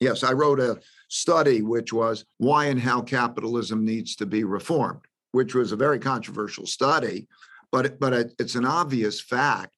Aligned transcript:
Yes, 0.00 0.22
I 0.22 0.32
wrote 0.32 0.60
a 0.60 0.78
study 1.08 1.62
which 1.62 1.92
was 1.92 2.24
why 2.38 2.66
and 2.66 2.80
how 2.80 3.00
capitalism 3.00 3.84
needs 3.84 4.16
to 4.16 4.26
be 4.26 4.44
reformed, 4.44 5.00
which 5.32 5.54
was 5.54 5.72
a 5.72 5.76
very 5.76 5.98
controversial 5.98 6.66
study, 6.66 7.28
but 7.72 7.98
but 7.98 8.32
it's 8.38 8.54
an 8.54 8.64
obvious 8.64 9.20
fact 9.20 9.72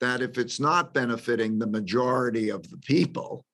that 0.00 0.22
if 0.22 0.38
it's 0.38 0.58
not 0.58 0.94
benefiting 0.94 1.58
the 1.58 1.66
majority 1.66 2.48
of 2.48 2.68
the 2.70 2.78
people, 2.78 3.44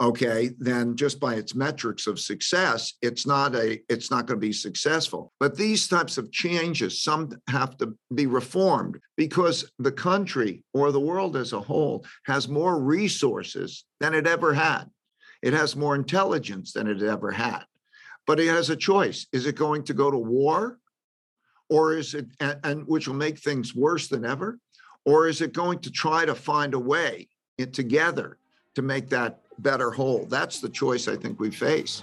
okay 0.00 0.50
then 0.58 0.96
just 0.96 1.20
by 1.20 1.34
its 1.34 1.54
metrics 1.54 2.08
of 2.08 2.18
success 2.18 2.94
it's 3.00 3.28
not 3.28 3.54
a 3.54 3.80
it's 3.88 4.10
not 4.10 4.26
going 4.26 4.40
to 4.40 4.46
be 4.46 4.52
successful. 4.52 5.32
But 5.38 5.56
these 5.56 5.86
types 5.86 6.18
of 6.18 6.32
changes 6.32 7.02
some 7.02 7.30
have 7.48 7.76
to 7.78 7.96
be 8.12 8.26
reformed 8.26 8.98
because 9.16 9.70
the 9.78 9.92
country 9.92 10.64
or 10.72 10.90
the 10.90 11.00
world 11.00 11.36
as 11.36 11.52
a 11.52 11.60
whole 11.60 12.04
has 12.26 12.48
more 12.48 12.80
resources 12.80 13.84
than 14.00 14.14
it 14.14 14.26
ever 14.26 14.52
had 14.52 14.90
it 15.44 15.52
has 15.52 15.76
more 15.76 15.94
intelligence 15.94 16.72
than 16.72 16.86
it 16.86 17.02
ever 17.02 17.30
had 17.30 17.64
but 18.26 18.40
it 18.40 18.48
has 18.48 18.70
a 18.70 18.76
choice 18.76 19.26
is 19.32 19.46
it 19.46 19.54
going 19.56 19.84
to 19.84 19.94
go 19.94 20.10
to 20.10 20.18
war 20.18 20.78
or 21.68 21.96
is 21.96 22.14
it 22.14 22.26
and, 22.40 22.58
and 22.64 22.86
which 22.86 23.06
will 23.06 23.14
make 23.14 23.38
things 23.38 23.74
worse 23.74 24.08
than 24.08 24.24
ever 24.24 24.58
or 25.04 25.28
is 25.28 25.40
it 25.40 25.52
going 25.52 25.78
to 25.78 25.90
try 25.90 26.24
to 26.24 26.34
find 26.34 26.74
a 26.74 26.78
way 26.78 27.28
together 27.72 28.38
to 28.74 28.82
make 28.82 29.08
that 29.10 29.40
better 29.58 29.90
whole. 29.90 30.26
That's 30.26 30.60
the 30.60 30.68
choice 30.68 31.08
I 31.08 31.16
think 31.16 31.38
we 31.38 31.50
face. 31.50 32.02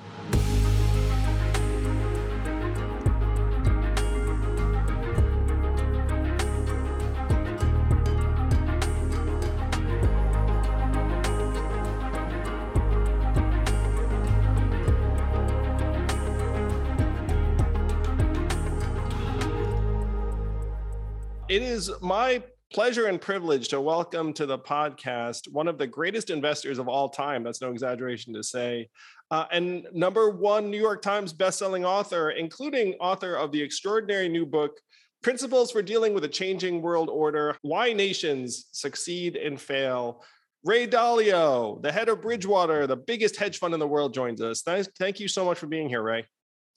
Is 21.81 21.91
my 21.99 22.43
pleasure 22.71 23.07
and 23.07 23.19
privilege 23.19 23.67
to 23.69 23.81
welcome 23.81 24.33
to 24.33 24.45
the 24.45 24.59
podcast 24.59 25.51
one 25.51 25.67
of 25.67 25.79
the 25.79 25.87
greatest 25.87 26.29
investors 26.29 26.77
of 26.77 26.87
all 26.87 27.09
time. 27.09 27.43
That's 27.43 27.59
no 27.59 27.71
exaggeration 27.71 28.35
to 28.35 28.43
say. 28.43 28.87
Uh, 29.31 29.45
and 29.51 29.87
number 29.91 30.29
one 30.29 30.69
New 30.69 30.79
York 30.79 31.01
Times 31.01 31.33
bestselling 31.33 31.83
author, 31.83 32.31
including 32.31 32.93
author 32.99 33.33
of 33.33 33.51
the 33.51 33.59
extraordinary 33.59 34.29
new 34.29 34.45
book, 34.45 34.79
Principles 35.23 35.71
for 35.71 35.81
Dealing 35.81 36.13
with 36.13 36.23
a 36.23 36.27
Changing 36.27 36.83
World 36.83 37.09
Order 37.09 37.57
Why 37.63 37.93
Nations 37.93 38.67
Succeed 38.71 39.35
and 39.35 39.59
Fail. 39.59 40.23
Ray 40.63 40.85
Dalio, 40.85 41.81
the 41.81 41.91
head 41.91 42.09
of 42.09 42.21
Bridgewater, 42.21 42.85
the 42.85 42.97
biggest 42.97 43.37
hedge 43.37 43.57
fund 43.57 43.73
in 43.73 43.79
the 43.79 43.87
world, 43.87 44.13
joins 44.13 44.39
us. 44.39 44.61
Thank 44.61 45.19
you 45.19 45.27
so 45.27 45.45
much 45.45 45.57
for 45.57 45.65
being 45.65 45.89
here, 45.89 46.03
Ray. 46.03 46.27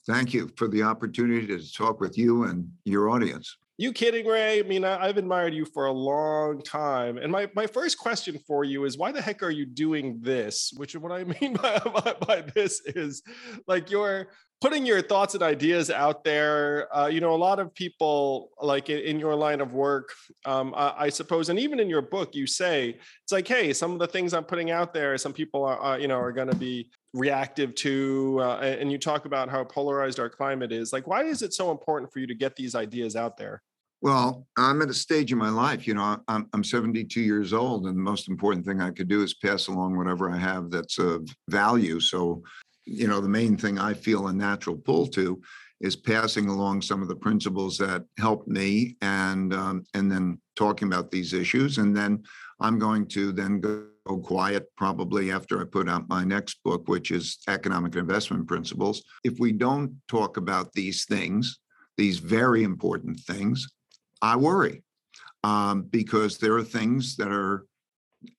Thank 0.07 0.33
you 0.33 0.51
for 0.57 0.67
the 0.67 0.83
opportunity 0.83 1.47
to 1.49 1.73
talk 1.75 2.01
with 2.01 2.17
you 2.17 2.45
and 2.45 2.71
your 2.87 3.11
audience. 3.11 3.59
You 3.77 3.93
kidding, 3.93 4.25
Ray? 4.25 4.61
I 4.61 4.63
mean, 4.63 4.85
I, 4.85 5.09
have 5.09 5.17
admired 5.17 5.53
you 5.53 5.65
for 5.65 5.87
a 5.87 5.93
long 5.93 6.63
time. 6.63 7.19
And 7.19 7.33
my, 7.33 7.51
my 7.57 7.67
first 7.67 7.99
question 7.99 8.39
for 8.47 8.63
you 8.63 8.85
is 8.85 8.97
why 8.97 9.11
the 9.11 9.21
heck 9.21 9.43
are 9.43 9.51
you 9.51 9.67
doing 9.67 10.21
this? 10.21 10.73
Which 10.77 10.95
is 10.95 11.01
what 11.01 11.11
I 11.11 11.25
mean 11.41 11.55
by, 11.55 11.79
by, 11.79 12.15
by 12.21 12.41
this 12.55 12.81
is 12.87 13.25
like 13.67 13.91
you're 13.91 14.29
putting 14.61 14.87
your 14.87 15.03
thoughts 15.03 15.35
and 15.35 15.43
ideas 15.43 15.91
out 15.91 16.23
there. 16.23 16.89
Uh, 16.97 17.09
you 17.09 17.21
know, 17.21 17.35
a 17.35 17.37
lot 17.37 17.59
of 17.59 17.75
people 17.75 18.51
like 18.63 18.91
in, 18.91 19.01
in 19.01 19.19
your 19.19 19.35
line 19.35 19.61
of 19.61 19.73
work, 19.73 20.11
um, 20.45 20.73
I, 20.77 20.95
I, 20.97 21.09
suppose, 21.09 21.49
and 21.49 21.59
even 21.59 21.81
in 21.81 21.91
your 21.91 22.03
book, 22.03 22.37
you 22.37 22.47
say 22.47 22.91
it's 23.25 23.33
like, 23.33 23.49
hey, 23.49 23.73
some 23.73 23.93
of 23.93 23.99
the 23.99 24.07
things 24.07 24.35
I'm 24.35 24.45
putting 24.45 24.71
out 24.71 24.95
there, 24.95 25.19
some 25.19 25.33
people 25.33 25.65
are, 25.65 25.99
you 25.99 26.07
know, 26.07 26.21
are 26.21 26.33
going 26.33 26.49
to 26.49 26.57
be 26.57 26.91
reactive 27.15 27.75
to 27.77 28.41
uh, 28.43 28.59
and 28.59 28.91
you 28.91 28.99
talk 28.99 29.25
about 29.25 29.49
how 29.49 29.65
polarized 29.65 30.19
our 30.19 30.29
climate 30.29 30.73
is 30.73 30.93
like 30.93 31.07
why 31.07 31.23
is 31.23 31.43
it 31.43 31.55
so 31.55 31.71
important 31.71 32.13
for 32.13 32.19
you 32.19 32.27
to 32.27 32.35
get 32.35 32.57
these 32.57 32.75
ideas 32.75 33.17
out 33.17 33.37
there? 33.37 33.63
Well 34.03 34.47
i'm 34.59 34.83
at 34.83 34.91
a 34.91 34.95
stage 34.95 35.33
in 35.33 35.39
my 35.39 35.49
life 35.49 35.87
you 35.87 35.95
know 35.95 36.21
i'm, 36.29 36.49
I'm 36.53 36.65
72 36.65 37.21
years 37.21 37.53
old 37.53 37.87
and 37.87 37.97
the 37.97 38.03
most 38.03 38.29
important 38.29 38.67
thing 38.67 38.81
i 38.81 38.91
could 38.91 39.09
do 39.09 39.23
is 39.23 39.33
pass 39.33 39.69
along 39.69 39.97
whatever 39.97 40.31
i 40.31 40.37
have 40.37 40.71
that's 40.71 40.99
of 40.99 41.27
value. 41.49 42.01
So 42.01 42.43
you 42.85 43.09
know 43.09 43.21
the 43.21 43.29
main 43.29 43.57
thing 43.57 43.79
i 43.79 43.95
feel 43.95 44.29
a 44.29 44.33
natural 44.33 44.77
pull 44.77 45.07
to 45.07 45.41
is 45.81 45.97
passing 45.97 46.49
along 46.49 46.83
some 46.83 47.03
of 47.03 47.09
the 47.09 47.17
principles 47.17 47.77
that 47.79 48.05
helped 48.19 48.49
me 48.49 48.97
and 49.01 49.55
um, 49.55 49.85
and 49.95 50.11
then 50.11 50.39
talking 50.57 50.89
about 50.89 51.11
these 51.11 51.33
issues 51.33 51.79
and 51.79 51.97
then 51.97 52.23
i'm 52.61 52.79
going 52.79 53.07
to 53.07 53.33
then 53.33 53.61
go 53.61 53.87
go 53.87 53.94
quiet 54.05 54.67
probably 54.77 55.33
after 55.33 55.61
I 55.61 55.65
put 55.65 55.89
out 55.89 56.09
my 56.09 56.25
next 56.25 56.63
book, 56.63 56.89
which 56.89 57.11
is 57.11 57.39
Economic 57.49 57.97
Investment 57.97 58.47
Principles. 58.47 59.03
If 59.25 59.39
we 59.39 59.53
don't 59.53 59.97
talk 60.09 60.37
about 60.37 60.73
these 60.73 61.07
things, 61.07 61.59
these 61.97 62.19
very 62.19 62.65
important 62.65 63.21
things, 63.21 63.67
I 64.21 64.37
worry 64.37 64.83
um, 65.43 65.83
because 65.83 66.39
there 66.39 66.55
are 66.55 66.65
things 66.65 67.17
that 67.17 67.29
are 67.29 67.67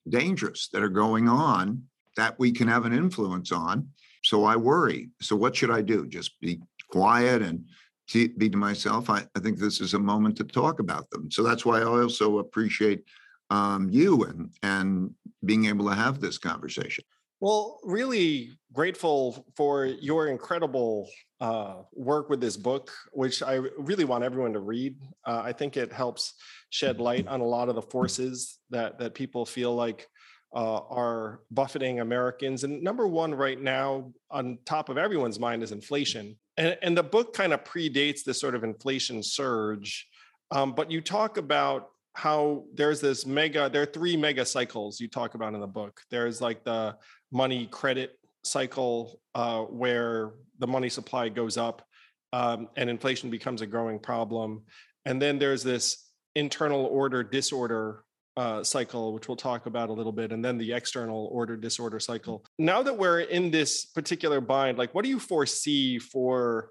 dangerous 0.09 0.69
that 0.69 0.83
are 0.83 0.89
going 0.89 1.27
on 1.27 1.83
that 2.17 2.37
we 2.39 2.51
can 2.51 2.67
have 2.67 2.85
an 2.85 2.93
influence 2.93 3.51
on. 3.51 3.87
So 4.23 4.43
I 4.45 4.55
worry. 4.55 5.09
So 5.21 5.35
what 5.35 5.55
should 5.55 5.71
I 5.71 5.81
do? 5.81 6.07
Just 6.07 6.39
be 6.39 6.61
quiet 6.89 7.41
and 7.41 7.65
be 8.13 8.49
to 8.49 8.57
myself. 8.57 9.09
I, 9.09 9.25
I 9.35 9.39
think 9.39 9.57
this 9.57 9.81
is 9.81 9.93
a 9.93 9.99
moment 9.99 10.37
to 10.37 10.43
talk 10.43 10.79
about 10.79 11.09
them. 11.09 11.29
So 11.31 11.43
that's 11.43 11.65
why 11.65 11.81
I 11.81 11.85
also 11.85 12.39
appreciate 12.39 13.03
um, 13.49 13.89
you 13.91 14.23
and 14.23 14.49
and 14.63 15.13
being 15.45 15.65
able 15.65 15.87
to 15.89 15.95
have 15.95 16.19
this 16.19 16.37
conversation. 16.37 17.03
Well, 17.41 17.79
really 17.83 18.51
grateful 18.71 19.45
for 19.55 19.85
your 19.85 20.27
incredible 20.27 21.09
uh, 21.41 21.81
work 21.93 22.29
with 22.29 22.39
this 22.39 22.55
book, 22.55 22.91
which 23.11 23.43
I 23.43 23.55
really 23.77 24.05
want 24.05 24.23
everyone 24.23 24.53
to 24.53 24.59
read. 24.59 24.95
Uh, 25.25 25.41
I 25.43 25.51
think 25.51 25.75
it 25.75 25.91
helps 25.91 26.33
shed 26.69 26.99
light 27.09 27.27
on 27.27 27.41
a 27.41 27.45
lot 27.45 27.69
of 27.69 27.75
the 27.75 27.81
forces 27.81 28.57
that 28.69 28.99
that 28.99 29.13
people 29.13 29.45
feel 29.45 29.75
like 29.75 30.07
uh, 30.55 30.79
are 30.89 31.41
buffeting 31.51 31.99
Americans. 31.99 32.63
And 32.63 32.81
number 32.81 33.05
one 33.07 33.35
right 33.35 33.59
now, 33.59 34.13
on 34.31 34.57
top 34.65 34.87
of 34.87 34.97
everyone's 34.97 35.39
mind, 35.39 35.61
is 35.61 35.73
inflation. 35.73 36.37
And, 36.55 36.77
and 36.81 36.97
the 36.97 37.03
book 37.03 37.33
kind 37.33 37.51
of 37.51 37.65
predates 37.65 38.23
this 38.23 38.39
sort 38.39 38.55
of 38.55 38.63
inflation 38.63 39.21
surge. 39.21 40.07
Um, 40.51 40.73
but 40.73 40.89
you 40.89 41.01
talk 41.01 41.37
about 41.37 41.89
how 42.15 42.63
there's 42.73 43.01
this 43.01 43.25
mega 43.25 43.69
there 43.69 43.81
are 43.81 43.85
three 43.85 44.15
mega 44.15 44.45
cycles 44.45 45.01
you 45.01 45.07
talk 45.07 45.35
about 45.35 45.53
in 45.53 45.59
the 45.59 45.67
book. 45.67 46.01
There's 46.09 46.41
like 46.41 46.63
the 46.63 46.95
money 47.31 47.67
credit 47.67 48.17
cycle 48.43 49.19
uh, 49.35 49.63
where 49.63 50.31
the 50.59 50.67
money 50.67 50.87
supply 50.87 51.27
goes 51.27 51.57
up 51.57 51.85
um, 52.31 52.69
and 52.77 52.89
inflation 52.89 53.29
becomes 53.29 53.61
a 53.61 53.65
growing 53.65 53.99
problem. 53.99 54.63
And 55.03 55.21
then 55.21 55.37
there's 55.37 55.61
this 55.61 56.09
internal 56.35 56.85
order 56.85 57.21
disorder 57.21 58.03
uh, 58.37 58.63
cycle 58.63 59.13
which 59.13 59.27
we'll 59.27 59.37
talk 59.37 59.65
about 59.65 59.89
a 59.89 59.93
little 59.93 60.11
bit 60.11 60.31
and 60.31 60.43
then 60.43 60.57
the 60.57 60.71
external 60.71 61.29
order 61.33 61.57
disorder 61.57 61.99
cycle. 61.99 62.45
Now 62.57 62.81
that 62.81 62.97
we're 62.97 63.21
in 63.21 63.51
this 63.51 63.85
particular 63.85 64.39
bind 64.39 64.77
like 64.77 64.95
what 64.95 65.03
do 65.03 65.09
you 65.09 65.19
foresee 65.19 65.99
for 65.99 66.69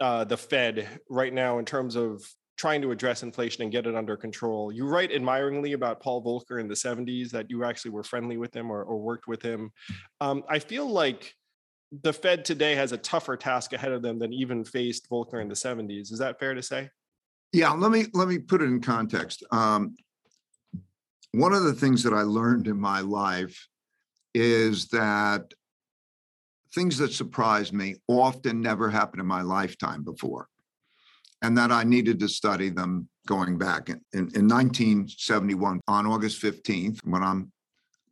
uh, 0.00 0.24
the 0.24 0.36
fed 0.38 0.88
right 1.10 1.32
now 1.32 1.58
in 1.58 1.66
terms 1.66 1.96
of 1.96 2.22
trying 2.56 2.80
to 2.82 2.90
address 2.90 3.22
inflation 3.22 3.62
and 3.62 3.70
get 3.70 3.86
it 3.86 3.94
under 3.94 4.16
control. 4.16 4.72
You 4.72 4.86
write 4.86 5.12
admiringly 5.12 5.74
about 5.74 6.00
Paul 6.00 6.22
Volcker 6.22 6.58
in 6.58 6.68
the 6.68 6.74
70s 6.74 7.30
that 7.30 7.50
you 7.50 7.64
actually 7.64 7.90
were 7.90 8.02
friendly 8.02 8.38
with 8.38 8.54
him 8.54 8.70
or, 8.70 8.82
or 8.82 8.98
worked 8.98 9.28
with 9.28 9.42
him. 9.42 9.72
Um, 10.20 10.42
I 10.48 10.58
feel 10.58 10.88
like 10.88 11.34
the 12.02 12.12
Fed 12.12 12.44
today 12.44 12.74
has 12.74 12.92
a 12.92 12.98
tougher 12.98 13.36
task 13.36 13.72
ahead 13.72 13.92
of 13.92 14.02
them 14.02 14.18
than 14.18 14.32
even 14.32 14.64
faced 14.64 15.08
Volcker 15.10 15.40
in 15.40 15.48
the 15.48 15.54
70s. 15.54 16.12
Is 16.12 16.18
that 16.18 16.38
fair 16.38 16.54
to 16.54 16.62
say? 16.62 16.90
Yeah, 17.52 17.70
let 17.70 17.90
me 17.90 18.06
let 18.12 18.28
me 18.28 18.38
put 18.38 18.60
it 18.60 18.64
in 18.64 18.80
context. 18.80 19.44
Um, 19.52 19.94
one 21.32 21.52
of 21.52 21.62
the 21.62 21.72
things 21.72 22.02
that 22.02 22.12
I 22.12 22.22
learned 22.22 22.66
in 22.66 22.78
my 22.78 23.00
life 23.00 23.68
is 24.34 24.88
that 24.88 25.54
things 26.74 26.98
that 26.98 27.12
surprise 27.12 27.72
me 27.72 27.94
often 28.08 28.60
never 28.60 28.90
happened 28.90 29.20
in 29.20 29.26
my 29.26 29.42
lifetime 29.42 30.02
before 30.02 30.48
and 31.42 31.56
that 31.58 31.70
I 31.70 31.84
needed 31.84 32.18
to 32.20 32.28
study 32.28 32.68
them 32.68 33.08
going 33.26 33.58
back. 33.58 33.88
In, 33.88 34.00
in, 34.12 34.20
in 34.34 34.48
1971, 34.48 35.80
on 35.88 36.06
August 36.06 36.40
15th, 36.42 37.00
when 37.04 37.22
I'm 37.22 37.52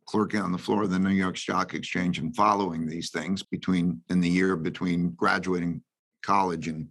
clerking 0.05 0.41
on 0.41 0.51
the 0.51 0.57
floor 0.57 0.83
of 0.83 0.91
the 0.91 0.99
New 0.99 1.09
York 1.09 1.37
Stock 1.37 1.73
Exchange 1.73 2.19
and 2.19 2.35
following 2.35 2.85
these 2.85 3.09
things 3.09 3.41
between 3.41 4.01
in 4.09 4.21
the 4.21 4.29
year 4.29 4.55
between 4.55 5.11
graduating 5.11 5.81
college 6.23 6.67
and 6.67 6.87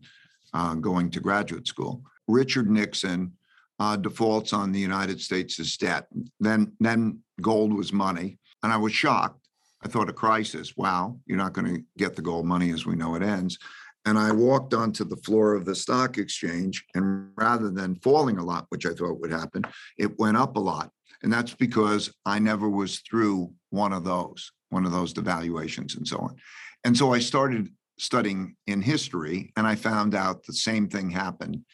uh, 0.53 0.75
going 0.75 1.11
to 1.11 1.21
graduate 1.21 1.67
school, 1.67 2.03
Richard 2.27 2.71
Nixon 2.71 3.33
uh, 3.79 3.97
defaults 3.97 4.53
on 4.53 4.73
the 4.73 4.81
United 4.81 5.21
States' 5.21 5.77
debt. 5.77 6.07
Then, 6.41 6.73
then 6.81 7.21
gold 7.41 7.73
was 7.73 7.93
money, 7.93 8.39
and 8.63 8.73
I 8.73 8.77
was 8.77 8.93
shocked. 8.93 9.41
I 9.85 9.89
thought 9.89 10.09
a 10.09 10.15
crisis. 10.15 10.77
Wow, 10.77 11.19
you're 11.27 11.39
not 11.39 11.53
going 11.53 11.75
to 11.75 11.83
get 11.99 12.17
the 12.17 12.23
gold 12.23 12.47
money 12.47 12.71
as 12.71 12.87
we 12.87 12.97
know 12.97 13.15
it 13.17 13.23
ends. 13.23 13.59
And 14.07 14.19
I 14.19 14.33
walked 14.33 14.75
onto 14.75 15.05
the 15.05 15.17
floor 15.17 15.55
of 15.55 15.65
the 15.65 15.75
stock 15.75 16.19
exchange, 16.19 16.85
and 16.95 17.31
rather 17.37 17.71
than 17.71 17.97
falling 17.97 18.39
a 18.39 18.45
lot, 18.45 18.67
which 18.69 18.85
I 18.87 18.93
thought 18.93 19.21
would 19.21 19.33
happen, 19.33 19.63
it 19.99 20.19
went 20.19 20.37
up 20.37 20.57
a 20.57 20.61
lot. 20.61 20.91
And 21.23 21.33
that's 21.33 21.55
because 21.55 22.13
I 22.27 22.39
never 22.39 22.69
was 22.69 23.01
through 23.09 23.53
one 23.71 23.93
of 23.93 24.05
those. 24.05 24.53
one 24.71 24.85
of 24.85 24.93
those 24.93 25.15
devaluations 25.15 25.97
and 25.97 26.07
so 26.07 26.19
on. 26.19 26.37
And 26.85 26.97
so 26.97 27.15
I 27.15 27.21
started 27.21 27.69
studying 27.99 28.57
in 28.67 28.83
history 28.83 29.53
and 29.57 29.67
I 29.67 29.77
found 29.77 30.15
out 30.17 30.45
the 30.45 30.53
same 30.53 30.89
thing 30.89 31.11
happened 31.11 31.65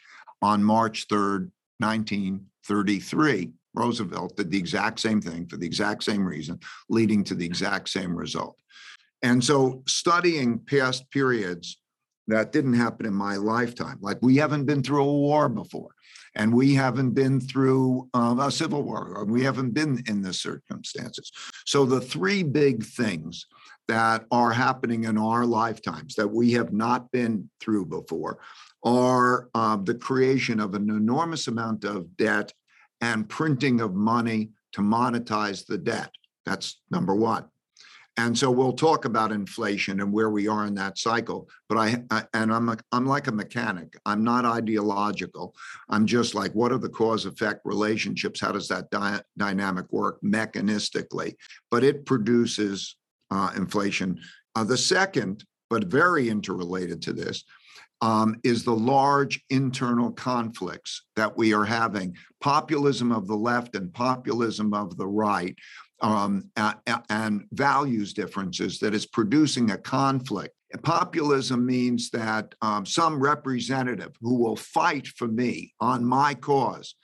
on 0.42 0.62
March 0.62 1.08
3rd, 1.08 1.50
1933. 1.78 3.52
Roosevelt 3.74 4.36
did 4.36 4.50
the 4.50 4.58
exact 4.58 5.00
same 5.00 5.20
thing 5.20 5.46
for 5.46 5.56
the 5.56 5.66
exact 5.66 6.02
same 6.04 6.26
reason, 6.26 6.60
leading 6.90 7.24
to 7.24 7.34
the 7.34 7.46
exact 7.46 7.88
same 7.88 8.14
result. 8.14 8.56
And 9.22 9.42
so 9.42 9.82
studying 9.86 10.58
past 10.58 11.10
periods 11.10 11.79
that 12.32 12.52
didn't 12.52 12.74
happen 12.74 13.06
in 13.06 13.14
my 13.14 13.36
lifetime, 13.36 13.98
like 14.00 14.18
we 14.22 14.36
haven't 14.36 14.64
been 14.64 14.82
through 14.82 15.02
a 15.02 15.12
war 15.12 15.48
before, 15.48 15.94
and 16.34 16.54
we 16.54 16.74
haven't 16.74 17.10
been 17.10 17.40
through 17.40 18.08
um, 18.14 18.40
a 18.40 18.50
civil 18.50 18.82
war, 18.82 19.12
or 19.16 19.24
we 19.24 19.42
haven't 19.42 19.72
been 19.72 20.02
in 20.06 20.22
the 20.22 20.32
circumstances. 20.32 21.30
So 21.66 21.84
the 21.84 22.00
three 22.00 22.42
big 22.42 22.84
things 22.84 23.46
that 23.88 24.24
are 24.30 24.52
happening 24.52 25.04
in 25.04 25.18
our 25.18 25.44
lifetimes 25.44 26.14
that 26.14 26.28
we 26.28 26.52
have 26.52 26.72
not 26.72 27.10
been 27.10 27.50
through 27.60 27.86
before 27.86 28.38
are 28.84 29.48
uh, 29.54 29.76
the 29.76 29.94
creation 29.94 30.60
of 30.60 30.74
an 30.74 30.88
enormous 30.90 31.48
amount 31.48 31.84
of 31.84 32.16
debt 32.16 32.52
and 33.00 33.28
printing 33.28 33.80
of 33.80 33.94
money 33.94 34.50
to 34.72 34.80
monetize 34.80 35.66
the 35.66 35.78
debt. 35.78 36.10
That's 36.46 36.80
number 36.90 37.14
one. 37.14 37.46
And 38.16 38.36
so 38.36 38.50
we'll 38.50 38.72
talk 38.72 39.04
about 39.04 39.32
inflation 39.32 40.00
and 40.00 40.12
where 40.12 40.30
we 40.30 40.46
are 40.48 40.66
in 40.66 40.74
that 40.74 40.98
cycle. 40.98 41.48
But 41.68 41.78
I, 41.78 42.02
I 42.10 42.24
and 42.34 42.52
I'm 42.52 42.68
a, 42.68 42.76
I'm 42.92 43.06
like 43.06 43.28
a 43.28 43.32
mechanic. 43.32 43.96
I'm 44.04 44.24
not 44.24 44.44
ideological. 44.44 45.54
I'm 45.88 46.06
just 46.06 46.34
like, 46.34 46.52
what 46.52 46.72
are 46.72 46.78
the 46.78 46.88
cause 46.88 47.24
effect 47.24 47.60
relationships? 47.64 48.40
How 48.40 48.52
does 48.52 48.68
that 48.68 48.90
dy- 48.90 49.22
dynamic 49.38 49.90
work 49.90 50.20
mechanistically? 50.22 51.34
But 51.70 51.84
it 51.84 52.04
produces 52.04 52.96
uh, 53.30 53.52
inflation. 53.56 54.20
Uh, 54.54 54.64
the 54.64 54.76
second, 54.76 55.44
but 55.70 55.84
very 55.84 56.28
interrelated 56.28 57.00
to 57.02 57.12
this, 57.12 57.44
um, 58.02 58.36
is 58.44 58.64
the 58.64 58.74
large 58.74 59.42
internal 59.50 60.10
conflicts 60.10 61.02
that 61.16 61.36
we 61.36 61.52
are 61.52 61.64
having 61.64 62.16
populism 62.40 63.12
of 63.12 63.26
the 63.26 63.36
left 63.36 63.76
and 63.76 63.92
populism 63.92 64.72
of 64.72 64.96
the 64.96 65.06
right 65.06 65.54
um, 66.00 66.50
and 67.08 67.46
values 67.52 68.12
differences 68.12 68.78
that 68.78 68.94
is 68.94 69.06
producing 69.06 69.70
a 69.70 69.78
conflict. 69.78 70.54
Populism 70.82 71.66
means 71.66 72.10
that 72.10 72.54
um, 72.62 72.86
some 72.86 73.20
representative 73.20 74.14
who 74.20 74.36
will 74.36 74.56
fight 74.56 75.06
for 75.08 75.26
me 75.26 75.74
on 75.80 76.04
my 76.04 76.34
cause 76.34 76.94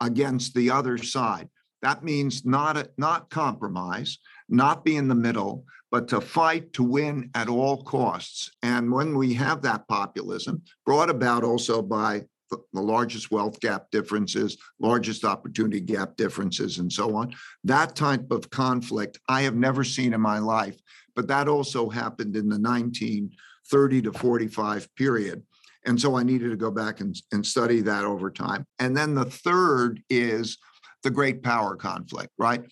against 0.00 0.54
the 0.54 0.70
other 0.70 0.96
side. 0.98 1.48
That 1.82 2.04
means 2.04 2.44
not, 2.44 2.76
a, 2.76 2.90
not 2.96 3.30
compromise, 3.30 4.18
not 4.48 4.84
be 4.84 4.96
in 4.96 5.08
the 5.08 5.14
middle, 5.14 5.64
but 5.90 6.08
to 6.08 6.20
fight 6.20 6.72
to 6.74 6.82
win 6.82 7.30
at 7.34 7.48
all 7.48 7.82
costs. 7.82 8.50
And 8.62 8.92
when 8.92 9.16
we 9.16 9.34
have 9.34 9.62
that 9.62 9.86
populism, 9.88 10.62
brought 10.84 11.10
about 11.10 11.44
also 11.44 11.82
by 11.82 12.24
the, 12.50 12.58
largest 12.80 13.30
wealth 13.30 13.58
gap 13.60 13.90
differences, 13.90 14.56
largest 14.78 15.24
opportunity 15.24 15.80
gap 15.80 16.16
differences, 16.16 16.78
and 16.78 16.92
so 16.92 17.16
on, 17.16 17.34
that 17.64 17.96
type 17.96 18.30
of 18.30 18.50
conflict 18.50 19.18
I 19.28 19.42
have 19.42 19.56
never 19.56 19.82
seen 19.84 20.12
in 20.12 20.20
my 20.20 20.38
life. 20.38 20.78
But 21.14 21.28
that 21.28 21.48
also 21.48 21.88
happened 21.88 22.36
in 22.36 22.48
the 22.48 22.58
1930 22.58 24.02
to 24.02 24.12
45 24.12 24.94
period. 24.94 25.42
And 25.86 26.00
so 26.00 26.16
I 26.16 26.22
needed 26.22 26.50
to 26.50 26.56
go 26.56 26.70
back 26.70 27.00
and, 27.00 27.16
and 27.32 27.46
study 27.46 27.80
that 27.82 28.04
over 28.04 28.30
time. 28.30 28.66
And 28.78 28.96
then 28.96 29.14
the 29.14 29.24
third 29.24 30.02
is 30.10 30.58
the 31.02 31.10
great 31.10 31.42
power 31.42 31.76
conflict, 31.76 32.32
right? 32.38 32.64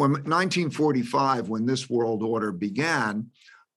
when 0.00 0.12
1945, 0.12 1.50
when 1.50 1.66
this 1.66 1.90
world 1.90 2.22
order 2.22 2.52
began, 2.52 3.26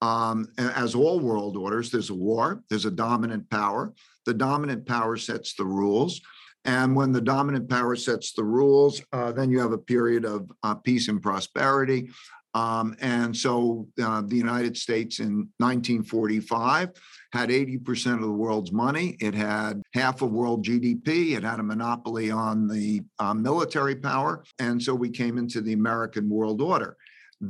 um, 0.04 0.48
as 0.58 0.94
all 0.94 1.18
world 1.18 1.56
orders, 1.56 1.90
there's 1.90 2.10
a 2.10 2.14
war, 2.14 2.62
there's 2.68 2.84
a 2.84 2.90
dominant 2.90 3.48
power. 3.48 3.94
The 4.26 4.34
dominant 4.34 4.84
power 4.86 5.16
sets 5.16 5.54
the 5.54 5.64
rules. 5.64 6.20
And 6.66 6.94
when 6.94 7.10
the 7.12 7.22
dominant 7.22 7.70
power 7.70 7.96
sets 7.96 8.32
the 8.32 8.44
rules, 8.44 9.02
uh, 9.12 9.32
then 9.32 9.50
you 9.50 9.60
have 9.60 9.72
a 9.72 9.78
period 9.78 10.26
of 10.26 10.50
uh, 10.62 10.74
peace 10.74 11.08
and 11.08 11.22
prosperity. 11.22 12.10
Um, 12.52 12.94
and 13.00 13.36
so 13.36 13.88
uh, 14.02 14.22
the 14.26 14.36
United 14.36 14.76
States 14.76 15.20
in 15.20 15.48
1945 15.58 16.90
had 17.32 17.48
80% 17.48 18.14
of 18.14 18.20
the 18.20 18.30
world's 18.30 18.72
money. 18.72 19.16
It 19.20 19.34
had 19.34 19.82
half 19.94 20.22
of 20.22 20.30
world 20.30 20.64
GDP. 20.64 21.36
It 21.36 21.42
had 21.42 21.60
a 21.60 21.64
monopoly 21.64 22.30
on 22.30 22.68
the 22.68 23.02
uh, 23.18 23.34
military 23.34 23.96
power. 23.96 24.44
And 24.58 24.82
so 24.82 24.94
we 24.94 25.10
came 25.10 25.38
into 25.38 25.62
the 25.62 25.72
American 25.72 26.28
world 26.28 26.60
order. 26.60 26.96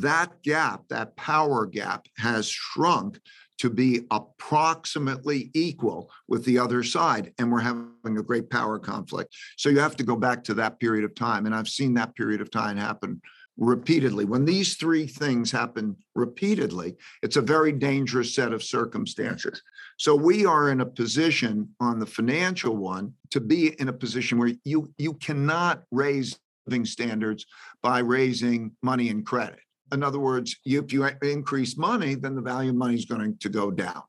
That 0.00 0.42
gap, 0.42 0.88
that 0.88 1.16
power 1.16 1.66
gap, 1.66 2.06
has 2.18 2.48
shrunk 2.48 3.20
to 3.58 3.70
be 3.70 4.06
approximately 4.10 5.50
equal 5.54 6.10
with 6.26 6.44
the 6.44 6.58
other 6.58 6.82
side. 6.82 7.32
And 7.38 7.52
we're 7.52 7.60
having 7.60 8.18
a 8.18 8.22
great 8.22 8.50
power 8.50 8.78
conflict. 8.78 9.34
So 9.56 9.68
you 9.68 9.78
have 9.78 9.96
to 9.96 10.04
go 10.04 10.16
back 10.16 10.42
to 10.44 10.54
that 10.54 10.80
period 10.80 11.04
of 11.04 11.14
time. 11.14 11.46
And 11.46 11.54
I've 11.54 11.68
seen 11.68 11.94
that 11.94 12.16
period 12.16 12.40
of 12.40 12.50
time 12.50 12.76
happen 12.76 13.20
repeatedly. 13.56 14.24
When 14.24 14.44
these 14.44 14.74
three 14.74 15.06
things 15.06 15.52
happen 15.52 15.96
repeatedly, 16.14 16.96
it's 17.22 17.36
a 17.36 17.42
very 17.42 17.70
dangerous 17.70 18.34
set 18.34 18.52
of 18.52 18.64
circumstances. 18.64 19.62
So 19.96 20.16
we 20.16 20.44
are 20.44 20.70
in 20.70 20.80
a 20.80 20.86
position 20.86 21.68
on 21.78 22.00
the 22.00 22.06
financial 22.06 22.76
one 22.76 23.14
to 23.30 23.40
be 23.40 23.80
in 23.80 23.88
a 23.88 23.92
position 23.92 24.38
where 24.38 24.52
you 24.64 24.92
you 24.98 25.14
cannot 25.14 25.84
raise 25.92 26.36
living 26.66 26.84
standards 26.84 27.46
by 27.82 28.00
raising 28.00 28.72
money 28.82 29.08
and 29.10 29.24
credit. 29.24 29.60
In 29.92 30.02
other 30.02 30.18
words, 30.18 30.56
if 30.64 30.92
you 30.92 31.04
increase 31.22 31.76
money, 31.76 32.14
then 32.14 32.34
the 32.34 32.42
value 32.42 32.70
of 32.70 32.76
money 32.76 32.94
is 32.94 33.04
going 33.04 33.36
to 33.38 33.48
go 33.48 33.70
down. 33.70 34.02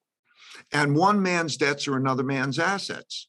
And 0.72 0.95
one 0.95 1.22
man's 1.22 1.57
debts 1.57 1.88
are 1.88 1.98
another 1.98 2.24
man's 2.24 2.60
assets. 2.60 3.27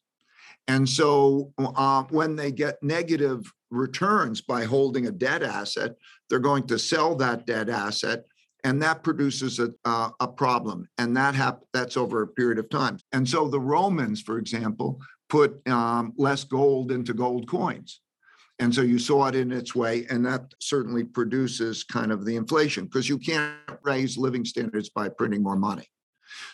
And 0.69 0.89
so 0.89 1.53
uh, 1.59 2.05
when 2.11 2.37
they 2.37 2.53
get 2.53 2.83
negative 2.83 3.53
returns 3.71 4.41
by 4.41 4.65
holding 4.65 5.07
a 5.07 5.13
debt 5.13 5.43
asset, 5.43 5.95
they're 6.29 6.39
going 6.39 6.67
to 6.69 6.79
sell 6.79 7.15
that 7.17 7.47
debt 7.47 7.69
asset 7.69 8.25
and 8.67 8.83
that 8.83 9.05
produces 9.05 9.61
a, 9.61 9.73
uh, 9.85 10.11
a 10.19 10.27
problem 10.27 10.89
and 10.99 11.17
that 11.17 11.37
hap- 11.37 11.63
that's 11.73 11.97
over 11.97 12.23
a 12.23 12.27
period 12.27 12.59
of 12.59 12.69
time 12.69 12.99
and 13.13 13.29
so 13.29 13.49
the 13.49 13.61
romans 13.61 14.21
for 14.21 14.39
example 14.39 15.01
put 15.29 15.67
um, 15.69 16.13
less 16.17 16.43
gold 16.43 16.91
into 16.91 17.15
gold 17.15 17.49
coins 17.49 18.01
and 18.59 18.75
so 18.75 18.81
you 18.81 18.99
saw 18.99 19.27
it 19.27 19.35
in 19.35 19.53
its 19.53 19.75
way 19.75 20.07
and 20.09 20.25
that 20.25 20.53
certainly 20.61 21.05
produces 21.05 21.85
kind 21.85 22.11
of 22.11 22.25
the 22.25 22.37
inflation 22.37 22.85
because 22.85 23.09
you 23.09 23.19
can't 23.19 23.55
raise 23.83 24.17
living 24.17 24.45
standards 24.45 24.89
by 24.89 25.09
printing 25.09 25.43
more 25.43 25.57
money 25.57 25.89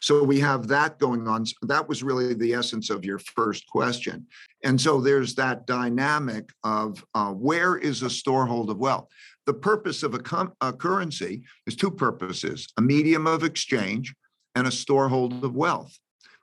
so 0.00 0.22
we 0.22 0.40
have 0.40 0.68
that 0.68 0.98
going 0.98 1.26
on. 1.28 1.44
That 1.62 1.88
was 1.88 2.02
really 2.02 2.34
the 2.34 2.54
essence 2.54 2.90
of 2.90 3.04
your 3.04 3.18
first 3.18 3.66
question. 3.68 4.26
And 4.64 4.80
so 4.80 5.00
there's 5.00 5.34
that 5.36 5.66
dynamic 5.66 6.50
of 6.64 7.04
uh, 7.14 7.32
where 7.32 7.76
is 7.76 8.02
a 8.02 8.06
storehold 8.06 8.70
of 8.70 8.78
wealth? 8.78 9.08
The 9.46 9.54
purpose 9.54 10.02
of 10.02 10.14
a, 10.14 10.18
com- 10.18 10.52
a 10.60 10.72
currency 10.72 11.42
is 11.66 11.76
two 11.76 11.90
purposes 11.90 12.68
a 12.76 12.82
medium 12.82 13.26
of 13.26 13.44
exchange 13.44 14.14
and 14.54 14.66
a 14.66 14.70
storehold 14.70 15.42
of 15.42 15.54
wealth. 15.54 15.98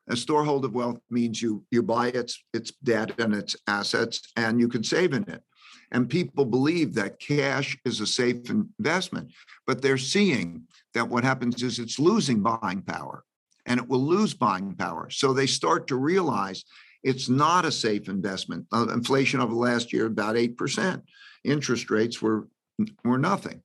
A 0.09 0.13
storehold 0.13 0.63
of 0.63 0.73
wealth 0.73 0.99
means 1.09 1.41
you 1.41 1.63
you 1.69 1.83
buy 1.83 2.07
its 2.07 2.43
its 2.53 2.71
debt 2.83 3.19
and 3.19 3.33
its 3.33 3.55
assets 3.67 4.31
and 4.35 4.59
you 4.59 4.67
can 4.67 4.83
save 4.83 5.13
in 5.13 5.23
it. 5.29 5.43
And 5.91 6.09
people 6.09 6.45
believe 6.45 6.93
that 6.95 7.19
cash 7.19 7.77
is 7.85 7.99
a 7.99 8.07
safe 8.07 8.49
investment, 8.49 9.31
but 9.65 9.81
they're 9.81 9.97
seeing 9.97 10.63
that 10.93 11.09
what 11.09 11.23
happens 11.23 11.63
is 11.63 11.79
it's 11.79 11.99
losing 11.99 12.41
buying 12.41 12.81
power 12.81 13.23
and 13.65 13.79
it 13.79 13.87
will 13.87 14.05
lose 14.05 14.33
buying 14.33 14.75
power. 14.75 15.09
So 15.09 15.33
they 15.33 15.47
start 15.47 15.87
to 15.87 15.95
realize 15.95 16.63
it's 17.03 17.29
not 17.29 17.65
a 17.65 17.71
safe 17.71 18.09
investment. 18.09 18.65
Uh, 18.71 18.87
inflation 18.93 19.39
over 19.39 19.53
the 19.53 19.59
last 19.59 19.93
year, 19.93 20.05
about 20.05 20.35
8%. 20.35 21.01
Interest 21.43 21.89
rates 21.89 22.21
were, 22.21 22.47
were 23.03 23.17
nothing. 23.17 23.61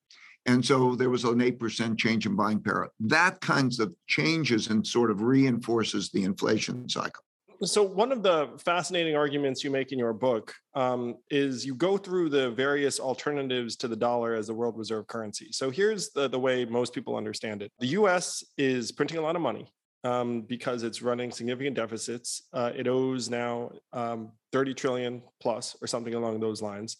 And 0.46 0.64
so 0.64 0.94
there 0.94 1.10
was 1.10 1.24
an 1.24 1.38
8% 1.38 1.98
change 1.98 2.26
in 2.26 2.36
buying 2.36 2.60
power. 2.60 2.90
That 3.00 3.40
kinds 3.40 3.80
of 3.80 3.94
changes 4.06 4.68
and 4.68 4.86
sort 4.86 5.10
of 5.10 5.22
reinforces 5.22 6.10
the 6.10 6.24
inflation 6.24 6.88
cycle. 6.88 7.24
So, 7.62 7.82
one 7.82 8.12
of 8.12 8.22
the 8.22 8.50
fascinating 8.58 9.16
arguments 9.16 9.62
you 9.62 9.70
make 9.70 9.92
in 9.92 9.98
your 9.98 10.12
book 10.12 10.54
um, 10.74 11.16
is 11.30 11.64
you 11.64 11.74
go 11.74 11.96
through 11.96 12.28
the 12.30 12.50
various 12.50 13.00
alternatives 13.00 13.76
to 13.76 13.88
the 13.88 13.96
dollar 13.96 14.34
as 14.34 14.46
the 14.46 14.54
world 14.54 14.76
reserve 14.76 15.06
currency. 15.06 15.48
So, 15.52 15.70
here's 15.70 16.10
the, 16.10 16.28
the 16.28 16.38
way 16.38 16.64
most 16.64 16.92
people 16.92 17.16
understand 17.16 17.62
it 17.62 17.72
the 17.78 17.88
US 17.88 18.44
is 18.58 18.92
printing 18.92 19.18
a 19.18 19.22
lot 19.22 19.36
of 19.36 19.42
money 19.42 19.72
um, 20.04 20.42
because 20.42 20.82
it's 20.82 21.02
running 21.02 21.30
significant 21.30 21.76
deficits. 21.76 22.42
Uh, 22.52 22.72
it 22.74 22.86
owes 22.86 23.30
now 23.30 23.70
um, 23.92 24.32
30 24.52 24.74
trillion 24.74 25.22
plus 25.40 25.76
or 25.80 25.86
something 25.86 26.14
along 26.14 26.40
those 26.40 26.62
lines. 26.62 26.96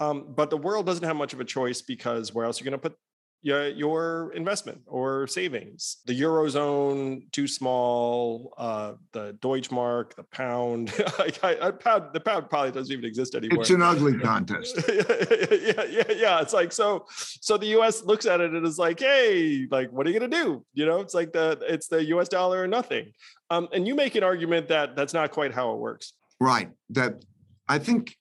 Um, 0.00 0.34
but 0.34 0.50
the 0.50 0.56
world 0.56 0.86
doesn't 0.86 1.04
have 1.04 1.16
much 1.16 1.32
of 1.32 1.40
a 1.40 1.44
choice 1.44 1.80
because 1.80 2.34
where 2.34 2.44
else 2.44 2.60
are 2.60 2.64
you 2.64 2.70
going 2.70 2.80
to 2.80 2.88
put 2.90 2.96
your, 3.42 3.68
your 3.68 4.32
investment 4.34 4.80
or 4.86 5.26
savings. 5.26 5.98
The 6.06 6.18
eurozone 6.18 7.30
too 7.32 7.48
small. 7.48 8.54
Uh, 8.56 8.94
the 9.12 9.36
Deutschmark, 9.40 10.14
the 10.14 10.22
pound. 10.22 10.92
I, 11.18 11.58
I, 11.60 11.70
pound. 11.72 12.12
The 12.12 12.20
pound 12.20 12.48
probably 12.48 12.70
doesn't 12.70 12.92
even 12.92 13.04
exist 13.04 13.34
anymore. 13.34 13.62
It's 13.62 13.70
an 13.70 13.82
ugly 13.82 14.16
contest. 14.18 14.78
yeah, 14.88 15.84
yeah, 15.84 16.12
yeah. 16.14 16.40
It's 16.40 16.52
like 16.52 16.72
so. 16.72 17.06
So 17.10 17.58
the 17.58 17.66
U.S. 17.66 18.04
looks 18.04 18.26
at 18.26 18.40
it 18.40 18.52
and 18.52 18.64
is 18.64 18.78
like, 18.78 19.00
"Hey, 19.00 19.66
like, 19.70 19.90
what 19.90 20.06
are 20.06 20.10
you 20.10 20.18
gonna 20.18 20.30
do?" 20.30 20.64
You 20.72 20.86
know, 20.86 21.00
it's 21.00 21.14
like 21.14 21.32
the 21.32 21.58
it's 21.62 21.88
the 21.88 22.04
U.S. 22.06 22.28
dollar 22.28 22.62
or 22.62 22.68
nothing. 22.68 23.12
Um, 23.50 23.68
and 23.72 23.86
you 23.86 23.94
make 23.94 24.14
an 24.14 24.22
argument 24.22 24.68
that 24.68 24.96
that's 24.96 25.12
not 25.12 25.32
quite 25.32 25.52
how 25.52 25.72
it 25.72 25.78
works. 25.78 26.12
Right. 26.40 26.70
That 26.90 27.24
I 27.68 27.78
think 27.78 28.16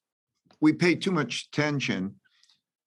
we 0.60 0.74
pay 0.74 0.96
too 0.96 1.12
much 1.12 1.48
attention 1.52 2.16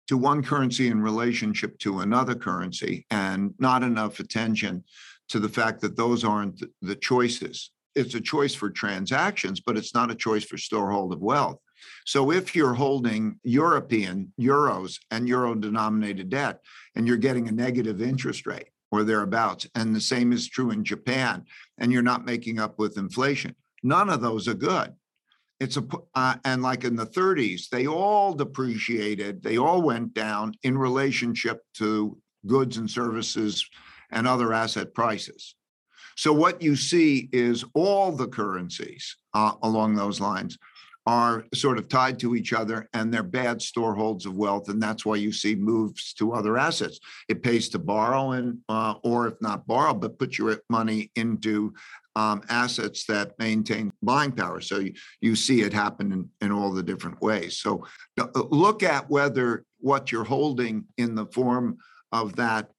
to 0.07 0.17
one 0.17 0.43
currency 0.43 0.87
in 0.87 1.01
relationship 1.01 1.77
to 1.79 1.99
another 1.99 2.35
currency 2.35 3.05
and 3.09 3.53
not 3.59 3.83
enough 3.83 4.19
attention 4.19 4.83
to 5.29 5.39
the 5.39 5.49
fact 5.49 5.81
that 5.81 5.95
those 5.95 6.23
aren't 6.23 6.63
the 6.81 6.95
choices. 6.95 7.71
It's 7.95 8.15
a 8.15 8.21
choice 8.21 8.53
for 8.53 8.69
transactions, 8.69 9.59
but 9.59 9.77
it's 9.77 9.93
not 9.93 10.11
a 10.11 10.15
choice 10.15 10.43
for 10.43 10.57
storehold 10.57 11.13
of 11.13 11.21
wealth. 11.21 11.59
So 12.05 12.31
if 12.31 12.55
you're 12.55 12.73
holding 12.73 13.39
European 13.43 14.33
euros 14.39 14.99
and 15.09 15.27
euro 15.27 15.55
denominated 15.55 16.29
debt 16.29 16.59
and 16.95 17.07
you're 17.07 17.17
getting 17.17 17.47
a 17.47 17.53
negative 17.53 18.01
interest 18.01 18.45
rate 18.45 18.67
or 18.91 19.03
thereabouts, 19.03 19.67
and 19.75 19.95
the 19.95 20.01
same 20.01 20.33
is 20.33 20.49
true 20.49 20.71
in 20.71 20.83
Japan, 20.83 21.45
and 21.77 21.91
you're 21.91 22.01
not 22.01 22.25
making 22.25 22.59
up 22.59 22.77
with 22.77 22.97
inflation, 22.97 23.55
none 23.83 24.09
of 24.09 24.21
those 24.21 24.47
are 24.47 24.53
good 24.53 24.93
it's 25.61 25.77
a 25.77 25.83
uh, 26.15 26.35
and 26.43 26.63
like 26.63 26.83
in 26.83 26.95
the 26.95 27.05
30s 27.05 27.69
they 27.69 27.85
all 27.85 28.33
depreciated 28.33 29.43
they 29.43 29.57
all 29.57 29.81
went 29.83 30.11
down 30.13 30.53
in 30.63 30.75
relationship 30.75 31.61
to 31.75 32.17
goods 32.47 32.77
and 32.77 32.89
services 32.89 33.69
and 34.09 34.27
other 34.27 34.53
asset 34.53 34.93
prices. 34.93 35.55
So 36.17 36.33
what 36.33 36.61
you 36.61 36.75
see 36.75 37.29
is 37.31 37.63
all 37.75 38.11
the 38.11 38.27
currencies 38.27 39.15
uh, 39.35 39.53
along 39.61 39.95
those 39.95 40.19
lines 40.19 40.57
are 41.05 41.45
sort 41.53 41.77
of 41.77 41.87
tied 41.87 42.19
to 42.19 42.35
each 42.35 42.53
other 42.53 42.87
and 42.93 43.11
they're 43.11 43.23
bad 43.23 43.61
storeholds 43.61 44.25
of 44.25 44.35
wealth 44.35 44.69
and 44.69 44.81
that's 44.81 45.05
why 45.05 45.15
you 45.15 45.31
see 45.31 45.55
moves 45.55 46.13
to 46.13 46.33
other 46.33 46.59
assets 46.59 46.99
it 47.27 47.41
pays 47.41 47.69
to 47.69 47.79
borrow 47.79 48.31
and 48.31 48.59
uh, 48.69 48.93
or 49.03 49.27
if 49.27 49.33
not 49.41 49.65
borrow 49.65 49.93
but 49.93 50.19
put 50.19 50.37
your 50.37 50.59
money 50.69 51.11
into 51.15 51.73
um, 52.15 52.41
assets 52.49 53.05
that 53.05 53.37
maintain 53.39 53.91
buying 54.01 54.31
power. 54.31 54.59
So 54.61 54.79
you, 54.79 54.93
you 55.21 55.35
see 55.35 55.61
it 55.61 55.73
happen 55.73 56.11
in, 56.11 56.29
in 56.41 56.51
all 56.51 56.71
the 56.71 56.83
different 56.83 57.21
ways. 57.21 57.57
So 57.57 57.85
uh, 58.19 58.27
look 58.49 58.83
at 58.83 59.09
whether 59.09 59.63
what 59.79 60.11
you're 60.11 60.23
holding 60.23 60.85
in 60.97 61.15
the 61.15 61.25
form 61.27 61.77
of 62.11 62.35
that 62.35 62.69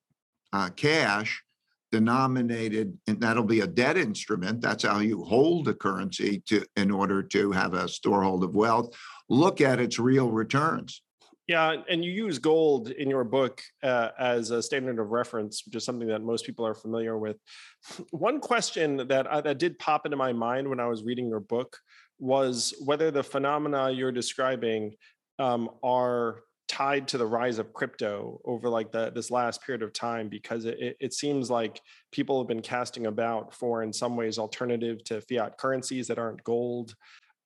uh, 0.52 0.68
cash 0.70 1.42
denominated, 1.92 2.98
and 3.06 3.20
that'll 3.20 3.44
be 3.44 3.60
a 3.60 3.66
debt 3.66 3.96
instrument. 3.96 4.62
That's 4.62 4.82
how 4.82 4.98
you 4.98 5.22
hold 5.22 5.68
a 5.68 5.74
currency 5.74 6.42
to 6.46 6.64
in 6.76 6.90
order 6.90 7.22
to 7.22 7.52
have 7.52 7.74
a 7.74 7.84
storehold 7.84 8.42
of 8.42 8.54
wealth. 8.54 8.96
Look 9.28 9.60
at 9.60 9.78
its 9.78 9.98
real 9.98 10.30
returns. 10.30 11.02
Yeah, 11.46 11.76
and 11.88 12.04
you 12.04 12.10
use 12.10 12.38
gold 12.38 12.90
in 12.90 13.10
your 13.10 13.24
book 13.24 13.60
uh, 13.82 14.10
as 14.18 14.50
a 14.50 14.62
standard 14.62 14.98
of 14.98 15.10
reference, 15.10 15.66
which 15.66 15.74
is 15.74 15.84
something 15.84 16.08
that 16.08 16.22
most 16.22 16.46
people 16.46 16.66
are 16.66 16.74
familiar 16.74 17.18
with. 17.18 17.36
One 18.10 18.40
question 18.40 18.96
that 19.08 19.30
I, 19.30 19.40
that 19.42 19.58
did 19.58 19.78
pop 19.78 20.06
into 20.06 20.16
my 20.16 20.32
mind 20.32 20.68
when 20.68 20.80
I 20.80 20.86
was 20.86 21.04
reading 21.04 21.28
your 21.28 21.40
book 21.40 21.76
was 22.18 22.72
whether 22.84 23.10
the 23.10 23.22
phenomena 23.22 23.90
you're 23.90 24.12
describing 24.12 24.94
um, 25.38 25.68
are 25.82 26.42
tied 26.72 27.06
to 27.06 27.18
the 27.18 27.26
rise 27.26 27.58
of 27.58 27.72
crypto 27.74 28.40
over 28.46 28.68
like 28.68 28.90
the 28.90 29.10
this 29.10 29.30
last 29.30 29.62
period 29.62 29.82
of 29.82 29.92
time 29.92 30.28
because 30.28 30.64
it, 30.64 30.96
it 30.98 31.12
seems 31.12 31.50
like 31.50 31.82
people 32.12 32.40
have 32.40 32.48
been 32.48 32.62
casting 32.62 33.06
about 33.06 33.54
for 33.54 33.82
in 33.82 33.92
some 33.92 34.16
ways 34.16 34.38
alternative 34.38 35.04
to 35.04 35.20
fiat 35.20 35.58
currencies 35.58 36.08
that 36.08 36.18
aren't 36.18 36.42
gold 36.44 36.94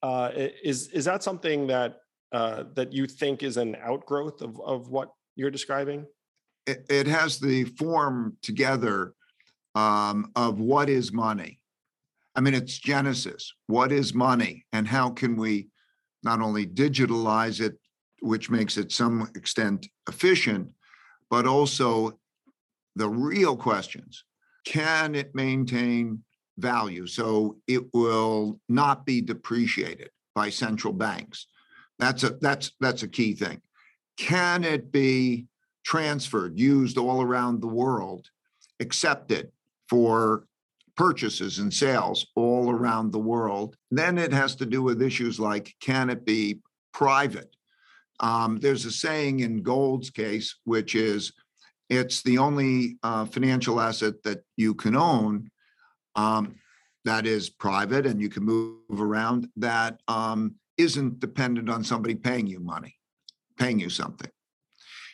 uh, 0.02 0.30
is 0.62 0.88
is 0.88 1.04
that 1.04 1.22
something 1.22 1.66
that 1.66 1.96
uh, 2.32 2.64
that 2.74 2.92
you 2.92 3.06
think 3.06 3.42
is 3.42 3.56
an 3.56 3.76
outgrowth 3.82 4.42
of, 4.42 4.60
of 4.60 4.88
what 4.88 5.10
you're 5.34 5.50
describing? 5.50 6.06
It, 6.66 6.84
it 6.88 7.06
has 7.06 7.38
the 7.38 7.64
form 7.64 8.36
together 8.42 9.14
um, 9.74 10.30
of 10.36 10.60
what 10.60 10.88
is 10.88 11.12
money. 11.12 11.60
I 12.34 12.40
mean, 12.40 12.54
it's 12.54 12.78
Genesis. 12.78 13.52
What 13.66 13.92
is 13.92 14.14
money? 14.14 14.64
And 14.72 14.86
how 14.86 15.10
can 15.10 15.36
we 15.36 15.68
not 16.22 16.40
only 16.40 16.66
digitalize 16.66 17.60
it, 17.60 17.78
which 18.26 18.50
makes 18.50 18.76
it 18.76 18.92
some 18.92 19.30
extent 19.34 19.88
efficient, 20.08 20.68
but 21.30 21.46
also 21.46 22.18
the 22.96 23.08
real 23.08 23.56
questions 23.56 24.24
can 24.66 25.14
it 25.14 25.34
maintain 25.34 26.22
value 26.58 27.06
so 27.06 27.56
it 27.66 27.94
will 27.94 28.60
not 28.68 29.06
be 29.06 29.20
depreciated 29.20 30.10
by 30.34 30.50
central 30.50 30.92
banks? 30.92 31.46
That's 31.98 32.24
a 32.24 32.30
that's 32.40 32.72
that's 32.80 33.02
a 33.02 33.08
key 33.08 33.32
thing. 33.34 33.62
Can 34.18 34.64
it 34.64 34.90
be 34.90 35.46
transferred, 35.84 36.58
used 36.58 36.98
all 36.98 37.22
around 37.22 37.60
the 37.60 37.68
world, 37.68 38.28
accepted 38.80 39.52
for 39.88 40.46
purchases 40.96 41.58
and 41.58 41.72
sales 41.72 42.26
all 42.34 42.70
around 42.70 43.12
the 43.12 43.18
world? 43.18 43.76
Then 43.90 44.18
it 44.18 44.32
has 44.32 44.56
to 44.56 44.66
do 44.66 44.82
with 44.82 45.00
issues 45.00 45.38
like 45.38 45.74
can 45.80 46.10
it 46.10 46.26
be 46.26 46.60
private? 46.92 47.55
Um, 48.20 48.58
there's 48.60 48.84
a 48.84 48.90
saying 48.90 49.40
in 49.40 49.62
Gold's 49.62 50.10
case, 50.10 50.56
which 50.64 50.94
is 50.94 51.32
it's 51.88 52.22
the 52.22 52.38
only 52.38 52.98
uh, 53.02 53.26
financial 53.26 53.80
asset 53.80 54.22
that 54.24 54.42
you 54.56 54.74
can 54.74 54.96
own 54.96 55.50
um, 56.16 56.56
that 57.04 57.26
is 57.26 57.48
private 57.48 58.06
and 58.06 58.20
you 58.20 58.28
can 58.28 58.42
move 58.42 59.00
around 59.00 59.48
that 59.56 60.00
um, 60.08 60.56
isn't 60.76 61.20
dependent 61.20 61.70
on 61.70 61.84
somebody 61.84 62.14
paying 62.14 62.46
you 62.46 62.58
money, 62.58 62.94
paying 63.58 63.78
you 63.78 63.88
something. 63.88 64.30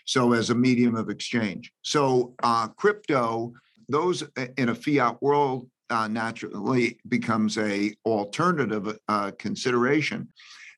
So 0.06 0.32
as 0.32 0.50
a 0.50 0.54
medium 0.54 0.96
of 0.96 1.10
exchange. 1.10 1.72
So 1.82 2.34
uh, 2.42 2.68
crypto, 2.68 3.52
those 3.88 4.24
in 4.56 4.70
a 4.70 4.74
fiat 4.74 5.22
world 5.22 5.68
uh, 5.90 6.08
naturally 6.08 6.98
becomes 7.08 7.58
a 7.58 7.94
alternative 8.06 8.98
uh, 9.08 9.32
consideration. 9.38 10.28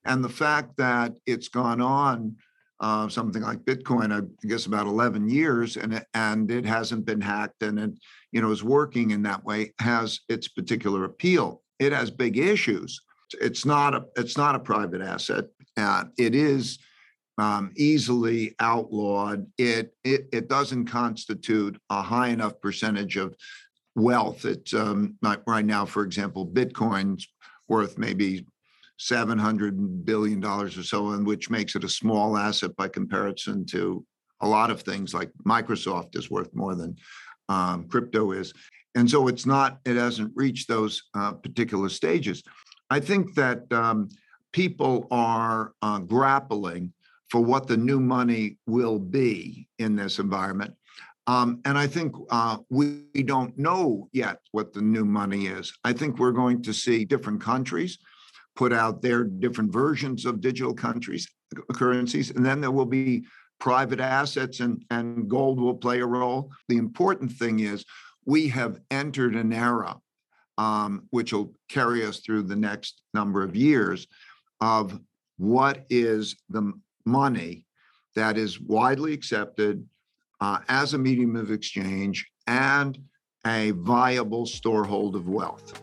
And 0.04 0.22
the 0.22 0.28
fact 0.28 0.76
that 0.76 1.14
it's 1.26 1.48
gone 1.48 1.80
on 1.80 2.36
uh, 2.80 3.08
something 3.08 3.42
like 3.42 3.64
Bitcoin, 3.64 4.12
I 4.12 4.46
guess 4.46 4.66
about 4.66 4.86
11 4.86 5.28
years, 5.28 5.76
and 5.76 5.94
it, 5.94 6.06
and 6.12 6.50
it 6.50 6.66
hasn't 6.66 7.06
been 7.06 7.20
hacked, 7.20 7.62
and 7.62 7.78
it 7.78 7.92
you 8.32 8.42
know 8.42 8.50
is 8.50 8.64
working 8.64 9.12
in 9.12 9.22
that 9.22 9.44
way, 9.44 9.72
has 9.78 10.20
its 10.28 10.48
particular 10.48 11.04
appeal. 11.04 11.62
It 11.78 11.92
has 11.92 12.10
big 12.10 12.36
issues 12.36 13.00
it's 13.40 13.64
not 13.64 13.94
a 13.94 14.06
it's 14.16 14.36
not 14.36 14.54
a 14.54 14.60
private 14.60 15.00
asset. 15.00 15.46
Uh, 15.76 16.04
it 16.18 16.34
is 16.34 16.78
um, 17.38 17.72
easily 17.76 18.54
outlawed. 18.60 19.46
It, 19.58 19.94
it 20.04 20.28
it 20.32 20.48
doesn't 20.48 20.86
constitute 20.86 21.80
a 21.90 22.02
high 22.02 22.28
enough 22.28 22.60
percentage 22.60 23.16
of 23.16 23.34
wealth. 23.94 24.44
It's 24.44 24.74
um, 24.74 25.16
right 25.46 25.64
now, 25.64 25.84
for 25.84 26.04
example, 26.04 26.46
Bitcoin's 26.46 27.26
worth 27.68 27.98
maybe 27.98 28.46
seven 28.96 29.38
hundred 29.38 30.04
billion 30.04 30.40
dollars 30.40 30.78
or 30.78 30.82
so, 30.82 31.10
and 31.10 31.26
which 31.26 31.50
makes 31.50 31.74
it 31.74 31.84
a 31.84 31.88
small 31.88 32.36
asset 32.36 32.74
by 32.76 32.88
comparison 32.88 33.66
to 33.66 34.04
a 34.40 34.48
lot 34.48 34.70
of 34.70 34.82
things 34.82 35.14
like 35.14 35.30
Microsoft 35.46 36.16
is 36.16 36.30
worth 36.30 36.54
more 36.54 36.74
than 36.74 36.96
um, 37.48 37.88
crypto 37.88 38.32
is. 38.32 38.52
And 38.94 39.10
so 39.10 39.28
it's 39.28 39.46
not, 39.46 39.78
it 39.84 39.96
hasn't 39.96 40.32
reached 40.34 40.68
those 40.68 41.02
uh, 41.14 41.32
particular 41.32 41.88
stages. 41.88 42.42
I 42.90 43.00
think 43.00 43.34
that 43.34 43.72
um, 43.72 44.08
people 44.52 45.08
are 45.10 45.72
uh, 45.82 45.98
grappling 45.98 46.92
for 47.30 47.40
what 47.40 47.66
the 47.66 47.76
new 47.76 47.98
money 47.98 48.58
will 48.66 48.98
be 48.98 49.66
in 49.78 49.96
this 49.96 50.18
environment. 50.18 50.74
Um, 51.26 51.60
and 51.64 51.76
I 51.78 51.86
think 51.86 52.14
uh, 52.30 52.58
we, 52.70 53.04
we 53.14 53.22
don't 53.22 53.56
know 53.58 54.08
yet 54.12 54.38
what 54.52 54.72
the 54.72 54.82
new 54.82 55.04
money 55.04 55.46
is. 55.46 55.72
I 55.82 55.92
think 55.92 56.18
we're 56.18 56.32
going 56.32 56.62
to 56.62 56.72
see 56.72 57.04
different 57.04 57.40
countries 57.40 57.98
put 58.56 58.72
out 58.72 59.02
their 59.02 59.24
different 59.24 59.72
versions 59.72 60.24
of 60.24 60.40
digital 60.40 60.74
countries 60.74 61.28
currencies, 61.72 62.30
and 62.30 62.44
then 62.44 62.60
there 62.60 62.70
will 62.70 62.86
be 62.86 63.24
private 63.60 64.00
assets 64.00 64.60
and, 64.60 64.84
and 64.90 65.28
gold 65.28 65.60
will 65.60 65.76
play 65.76 66.00
a 66.00 66.06
role. 66.06 66.50
The 66.68 66.76
important 66.76 67.30
thing 67.30 67.60
is 67.60 67.84
we 68.24 68.48
have 68.48 68.80
entered 68.90 69.36
an 69.36 69.52
era 69.52 69.96
um, 70.58 71.06
which 71.10 71.32
will 71.32 71.52
carry 71.68 72.04
us 72.04 72.20
through 72.20 72.42
the 72.44 72.56
next 72.56 73.02
number 73.12 73.42
of 73.42 73.56
years, 73.56 74.06
of 74.60 75.00
what 75.36 75.84
is 75.90 76.36
the 76.48 76.72
money 77.04 77.66
that 78.14 78.38
is 78.38 78.60
widely 78.60 79.12
accepted 79.12 79.86
uh, 80.40 80.58
as 80.68 80.94
a 80.94 80.98
medium 80.98 81.36
of 81.36 81.50
exchange 81.50 82.30
and 82.46 82.98
a 83.46 83.72
viable 83.72 84.46
storehold 84.46 85.14
of 85.14 85.28
wealth. 85.28 85.82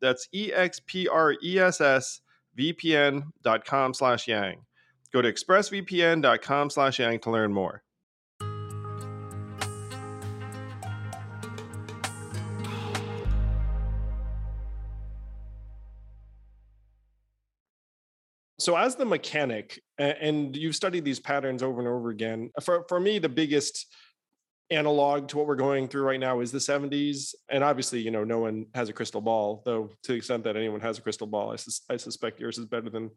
That's 0.00 0.28
E-X-P-R-E-S-S 0.32 2.20
vpn.com 2.58 3.94
slash 3.94 4.28
yang. 4.28 4.56
Go 5.12 5.22
to 5.22 5.32
expressvpn.com 5.32 6.70
slash 6.70 6.98
yang 6.98 7.18
to 7.20 7.30
learn 7.30 7.52
more. 7.52 7.82
so 18.66 18.76
as 18.76 18.96
the 18.96 19.04
mechanic 19.04 19.80
and 19.96 20.56
you've 20.56 20.74
studied 20.74 21.04
these 21.04 21.20
patterns 21.20 21.62
over 21.62 21.78
and 21.78 21.86
over 21.86 22.10
again 22.10 22.50
for, 22.60 22.84
for 22.88 22.98
me 22.98 23.20
the 23.20 23.28
biggest 23.28 23.86
analog 24.70 25.28
to 25.28 25.36
what 25.36 25.46
we're 25.46 25.54
going 25.54 25.86
through 25.86 26.02
right 26.02 26.18
now 26.18 26.40
is 26.40 26.50
the 26.50 26.58
70s 26.58 27.34
and 27.48 27.62
obviously 27.62 28.00
you 28.00 28.10
know 28.10 28.24
no 28.24 28.40
one 28.40 28.66
has 28.74 28.88
a 28.88 28.92
crystal 28.92 29.20
ball 29.20 29.62
though 29.64 29.90
to 30.02 30.12
the 30.12 30.18
extent 30.18 30.42
that 30.42 30.56
anyone 30.56 30.80
has 30.80 30.98
a 30.98 31.02
crystal 31.02 31.26
ball 31.26 31.52
i, 31.52 31.56
sus- 31.56 31.82
I 31.88 31.96
suspect 31.96 32.40
yours 32.40 32.58
is 32.58 32.66
better 32.66 32.90
than 32.90 33.10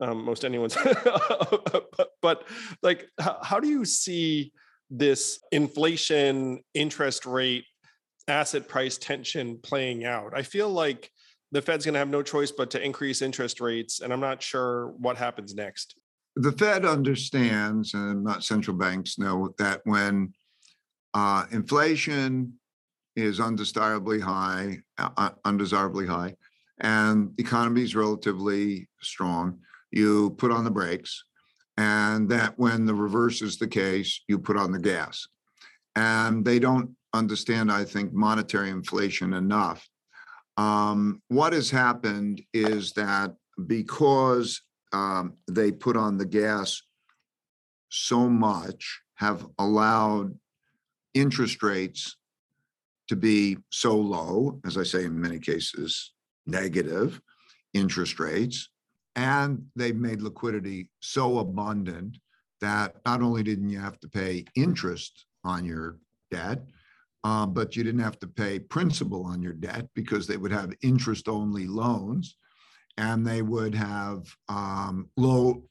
um, 0.00 0.24
most 0.24 0.44
anyone's 0.44 0.76
but, 0.76 1.86
but, 2.22 2.44
like 2.82 3.08
how, 3.18 3.38
how 3.42 3.60
do 3.60 3.68
you 3.68 3.84
see 3.84 4.52
this 4.90 5.40
inflation 5.50 6.62
interest 6.74 7.26
rate 7.26 7.64
asset 8.28 8.68
price 8.68 8.96
tension 8.96 9.58
playing 9.62 10.04
out 10.04 10.32
i 10.36 10.42
feel 10.42 10.68
like 10.68 11.10
the 11.54 11.62
Fed's 11.62 11.84
going 11.84 11.92
to 11.92 12.00
have 12.00 12.08
no 12.08 12.20
choice 12.20 12.50
but 12.50 12.68
to 12.72 12.84
increase 12.84 13.22
interest 13.22 13.60
rates, 13.60 14.00
and 14.00 14.12
I'm 14.12 14.20
not 14.20 14.42
sure 14.42 14.88
what 14.98 15.16
happens 15.16 15.54
next. 15.54 15.94
The 16.34 16.50
Fed 16.50 16.84
understands, 16.84 17.94
and 17.94 18.24
not 18.24 18.42
central 18.42 18.76
banks 18.76 19.20
know 19.20 19.54
that 19.58 19.80
when 19.84 20.32
uh, 21.14 21.46
inflation 21.50 22.54
is 23.16 23.40
undesirably 23.40 24.20
high, 24.20 24.78
uh, 24.98 25.30
undesirably 25.44 26.06
high, 26.06 26.34
and 26.80 27.30
the 27.36 27.42
economy 27.42 27.82
is 27.82 27.94
relatively 27.94 28.88
strong, 29.00 29.58
you 29.92 30.30
put 30.38 30.50
on 30.50 30.64
the 30.64 30.70
brakes, 30.70 31.24
and 31.76 32.28
that 32.28 32.58
when 32.58 32.84
the 32.84 32.94
reverse 32.94 33.40
is 33.42 33.56
the 33.56 33.68
case, 33.68 34.20
you 34.28 34.38
put 34.38 34.56
on 34.56 34.72
the 34.72 34.78
gas. 34.78 35.26
And 35.96 36.44
they 36.44 36.58
don't 36.58 36.90
understand, 37.12 37.70
I 37.70 37.84
think, 37.84 38.12
monetary 38.12 38.70
inflation 38.70 39.32
enough 39.32 39.88
um, 40.56 41.20
what 41.28 41.52
has 41.52 41.70
happened 41.70 42.42
is 42.52 42.92
that 42.92 43.34
because 43.66 44.62
um, 44.92 45.34
they 45.50 45.72
put 45.72 45.96
on 45.96 46.16
the 46.16 46.26
gas 46.26 46.82
so 47.88 48.28
much, 48.28 49.00
have 49.16 49.46
allowed 49.58 50.36
interest 51.14 51.62
rates 51.62 52.16
to 53.08 53.16
be 53.16 53.58
so 53.70 53.96
low, 53.96 54.60
as 54.66 54.76
I 54.76 54.82
say, 54.82 55.04
in 55.04 55.20
many 55.20 55.38
cases, 55.38 56.12
negative 56.46 57.20
interest 57.72 58.18
rates. 58.18 58.70
And 59.16 59.66
they've 59.76 59.96
made 59.96 60.22
liquidity 60.22 60.88
so 61.00 61.38
abundant 61.38 62.18
that 62.60 62.96
not 63.04 63.22
only 63.22 63.42
didn't 63.42 63.68
you 63.68 63.78
have 63.78 64.00
to 64.00 64.08
pay 64.08 64.44
interest 64.56 65.26
on 65.44 65.64
your 65.64 65.98
debt, 66.30 66.62
uh, 67.22 67.46
but 67.46 67.76
you 67.76 67.84
didn't 67.84 68.00
have 68.00 68.18
to 68.20 68.26
pay 68.26 68.58
principal 68.58 69.24
on 69.24 69.42
your 69.42 69.52
debt 69.52 69.86
because 69.94 70.26
they 70.26 70.36
would 70.36 70.52
have 70.52 70.72
interest 70.82 71.28
only 71.28 71.66
loans 71.66 72.36
and 72.96 73.26
they 73.26 73.42
would 73.42 73.74
have 73.74 74.24
um, 74.48 75.08
low 75.16 75.64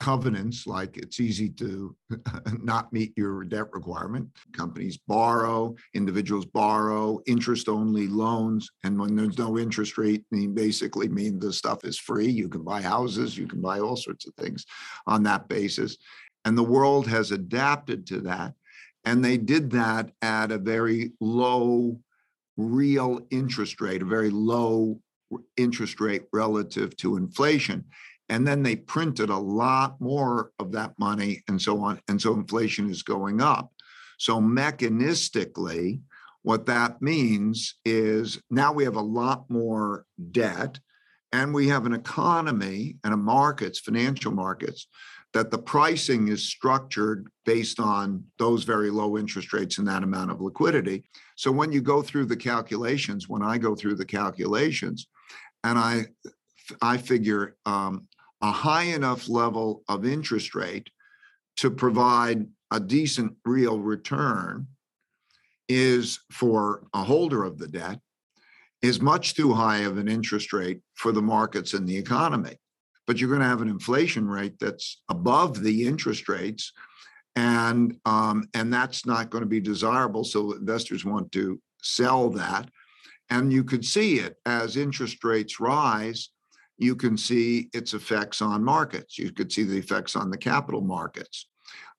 covenants 0.00 0.66
like 0.66 0.96
it's 0.96 1.20
easy 1.20 1.48
to 1.50 1.94
not 2.62 2.92
meet 2.92 3.12
your 3.16 3.44
debt 3.44 3.72
requirement. 3.72 4.28
Companies 4.52 4.96
borrow 4.96 5.76
individuals 5.94 6.46
borrow 6.46 7.20
interest 7.26 7.68
only 7.68 8.08
loans. 8.08 8.70
And 8.82 8.98
when 8.98 9.14
there's 9.14 9.38
no 9.38 9.58
interest 9.58 9.98
rate 9.98 10.24
mean 10.30 10.54
basically 10.54 11.08
mean 11.08 11.38
the 11.38 11.52
stuff 11.52 11.84
is 11.84 11.98
free. 11.98 12.28
You 12.28 12.48
can 12.48 12.64
buy 12.64 12.80
houses 12.80 13.36
you 13.36 13.46
can 13.46 13.60
buy 13.60 13.78
all 13.78 13.96
sorts 13.96 14.26
of 14.26 14.34
things 14.34 14.64
on 15.06 15.22
that 15.24 15.48
basis. 15.48 15.98
And 16.44 16.56
the 16.56 16.62
world 16.62 17.06
has 17.06 17.30
adapted 17.30 18.06
to 18.08 18.20
that. 18.22 18.54
And 19.04 19.24
they 19.24 19.36
did 19.36 19.70
that 19.70 20.10
at 20.22 20.50
a 20.50 20.58
very 20.58 21.12
low 21.20 21.98
real 22.56 23.20
interest 23.30 23.80
rate, 23.80 24.02
a 24.02 24.06
very 24.06 24.30
low 24.30 25.00
interest 25.56 26.00
rate 26.00 26.24
relative 26.32 26.96
to 26.96 27.16
inflation. 27.16 27.84
And 28.30 28.46
then 28.46 28.62
they 28.62 28.76
printed 28.76 29.28
a 29.28 29.36
lot 29.36 30.00
more 30.00 30.52
of 30.58 30.72
that 30.72 30.98
money 30.98 31.42
and 31.48 31.60
so 31.60 31.82
on. 31.82 32.00
And 32.08 32.22
so 32.22 32.32
inflation 32.32 32.88
is 32.88 33.02
going 33.02 33.42
up. 33.42 33.72
So 34.18 34.40
mechanistically, 34.40 36.00
what 36.42 36.64
that 36.66 37.02
means 37.02 37.74
is 37.84 38.40
now 38.48 38.72
we 38.72 38.84
have 38.84 38.96
a 38.96 39.00
lot 39.00 39.50
more 39.50 40.06
debt 40.30 40.78
and 41.32 41.52
we 41.52 41.68
have 41.68 41.86
an 41.86 41.92
economy 41.92 42.96
and 43.04 43.12
a 43.12 43.16
markets, 43.16 43.80
financial 43.80 44.32
markets, 44.32 44.86
that 45.32 45.50
the 45.50 45.58
pricing 45.58 46.28
is 46.28 46.42
structured 46.42 47.28
based 47.44 47.78
on 47.78 48.24
those 48.38 48.64
very 48.64 48.90
low 48.90 49.18
interest 49.18 49.52
rates 49.52 49.78
and 49.78 49.88
that 49.88 50.02
amount 50.02 50.30
of 50.30 50.40
liquidity. 50.40 51.04
So 51.36 51.52
when 51.52 51.72
you 51.72 51.80
go 51.80 52.02
through 52.02 52.26
the 52.26 52.36
calculations, 52.36 53.28
when 53.28 53.42
I 53.42 53.58
go 53.58 53.74
through 53.74 53.96
the 53.96 54.04
calculations, 54.04 55.06
and 55.62 55.78
I 55.78 56.06
I 56.80 56.96
figure 56.96 57.56
um, 57.66 58.06
a 58.42 58.50
high 58.50 58.84
enough 58.84 59.28
level 59.28 59.82
of 59.88 60.04
interest 60.04 60.54
rate 60.54 60.90
to 61.56 61.70
provide 61.70 62.46
a 62.70 62.80
decent 62.80 63.34
real 63.44 63.80
return 63.80 64.66
is 65.68 66.20
for 66.30 66.84
a 66.94 67.02
holder 67.02 67.44
of 67.44 67.58
the 67.58 67.68
debt 67.68 68.00
is 68.82 69.00
much 69.00 69.34
too 69.34 69.52
high 69.52 69.78
of 69.78 69.98
an 69.98 70.08
interest 70.08 70.52
rate 70.52 70.80
for 70.94 71.12
the 71.12 71.22
markets 71.22 71.74
and 71.74 71.86
the 71.86 71.96
economy. 71.96 72.56
But 73.06 73.20
you're 73.20 73.28
going 73.28 73.42
to 73.42 73.46
have 73.46 73.62
an 73.62 73.68
inflation 73.68 74.26
rate 74.26 74.58
that's 74.58 75.02
above 75.08 75.62
the 75.62 75.86
interest 75.86 76.28
rates 76.28 76.72
and 77.36 77.96
um, 78.04 78.48
and 78.54 78.72
that's 78.72 79.06
not 79.06 79.30
going 79.30 79.42
to 79.42 79.48
be 79.48 79.60
desirable 79.60 80.24
so 80.24 80.52
investors 80.52 81.04
want 81.04 81.30
to 81.32 81.60
sell 81.82 82.30
that. 82.30 82.68
And 83.30 83.52
you 83.52 83.62
could 83.62 83.84
see 83.84 84.18
it 84.18 84.36
as 84.46 84.76
interest 84.76 85.22
rates 85.22 85.60
rise 85.60 86.30
you 86.80 86.96
can 86.96 87.16
see 87.16 87.68
its 87.72 87.94
effects 87.94 88.42
on 88.42 88.64
markets 88.64 89.18
you 89.18 89.30
could 89.30 89.52
see 89.52 89.62
the 89.62 89.78
effects 89.78 90.16
on 90.16 90.30
the 90.30 90.38
capital 90.38 90.80
markets 90.80 91.46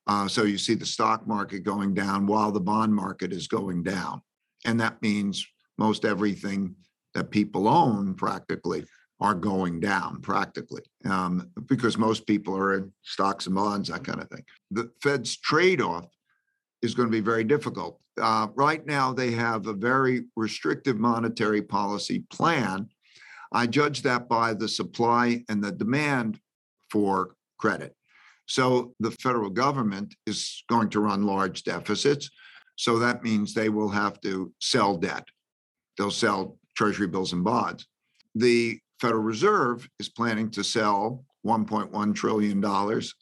uh, 0.08 0.26
so 0.26 0.42
you 0.42 0.58
see 0.58 0.74
the 0.74 0.84
stock 0.86 1.26
market 1.26 1.60
going 1.60 1.94
down 1.94 2.26
while 2.26 2.52
the 2.52 2.60
bond 2.60 2.94
market 2.94 3.32
is 3.32 3.46
going 3.46 3.82
down 3.82 4.20
and 4.64 4.78
that 4.78 5.00
means 5.00 5.46
most 5.78 6.04
everything 6.04 6.74
that 7.14 7.30
people 7.30 7.68
own 7.68 8.14
practically 8.14 8.84
are 9.22 9.34
going 9.34 9.78
down 9.78 10.20
practically 10.20 10.82
um, 11.04 11.48
because 11.66 11.96
most 11.96 12.26
people 12.26 12.56
are 12.56 12.74
in 12.74 12.92
stocks 13.02 13.46
and 13.46 13.54
bonds, 13.54 13.88
that 13.88 14.04
kind 14.04 14.20
of 14.20 14.28
thing. 14.28 14.42
The 14.72 14.90
Fed's 15.00 15.36
trade 15.36 15.80
off 15.80 16.08
is 16.82 16.94
going 16.94 17.08
to 17.08 17.12
be 17.12 17.20
very 17.20 17.44
difficult. 17.44 18.00
Uh, 18.20 18.48
right 18.56 18.84
now, 18.84 19.12
they 19.12 19.30
have 19.30 19.68
a 19.68 19.72
very 19.72 20.24
restrictive 20.34 20.98
monetary 20.98 21.62
policy 21.62 22.24
plan. 22.30 22.88
I 23.52 23.66
judge 23.66 24.02
that 24.02 24.28
by 24.28 24.54
the 24.54 24.68
supply 24.68 25.44
and 25.48 25.62
the 25.62 25.72
demand 25.72 26.40
for 26.90 27.34
credit. 27.58 27.94
So 28.46 28.94
the 29.00 29.10
federal 29.10 29.50
government 29.50 30.14
is 30.26 30.64
going 30.68 30.90
to 30.90 31.00
run 31.00 31.24
large 31.24 31.62
deficits. 31.62 32.30
So 32.76 32.98
that 32.98 33.22
means 33.22 33.54
they 33.54 33.68
will 33.68 33.88
have 33.88 34.20
to 34.22 34.52
sell 34.60 34.96
debt. 34.96 35.26
They'll 35.96 36.10
sell 36.10 36.58
treasury 36.76 37.06
bills 37.06 37.32
and 37.32 37.44
bonds. 37.44 37.86
The 38.34 38.78
Federal 39.00 39.22
Reserve 39.22 39.88
is 39.98 40.08
planning 40.08 40.50
to 40.52 40.64
sell 40.64 41.24
$1.1 41.46 42.14
trillion 42.14 42.64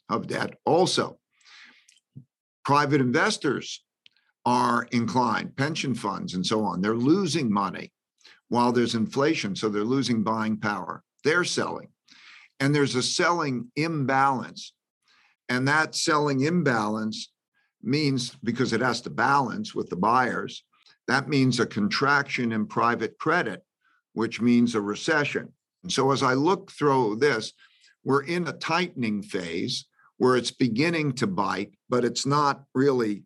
of 0.09 0.27
debt 0.27 0.53
also. 0.65 1.17
Private 2.63 3.01
investors 3.01 3.83
are 4.45 4.87
inclined, 4.91 5.55
pension 5.55 5.93
funds 5.93 6.33
and 6.33 6.45
so 6.45 6.63
on, 6.63 6.81
they're 6.81 6.95
losing 6.95 7.51
money 7.51 7.91
while 8.51 8.73
there's 8.73 8.95
inflation. 8.95 9.55
So 9.55 9.69
they're 9.69 9.85
losing 9.85 10.23
buying 10.23 10.57
power. 10.57 11.03
They're 11.23 11.45
selling. 11.45 11.87
And 12.59 12.75
there's 12.75 12.95
a 12.95 13.01
selling 13.01 13.71
imbalance. 13.77 14.73
And 15.47 15.65
that 15.69 15.95
selling 15.95 16.41
imbalance 16.41 17.31
means 17.81 18.35
because 18.43 18.73
it 18.73 18.81
has 18.81 18.99
to 19.01 19.09
balance 19.09 19.73
with 19.73 19.89
the 19.89 19.95
buyers, 19.95 20.65
that 21.07 21.29
means 21.29 21.61
a 21.61 21.65
contraction 21.65 22.51
in 22.51 22.65
private 22.65 23.17
credit, 23.17 23.63
which 24.11 24.41
means 24.41 24.75
a 24.75 24.81
recession. 24.81 25.47
And 25.83 25.91
so 25.91 26.11
as 26.11 26.21
I 26.21 26.33
look 26.33 26.71
through 26.71 27.19
this, 27.21 27.53
we're 28.03 28.25
in 28.25 28.45
a 28.49 28.53
tightening 28.53 29.23
phase 29.23 29.85
where 30.17 30.35
it's 30.35 30.51
beginning 30.51 31.13
to 31.13 31.25
bite, 31.25 31.71
but 31.87 32.03
it's 32.03 32.25
not 32.25 32.65
really, 32.75 33.23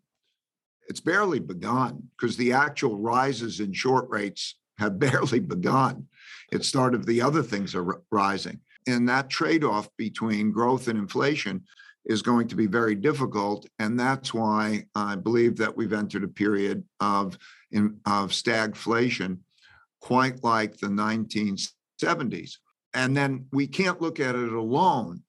it's 0.88 1.00
barely 1.00 1.40
begun 1.40 2.10
because 2.16 2.36
the 2.36 2.52
actual 2.52 2.96
rises 3.00 3.58
in 3.58 3.72
short 3.72 4.08
rates 4.08 4.54
have 4.78 4.98
barely 4.98 5.40
begun. 5.40 6.06
It 6.52 6.64
started, 6.64 7.04
the 7.04 7.22
other 7.22 7.42
things 7.42 7.74
are 7.74 8.02
rising. 8.10 8.60
And 8.86 9.08
that 9.08 9.30
trade 9.30 9.64
off 9.64 9.88
between 9.96 10.52
growth 10.52 10.88
and 10.88 10.98
inflation 10.98 11.64
is 12.04 12.22
going 12.22 12.46
to 12.48 12.54
be 12.54 12.66
very 12.66 12.94
difficult. 12.94 13.66
And 13.80 13.98
that's 13.98 14.32
why 14.32 14.86
I 14.94 15.16
believe 15.16 15.56
that 15.56 15.76
we've 15.76 15.92
entered 15.92 16.22
a 16.22 16.28
period 16.28 16.84
of, 17.00 17.36
of 17.74 18.30
stagflation, 18.30 19.38
quite 20.00 20.44
like 20.44 20.76
the 20.76 20.86
1970s. 20.86 22.52
And 22.94 23.16
then 23.16 23.46
we 23.52 23.66
can't 23.66 24.00
look 24.00 24.20
at 24.20 24.36
it 24.36 24.52
alone. 24.52 25.22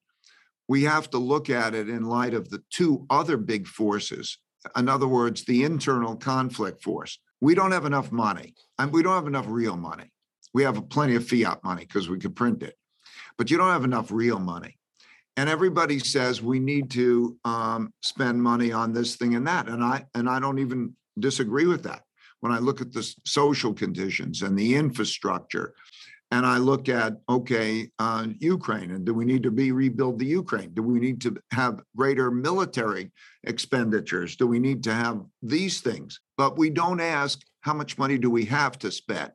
We 0.68 0.84
have 0.84 1.10
to 1.10 1.18
look 1.18 1.50
at 1.50 1.74
it 1.74 1.88
in 1.88 2.04
light 2.04 2.34
of 2.34 2.48
the 2.48 2.62
two 2.70 3.06
other 3.10 3.36
big 3.36 3.66
forces. 3.66 4.38
In 4.76 4.88
other 4.88 5.08
words, 5.08 5.44
the 5.44 5.64
internal 5.64 6.14
conflict 6.14 6.82
force. 6.82 7.18
We 7.40 7.54
don't 7.54 7.72
have 7.72 7.84
enough 7.84 8.10
money, 8.10 8.54
and 8.78 8.92
we 8.92 9.02
don't 9.02 9.14
have 9.14 9.26
enough 9.26 9.46
real 9.48 9.76
money. 9.76 10.10
We 10.54 10.62
have 10.64 10.88
plenty 10.88 11.14
of 11.14 11.26
fiat 11.28 11.62
money 11.62 11.84
because 11.84 12.08
we 12.08 12.18
could 12.18 12.34
print 12.34 12.62
it, 12.62 12.74
but 13.36 13.50
you 13.50 13.56
don't 13.56 13.70
have 13.70 13.84
enough 13.84 14.10
real 14.10 14.38
money. 14.38 14.76
And 15.36 15.48
everybody 15.48 16.00
says 16.00 16.42
we 16.42 16.58
need 16.58 16.90
to 16.92 17.36
um, 17.44 17.92
spend 18.02 18.42
money 18.42 18.72
on 18.72 18.92
this 18.92 19.14
thing 19.14 19.36
and 19.36 19.46
that 19.46 19.68
and 19.68 19.84
i 19.84 20.04
and 20.14 20.28
i 20.28 20.40
don't 20.40 20.58
even 20.58 20.96
disagree 21.18 21.66
with 21.66 21.84
that. 21.84 22.02
When 22.40 22.50
i 22.50 22.58
look 22.58 22.80
at 22.80 22.92
the 22.92 23.08
social 23.24 23.72
conditions 23.72 24.42
and 24.42 24.58
the 24.58 24.74
infrastructure 24.74 25.74
and 26.32 26.44
i 26.44 26.58
look 26.58 26.88
at 26.88 27.18
okay 27.28 27.88
uh, 28.00 28.26
ukraine 28.40 28.90
and 28.90 29.04
do 29.04 29.14
we 29.14 29.24
need 29.24 29.44
to 29.44 29.52
be 29.52 29.70
rebuild 29.70 30.18
the 30.18 30.26
ukraine? 30.26 30.70
Do 30.74 30.82
we 30.82 30.98
need 30.98 31.20
to 31.20 31.36
have 31.52 31.82
greater 31.96 32.32
military 32.32 33.12
expenditures? 33.44 34.34
Do 34.34 34.48
we 34.48 34.58
need 34.58 34.82
to 34.84 34.92
have 34.92 35.24
these 35.40 35.80
things 35.80 36.18
but 36.38 36.56
we 36.56 36.70
don't 36.70 37.00
ask 37.00 37.40
how 37.60 37.74
much 37.74 37.98
money 37.98 38.16
do 38.16 38.30
we 38.30 38.46
have 38.46 38.78
to 38.78 38.90
spend 38.90 39.32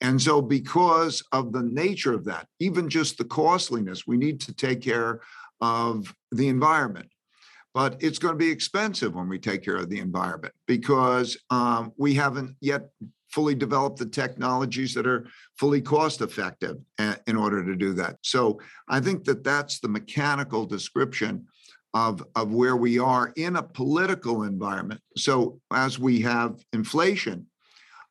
and 0.00 0.20
so, 0.20 0.40
because 0.40 1.22
of 1.32 1.52
the 1.52 1.62
nature 1.62 2.14
of 2.14 2.24
that, 2.24 2.46
even 2.58 2.88
just 2.88 3.18
the 3.18 3.24
costliness, 3.24 4.06
we 4.06 4.16
need 4.16 4.40
to 4.42 4.54
take 4.54 4.80
care 4.80 5.20
of 5.60 6.14
the 6.32 6.48
environment. 6.48 7.10
But 7.74 8.02
it's 8.02 8.18
going 8.18 8.34
to 8.34 8.38
be 8.38 8.50
expensive 8.50 9.14
when 9.14 9.28
we 9.28 9.38
take 9.38 9.62
care 9.62 9.76
of 9.76 9.90
the 9.90 10.00
environment 10.00 10.54
because 10.66 11.36
um, 11.50 11.92
we 11.96 12.14
haven't 12.14 12.56
yet 12.60 12.88
fully 13.30 13.54
developed 13.54 13.98
the 13.98 14.06
technologies 14.06 14.92
that 14.94 15.06
are 15.06 15.28
fully 15.56 15.80
cost 15.80 16.20
effective 16.20 16.78
in 17.28 17.36
order 17.36 17.64
to 17.64 17.76
do 17.76 17.92
that. 17.92 18.16
So 18.22 18.60
I 18.88 18.98
think 18.98 19.24
that 19.24 19.44
that's 19.44 19.78
the 19.78 19.88
mechanical 19.88 20.66
description 20.66 21.46
of, 21.94 22.22
of 22.36 22.52
where 22.52 22.76
we 22.76 22.98
are 22.98 23.32
in 23.36 23.56
a 23.56 23.62
political 23.62 24.44
environment. 24.44 25.00
So 25.16 25.60
as 25.72 25.98
we 25.98 26.20
have 26.20 26.62
inflation, 26.72 27.46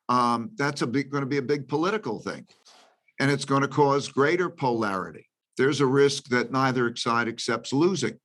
um, 0.08 0.50
that's 0.56 0.82
going 0.82 1.10
to 1.10 1.26
be 1.26 1.38
a 1.38 1.42
big 1.42 1.68
political 1.68 2.20
thing. 2.20 2.46
And 3.18 3.30
it's 3.30 3.44
going 3.44 3.62
to 3.62 3.68
cause 3.68 4.08
greater 4.08 4.50
polarity. 4.50 5.28
There's 5.56 5.80
a 5.80 5.86
risk 5.86 6.24
that 6.28 6.50
neither 6.50 6.94
side 6.96 7.28
accepts 7.28 7.72
losing 7.72 8.18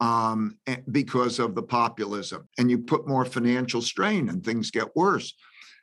um, 0.00 0.58
because 0.90 1.38
of 1.38 1.54
the 1.54 1.62
populism. 1.62 2.48
And 2.58 2.70
you 2.70 2.78
put 2.78 3.08
more 3.08 3.24
financial 3.24 3.82
strain 3.82 4.28
and 4.28 4.44
things 4.44 4.70
get 4.70 4.94
worse. 4.94 5.34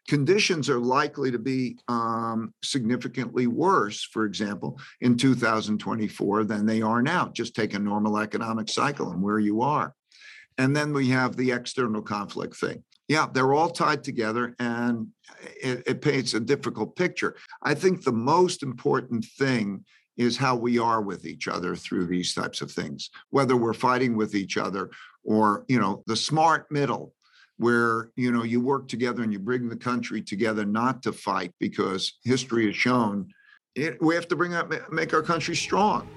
Conditions 0.08 0.70
are 0.70 0.80
likely 0.80 1.32
to 1.32 1.40
be 1.40 1.78
um, 1.88 2.54
significantly 2.64 3.48
worse, 3.48 4.04
for 4.04 4.26
example, 4.26 4.80
in 5.02 5.18
2024 5.18 6.44
than 6.44 6.66
they 6.66 6.82
are 6.82 7.02
now. 7.02 7.30
Just 7.34 7.56
take 7.56 7.74
a 7.74 7.80
normal 7.80 8.20
economic 8.20 8.70
cycle 8.70 9.12
and 9.12 9.22
where 9.22 9.40
you 9.40 9.62
are. 9.62 9.94
And 10.58 10.76
then 10.76 10.94
we 10.94 11.10
have 11.10 11.36
the 11.36 11.52
external 11.52 12.02
conflict 12.02 12.56
thing 12.56 12.84
yeah, 13.08 13.28
they're 13.32 13.54
all 13.54 13.70
tied 13.70 14.04
together 14.04 14.56
and 14.60 15.08
it, 15.62 15.84
it, 15.86 16.02
paints 16.02 16.34
a 16.34 16.40
difficult 16.40 16.96
picture. 16.96 17.36
I 17.62 17.76
think 17.76 18.04
the 18.04 18.12
most 18.12 18.64
important 18.64 19.26
thing 19.26 19.86
is 20.18 20.38
how 20.38 20.56
we 20.56 20.80
are 20.80 21.02
with 21.02 21.26
each 21.26 21.48
other 21.48 21.76
through 21.76 22.08
these 22.08 22.34
types 22.34 22.62
of 22.62 22.72
things, 22.72 23.10
whether 23.30 23.56
we're 23.56 23.74
fighting 23.74 24.16
with 24.16 24.34
each 24.34 24.58
other 24.58 24.90
or, 25.24 25.66
you 25.68 25.80
know, 25.80 26.04
the 26.08 26.16
smart 26.16 26.72
middle 26.72 27.14
where, 27.58 28.10
you 28.16 28.32
know, 28.32 28.44
you 28.44 28.60
work 28.60 28.88
together 28.88 29.24
and 29.24 29.32
you 29.32 29.40
bring 29.40 29.70
the 29.70 29.76
country 29.76 30.22
together 30.22 30.66
not 30.66 31.02
to 31.04 31.12
fight 31.12 31.54
because 31.60 32.20
history 32.24 32.66
has 32.66 32.76
shown 32.76 33.28
it, 33.76 34.02
we 34.02 34.16
have 34.16 34.28
to 34.30 34.36
bring 34.36 34.54
up, 34.54 34.72
make 34.92 35.14
our 35.14 35.22
country 35.22 35.56
strong. 35.56 36.08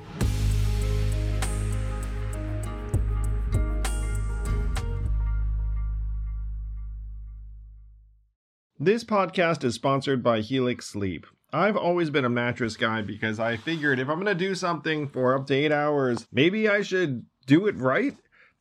This 8.80 9.02
podcast 9.02 9.64
is 9.64 9.74
sponsored 9.74 10.22
by 10.22 10.40
Helix 10.40 10.86
Sleep. 10.86 11.26
I've 11.52 11.76
always 11.76 12.10
been 12.10 12.24
a 12.24 12.30
mattress 12.30 12.76
guy 12.76 13.02
because 13.02 13.40
I 13.40 13.56
figured 13.56 13.98
if 13.98 14.08
I'm 14.08 14.22
going 14.22 14.26
to 14.26 14.34
do 14.34 14.54
something 14.54 15.08
for 15.08 15.34
up 15.34 15.48
to 15.48 15.54
eight 15.54 15.72
hours, 15.72 16.28
maybe 16.30 16.68
I 16.68 16.82
should 16.82 17.26
do 17.46 17.66
it 17.66 17.76
right. 17.76 18.16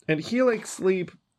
And 0.07 0.19
Helix 0.19 0.71
Sleep 0.71 1.11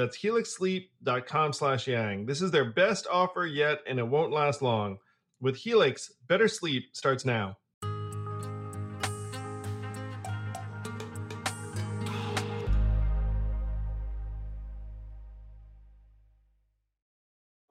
That's 0.00 0.16
helixsleep.com 0.16 1.52
slash 1.52 1.86
yang. 1.86 2.24
This 2.24 2.40
is 2.40 2.50
their 2.50 2.64
best 2.64 3.06
offer 3.12 3.44
yet, 3.44 3.80
and 3.86 3.98
it 3.98 4.08
won't 4.08 4.32
last 4.32 4.62
long. 4.62 4.96
With 5.42 5.56
Helix, 5.56 6.10
better 6.26 6.48
sleep 6.48 6.84
starts 6.94 7.26
now. 7.26 7.58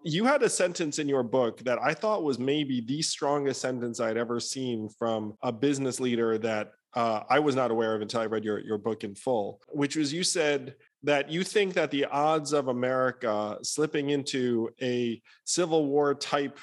You 0.03 0.25
had 0.25 0.43
a 0.43 0.49
sentence 0.49 0.99
in 0.99 1.09
your 1.09 1.23
book 1.23 1.61
that 1.61 1.79
I 1.81 1.95
thought 1.95 2.23
was 2.23 2.37
maybe 2.37 2.79
the 2.79 3.01
strongest 3.01 3.59
sentence 3.59 3.99
I'd 3.99 4.17
ever 4.17 4.39
seen 4.39 4.87
from 4.87 5.33
a 5.41 5.51
business 5.51 5.99
leader 5.99 6.37
that 6.37 6.73
uh, 6.93 7.21
I 7.27 7.39
was 7.39 7.55
not 7.55 7.71
aware 7.71 7.95
of 7.95 8.01
until 8.01 8.21
I 8.21 8.25
read 8.25 8.43
your, 8.43 8.59
your 8.59 8.77
book 8.77 9.03
in 9.03 9.15
full, 9.15 9.61
which 9.69 9.95
was 9.95 10.13
you 10.13 10.23
said, 10.23 10.75
that 11.03 11.29
you 11.29 11.43
think 11.43 11.73
that 11.73 11.91
the 11.91 12.05
odds 12.05 12.53
of 12.53 12.67
America 12.67 13.57
slipping 13.63 14.09
into 14.09 14.69
a 14.81 15.21
civil 15.45 15.85
war 15.85 16.13
type 16.13 16.59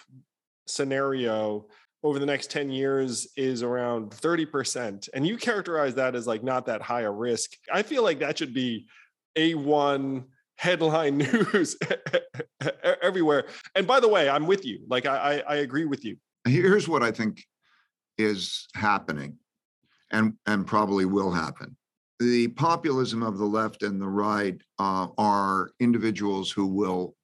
scenario 0.67 1.67
over 2.03 2.19
the 2.19 2.27
next 2.27 2.51
10 2.51 2.71
years 2.71 3.27
is 3.37 3.63
around 3.63 4.11
30%. 4.11 5.09
And 5.15 5.27
you 5.27 5.37
characterize 5.37 5.95
that 5.95 6.15
as 6.15 6.27
like 6.27 6.45
not 6.45 6.67
that 6.67 6.83
high 6.83 7.03
a 7.03 7.11
risk. 7.11 7.53
I 7.73 7.83
feel 7.83 8.03
like 8.03 8.19
that 8.19 8.39
should 8.39 8.55
be 8.55 8.87
A1 9.37 10.25
headline 10.57 11.19
news 11.19 11.77
everywhere. 13.03 13.47
And 13.75 13.87
by 13.87 14.01
the 14.01 14.09
way, 14.09 14.29
I'm 14.29 14.47
with 14.47 14.65
you. 14.65 14.81
Like 14.89 15.07
I, 15.07 15.43
I, 15.47 15.55
I 15.55 15.57
agree 15.57 15.85
with 15.87 16.05
you. 16.05 16.17
Here's 16.47 16.87
what 16.87 17.03
I 17.03 17.11
think 17.11 17.43
is 18.19 18.69
happening 18.75 19.39
and, 20.11 20.35
and 20.47 20.67
probably 20.67 21.07
will 21.07 21.33
happen. 21.33 21.77
The 22.19 22.49
populism 22.49 23.23
of 23.23 23.39
the 23.39 23.45
left 23.45 23.83
and 23.83 24.01
the 24.01 24.09
right 24.09 24.61
uh, 24.79 25.09
are 25.19 25.71
individuals 25.81 26.51
who 26.51 26.67
will 26.67 27.15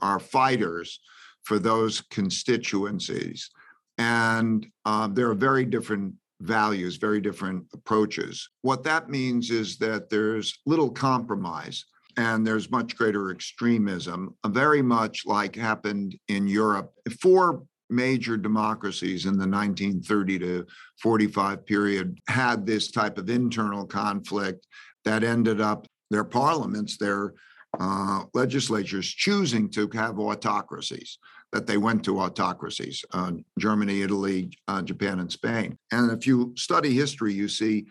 are, 0.00 0.18
fighters 0.18 1.00
for 1.42 1.58
those 1.58 2.00
constituencies. 2.10 3.50
And 3.98 4.66
uh, 4.84 5.08
there 5.08 5.30
are 5.30 5.34
very 5.34 5.64
different 5.64 6.14
values, 6.40 6.96
very 6.96 7.20
different 7.20 7.64
approaches. 7.72 8.48
What 8.62 8.84
that 8.84 9.08
means 9.08 9.50
is 9.50 9.78
that 9.78 10.10
there's 10.10 10.58
little 10.66 10.90
compromise 10.90 11.84
and 12.16 12.46
there's 12.46 12.70
much 12.70 12.96
greater 12.96 13.30
extremism, 13.30 14.34
uh, 14.44 14.48
very 14.48 14.82
much 14.82 15.24
like 15.26 15.54
happened 15.54 16.18
in 16.28 16.46
Europe. 16.46 16.92
Four 17.20 17.62
major 17.90 18.36
democracies 18.36 19.26
in 19.26 19.32
the 19.32 19.46
1930 19.46 20.38
to 20.40 20.66
45 21.00 21.66
period 21.66 22.18
had 22.28 22.66
this 22.66 22.90
type 22.90 23.18
of 23.18 23.30
internal 23.30 23.86
conflict 23.86 24.66
that 25.04 25.22
ended 25.22 25.60
up 25.60 25.86
their 26.10 26.24
parliaments, 26.24 26.96
their 26.96 27.34
uh, 27.78 28.24
legislatures 28.34 29.06
choosing 29.08 29.68
to 29.70 29.88
have 29.92 30.18
autocracies 30.18 31.18
that 31.52 31.66
they 31.66 31.76
went 31.76 32.04
to 32.04 32.18
autocracies 32.18 33.04
uh, 33.12 33.32
Germany, 33.58 34.02
Italy, 34.02 34.50
uh, 34.68 34.82
Japan, 34.82 35.20
and 35.20 35.30
Spain. 35.30 35.78
And 35.92 36.10
if 36.10 36.26
you 36.26 36.52
study 36.56 36.92
history, 36.92 37.32
you 37.32 37.48
see 37.48 37.86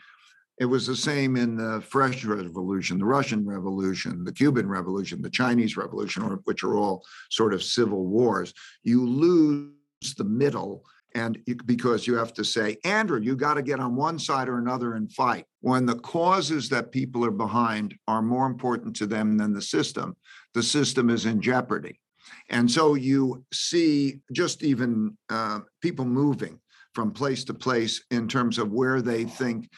it 0.60 0.66
was 0.66 0.88
the 0.88 0.96
same 0.96 1.36
in 1.36 1.58
the 1.58 1.82
French 1.82 2.24
Revolution, 2.24 2.98
the 2.98 3.06
Russian 3.06 3.46
Revolution, 3.46 4.24
the 4.24 4.32
Cuban 4.32 4.68
Revolution, 4.68 5.22
the 5.22 5.30
Chinese 5.30 5.76
Revolution, 5.76 6.24
which 6.46 6.64
are 6.64 6.78
all 6.78 7.04
sort 7.30 7.54
of 7.54 7.62
civil 7.62 8.06
wars. 8.06 8.54
You 8.84 9.06
lose 9.06 9.72
the 10.18 10.24
middle 10.24 10.84
and 11.16 11.40
because 11.66 12.06
you 12.06 12.16
have 12.16 12.34
to 12.34 12.44
say, 12.44 12.78
Andrew, 12.84 13.22
you 13.22 13.38
got 13.38 13.54
to 13.54 13.62
get 13.62 13.80
on 13.80 13.96
one 13.96 14.20
side 14.20 14.50
or 14.50 14.58
another 14.58 14.96
and 14.96 15.10
fight. 15.14 15.46
When 15.62 15.86
the 15.86 15.96
causes 15.96 16.68
that 16.70 16.92
people 16.92 17.24
are 17.24 17.32
behind 17.32 17.96
are 18.06 18.22
more 18.22 18.46
important 18.46 18.98
to 18.98 19.08
them 19.08 19.38
than 19.38 19.54
the 19.54 19.62
system, 19.62 20.18
the 20.54 20.62
system 20.62 21.10
is 21.10 21.26
in 21.26 21.42
jeopardy. 21.42 22.02
And 22.50 22.70
so 22.70 22.96
you 22.96 23.46
see 23.54 24.20
just 24.34 24.62
even 24.62 25.18
uh, 25.30 25.60
people 25.82 26.04
moving 26.04 26.60
from 26.94 27.12
place 27.12 27.46
to 27.46 27.54
place 27.54 28.04
in 28.12 28.28
terms 28.28 28.58
of 28.58 28.74
where 28.74 29.02
they 29.02 29.24
think 29.24 29.70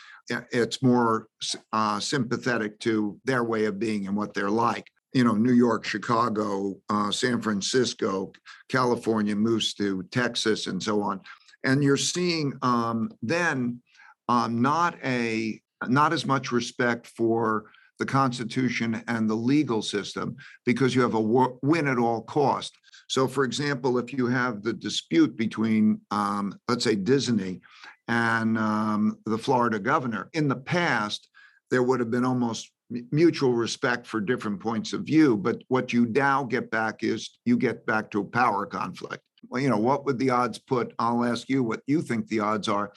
it's 0.51 0.81
more 0.81 1.27
uh, 1.71 1.99
sympathetic 1.99 2.79
to 2.79 3.19
their 3.25 3.43
way 3.43 3.65
of 3.65 3.79
being 3.79 4.07
and 4.07 4.17
what 4.17 4.33
they're 4.33 4.49
like. 4.49 4.87
You 5.13 5.23
know, 5.23 5.33
New 5.33 5.53
York, 5.53 5.85
Chicago, 5.85 6.75
uh, 6.89 7.11
San 7.11 7.41
Francisco, 7.41 8.31
California 8.69 9.35
moves 9.35 9.73
to 9.75 10.03
Texas, 10.11 10.67
and 10.67 10.81
so 10.81 11.01
on. 11.01 11.21
And 11.63 11.83
you're 11.83 11.97
seeing 11.97 12.53
um, 12.61 13.11
then 13.21 13.81
um, 14.27 14.61
not 14.61 14.97
a 15.03 15.61
not 15.87 16.13
as 16.13 16.25
much 16.25 16.51
respect 16.51 17.07
for 17.07 17.65
the 17.99 18.05
Constitution 18.05 19.03
and 19.07 19.29
the 19.29 19.35
legal 19.35 19.81
system 19.81 20.35
because 20.65 20.93
you 20.93 21.01
have 21.01 21.15
a 21.15 21.21
win 21.21 21.87
at 21.87 21.97
all 21.97 22.21
cost. 22.21 22.77
So, 23.07 23.27
for 23.27 23.43
example, 23.43 23.97
if 23.97 24.13
you 24.13 24.27
have 24.27 24.63
the 24.63 24.73
dispute 24.73 25.37
between, 25.37 26.01
um, 26.11 26.59
let's 26.67 26.83
say, 26.83 26.95
Disney 26.95 27.61
and 28.07 28.57
um, 28.57 29.17
the 29.25 29.37
Florida 29.37 29.79
governor, 29.79 30.29
in 30.33 30.47
the 30.47 30.57
past, 30.57 31.29
there 31.71 31.83
would 31.83 31.99
have 31.99 32.11
been 32.11 32.25
almost 32.25 32.71
mutual 32.89 33.53
respect 33.53 34.07
for 34.07 34.21
different 34.21 34.59
points 34.59 34.93
of 34.93 35.01
view. 35.01 35.37
But 35.37 35.61
what 35.67 35.93
you 35.93 36.05
now 36.07 36.43
get 36.43 36.71
back 36.71 37.03
is 37.03 37.37
you 37.45 37.57
get 37.57 37.85
back 37.85 38.09
to 38.11 38.21
a 38.21 38.25
power 38.25 38.65
conflict. 38.65 39.23
Well, 39.49 39.61
you 39.61 39.69
know, 39.69 39.77
what 39.77 40.05
would 40.05 40.19
the 40.19 40.29
odds 40.29 40.57
put? 40.57 40.93
I'll 40.99 41.23
ask 41.23 41.49
you 41.49 41.63
what 41.63 41.81
you 41.87 42.01
think 42.01 42.27
the 42.27 42.39
odds 42.39 42.67
are 42.67 42.91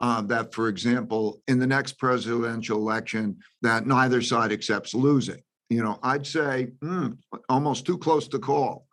uh, 0.00 0.22
that, 0.22 0.52
for 0.52 0.68
example, 0.68 1.40
in 1.48 1.58
the 1.58 1.66
next 1.66 1.92
presidential 1.98 2.78
election, 2.78 3.38
that 3.62 3.86
neither 3.86 4.20
side 4.20 4.52
accepts 4.52 4.94
losing. 4.94 5.40
You 5.70 5.82
know, 5.82 5.98
I'd 6.02 6.26
say 6.26 6.72
mm, 6.82 7.16
almost 7.48 7.86
too 7.86 7.98
close 7.98 8.28
to 8.28 8.38
call. 8.38 8.86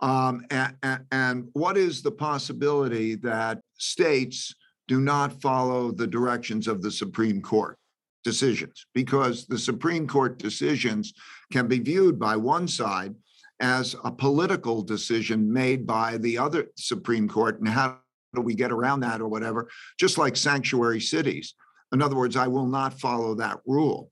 Um, 0.00 0.44
and, 0.50 0.74
and 1.12 1.48
what 1.52 1.76
is 1.76 2.02
the 2.02 2.10
possibility 2.10 3.14
that 3.16 3.60
states 3.78 4.54
do 4.88 5.00
not 5.00 5.40
follow 5.40 5.92
the 5.92 6.06
directions 6.06 6.66
of 6.66 6.82
the 6.82 6.90
Supreme 6.90 7.40
Court 7.40 7.78
decisions? 8.24 8.86
Because 8.94 9.46
the 9.46 9.58
Supreme 9.58 10.06
Court 10.06 10.38
decisions 10.38 11.12
can 11.52 11.66
be 11.66 11.78
viewed 11.78 12.18
by 12.18 12.36
one 12.36 12.68
side 12.68 13.14
as 13.60 13.94
a 14.04 14.10
political 14.10 14.82
decision 14.82 15.52
made 15.52 15.86
by 15.86 16.16
the 16.18 16.38
other 16.38 16.68
Supreme 16.76 17.28
Court, 17.28 17.58
and 17.58 17.68
how 17.68 17.98
do 18.34 18.40
we 18.40 18.54
get 18.54 18.72
around 18.72 19.00
that 19.00 19.20
or 19.20 19.28
whatever, 19.28 19.68
just 19.98 20.16
like 20.16 20.36
sanctuary 20.36 21.00
cities. 21.00 21.54
In 21.92 22.00
other 22.00 22.16
words, 22.16 22.36
I 22.36 22.46
will 22.46 22.66
not 22.66 22.98
follow 23.00 23.34
that 23.34 23.58
rule. 23.66 24.10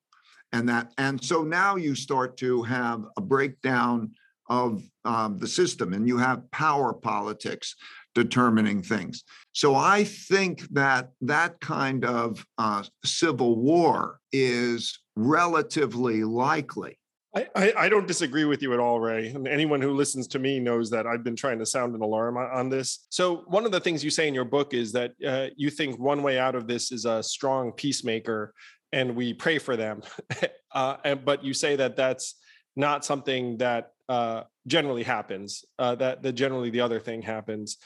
And 0.53 0.69
that, 0.69 0.93
and 0.99 1.23
so 1.23 1.43
now 1.43 1.77
you 1.77 1.95
start 1.95 2.37
to 2.39 2.63
have 2.63 3.05
a 3.17 3.21
breakdown 3.21 4.13
of 4.49 4.83
um, 5.05 5.39
the 5.39 5.47
system 5.47 5.93
and 5.93 6.09
you 6.09 6.17
have 6.17 6.51
power 6.51 6.93
politics 6.93 7.75
determining 8.19 8.83
things. 8.83 9.23
So 9.53 9.77
I 9.77 10.03
think 10.03 10.63
that 10.71 11.11
that 11.21 11.61
kind 11.61 12.05
of 12.05 12.45
uh, 12.59 12.83
civil 13.05 13.57
war 13.57 14.19
is 14.33 14.99
relatively 15.15 16.25
likely. 16.25 16.99
I, 17.35 17.73
I, 17.77 17.89
don't 17.89 18.09
disagree 18.09 18.47
with 18.47 18.63
you 18.63 18.73
at 18.73 18.81
all, 18.81 18.99
Ray. 18.99 19.29
And 19.29 19.47
anyone 19.47 19.81
who 19.81 19.93
listens 19.93 20.27
to 20.29 20.41
me 20.41 20.59
knows 20.59 20.91
that 20.91 21.07
I've 21.07 21.23
been 21.23 21.37
trying 21.37 21.61
to 21.61 21.67
sound 21.67 21.95
an 21.95 22.01
alarm 22.01 22.37
on, 22.37 22.69
this. 22.69 23.07
So, 23.11 23.45
one 23.47 23.65
of 23.65 23.71
the 23.71 23.79
things 23.79 24.03
you 24.03 24.11
say 24.11 24.27
in 24.27 24.35
your 24.35 24.47
book 24.47 24.75
is 24.75 24.91
that 24.93 25.13
uh, 25.25 25.49
you 25.55 25.71
think 25.71 26.01
one 26.01 26.25
way 26.25 26.39
out 26.39 26.57
of 26.57 26.67
this 26.67 26.91
is 26.91 27.05
a 27.05 27.23
strong 27.23 27.71
peacemaker, 27.73 28.55
and 28.93 29.15
we 29.15 29.35
pray 29.35 29.59
for 29.59 29.77
them. 29.77 30.03
uh, 30.73 30.97
and, 31.05 31.25
but 31.25 31.45
you 31.45 31.55
say 31.55 31.77
that 31.77 31.95
that's 31.95 32.35
not 32.75 33.05
something 33.05 33.59
that 33.59 33.93
uh, 34.09 34.43
generally 34.67 35.03
happens. 35.03 35.65
Uh, 35.79 35.95
that 35.97 36.23
that 36.23 36.33
generally 36.33 36.71
the 36.71 36.81
other 36.81 36.99
thing 36.99 37.23
happens. 37.23 37.77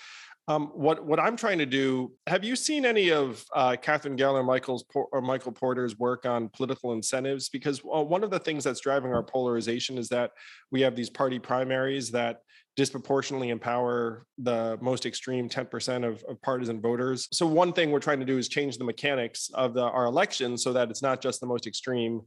Um, 0.48 0.68
what 0.74 1.04
what 1.06 1.20
I'm 1.20 1.36
trying 1.36 1.58
to 1.58 1.66
do. 1.66 2.12
Have 2.26 2.42
you 2.42 2.56
seen 2.56 2.84
any 2.84 3.12
of 3.12 3.44
uh, 3.54 3.76
Katherine 3.80 4.16
Gehl, 4.16 4.44
Michael's 4.44 4.84
or 4.94 5.20
Michael 5.20 5.52
Porter's 5.52 5.98
work 5.98 6.26
on 6.26 6.48
political 6.48 6.92
incentives? 6.92 7.48
Because 7.48 7.80
uh, 7.80 8.02
one 8.02 8.24
of 8.24 8.30
the 8.30 8.40
things 8.40 8.64
that's 8.64 8.80
driving 8.80 9.14
our 9.14 9.22
polarization 9.22 9.98
is 9.98 10.08
that 10.08 10.32
we 10.72 10.80
have 10.80 10.96
these 10.96 11.10
party 11.10 11.38
primaries 11.38 12.10
that 12.10 12.40
disproportionately 12.74 13.50
empower 13.50 14.24
the 14.38 14.78
most 14.80 15.04
extreme 15.04 15.46
10% 15.46 16.08
of, 16.08 16.22
of, 16.24 16.40
partisan 16.40 16.80
voters. 16.80 17.28
So 17.30 17.46
one 17.46 17.72
thing 17.72 17.90
we're 17.90 18.00
trying 18.00 18.20
to 18.20 18.24
do 18.24 18.38
is 18.38 18.48
change 18.48 18.78
the 18.78 18.84
mechanics 18.84 19.50
of 19.52 19.74
the, 19.74 19.82
our 19.82 20.06
elections 20.06 20.62
so 20.62 20.72
that 20.72 20.88
it's 20.90 21.02
not 21.02 21.20
just 21.20 21.40
the 21.40 21.46
most 21.46 21.66
extreme 21.66 22.22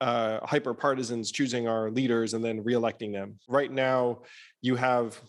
uh, 0.00 0.38
hyper 0.44 0.72
partisans 0.72 1.30
choosing 1.30 1.68
our 1.68 1.90
leaders 1.90 2.32
and 2.32 2.42
then 2.42 2.64
reelecting 2.64 3.12
them. 3.12 3.38
Right 3.46 3.70
now, 3.70 4.22
you 4.62 4.74
have 4.76 5.20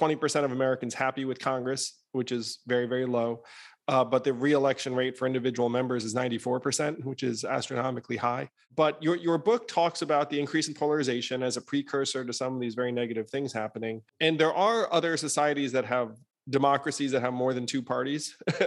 20% 0.00 0.44
of 0.44 0.52
Americans 0.52 0.94
happy 0.94 1.24
with 1.24 1.38
Congress, 1.38 2.00
which 2.12 2.32
is 2.32 2.60
very, 2.66 2.86
very 2.86 3.06
low. 3.06 3.42
Uh, 3.88 4.04
but 4.04 4.22
the 4.22 4.32
reelection 4.32 4.94
rate 4.94 5.18
for 5.18 5.26
individual 5.26 5.68
members 5.68 6.04
is 6.04 6.14
94%, 6.14 7.04
which 7.04 7.22
is 7.24 7.44
astronomically 7.44 8.16
high. 8.16 8.48
But 8.76 9.02
your, 9.02 9.16
your 9.16 9.36
book 9.36 9.66
talks 9.66 10.02
about 10.02 10.30
the 10.30 10.38
increase 10.38 10.68
in 10.68 10.74
polarization 10.74 11.42
as 11.42 11.56
a 11.56 11.60
precursor 11.60 12.24
to 12.24 12.32
some 12.32 12.54
of 12.54 12.60
these 12.60 12.74
very 12.74 12.92
negative 12.92 13.28
things 13.28 13.52
happening. 13.52 14.02
And 14.20 14.38
there 14.38 14.54
are 14.54 14.92
other 14.92 15.16
societies 15.16 15.72
that 15.72 15.84
have 15.86 16.16
democracies 16.48 17.10
that 17.12 17.20
have 17.20 17.32
more 17.32 17.52
than 17.52 17.66
two 17.66 17.82
parties. 17.82 18.36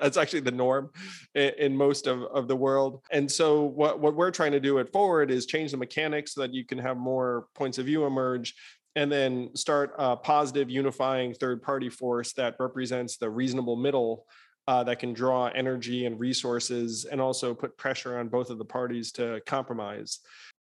That's 0.00 0.16
actually 0.16 0.40
the 0.40 0.50
norm 0.50 0.90
in, 1.34 1.52
in, 1.58 1.76
most 1.76 2.06
of, 2.06 2.22
of 2.22 2.48
the 2.48 2.56
world. 2.56 3.00
And 3.12 3.30
so, 3.30 3.62
what, 3.62 4.00
what 4.00 4.14
we're 4.14 4.30
trying 4.30 4.52
to 4.52 4.60
do 4.60 4.78
at 4.78 4.92
Forward 4.92 5.30
is 5.30 5.46
change 5.46 5.70
the 5.70 5.76
mechanics 5.76 6.34
so 6.34 6.42
that 6.42 6.52
you 6.52 6.64
can 6.64 6.78
have 6.78 6.96
more 6.96 7.46
points 7.54 7.78
of 7.78 7.86
view 7.86 8.04
emerge 8.04 8.54
and 8.96 9.10
then 9.10 9.50
start 9.54 9.94
a 9.98 10.16
positive 10.16 10.70
unifying 10.70 11.34
third 11.34 11.62
party 11.62 11.88
force 11.88 12.32
that 12.34 12.56
represents 12.58 13.16
the 13.16 13.28
reasonable 13.28 13.76
middle 13.76 14.26
uh, 14.66 14.82
that 14.84 14.98
can 14.98 15.12
draw 15.12 15.48
energy 15.48 16.06
and 16.06 16.18
resources 16.18 17.04
and 17.04 17.20
also 17.20 17.54
put 17.54 17.76
pressure 17.76 18.18
on 18.18 18.28
both 18.28 18.50
of 18.50 18.58
the 18.58 18.64
parties 18.64 19.12
to 19.12 19.40
compromise. 19.46 20.20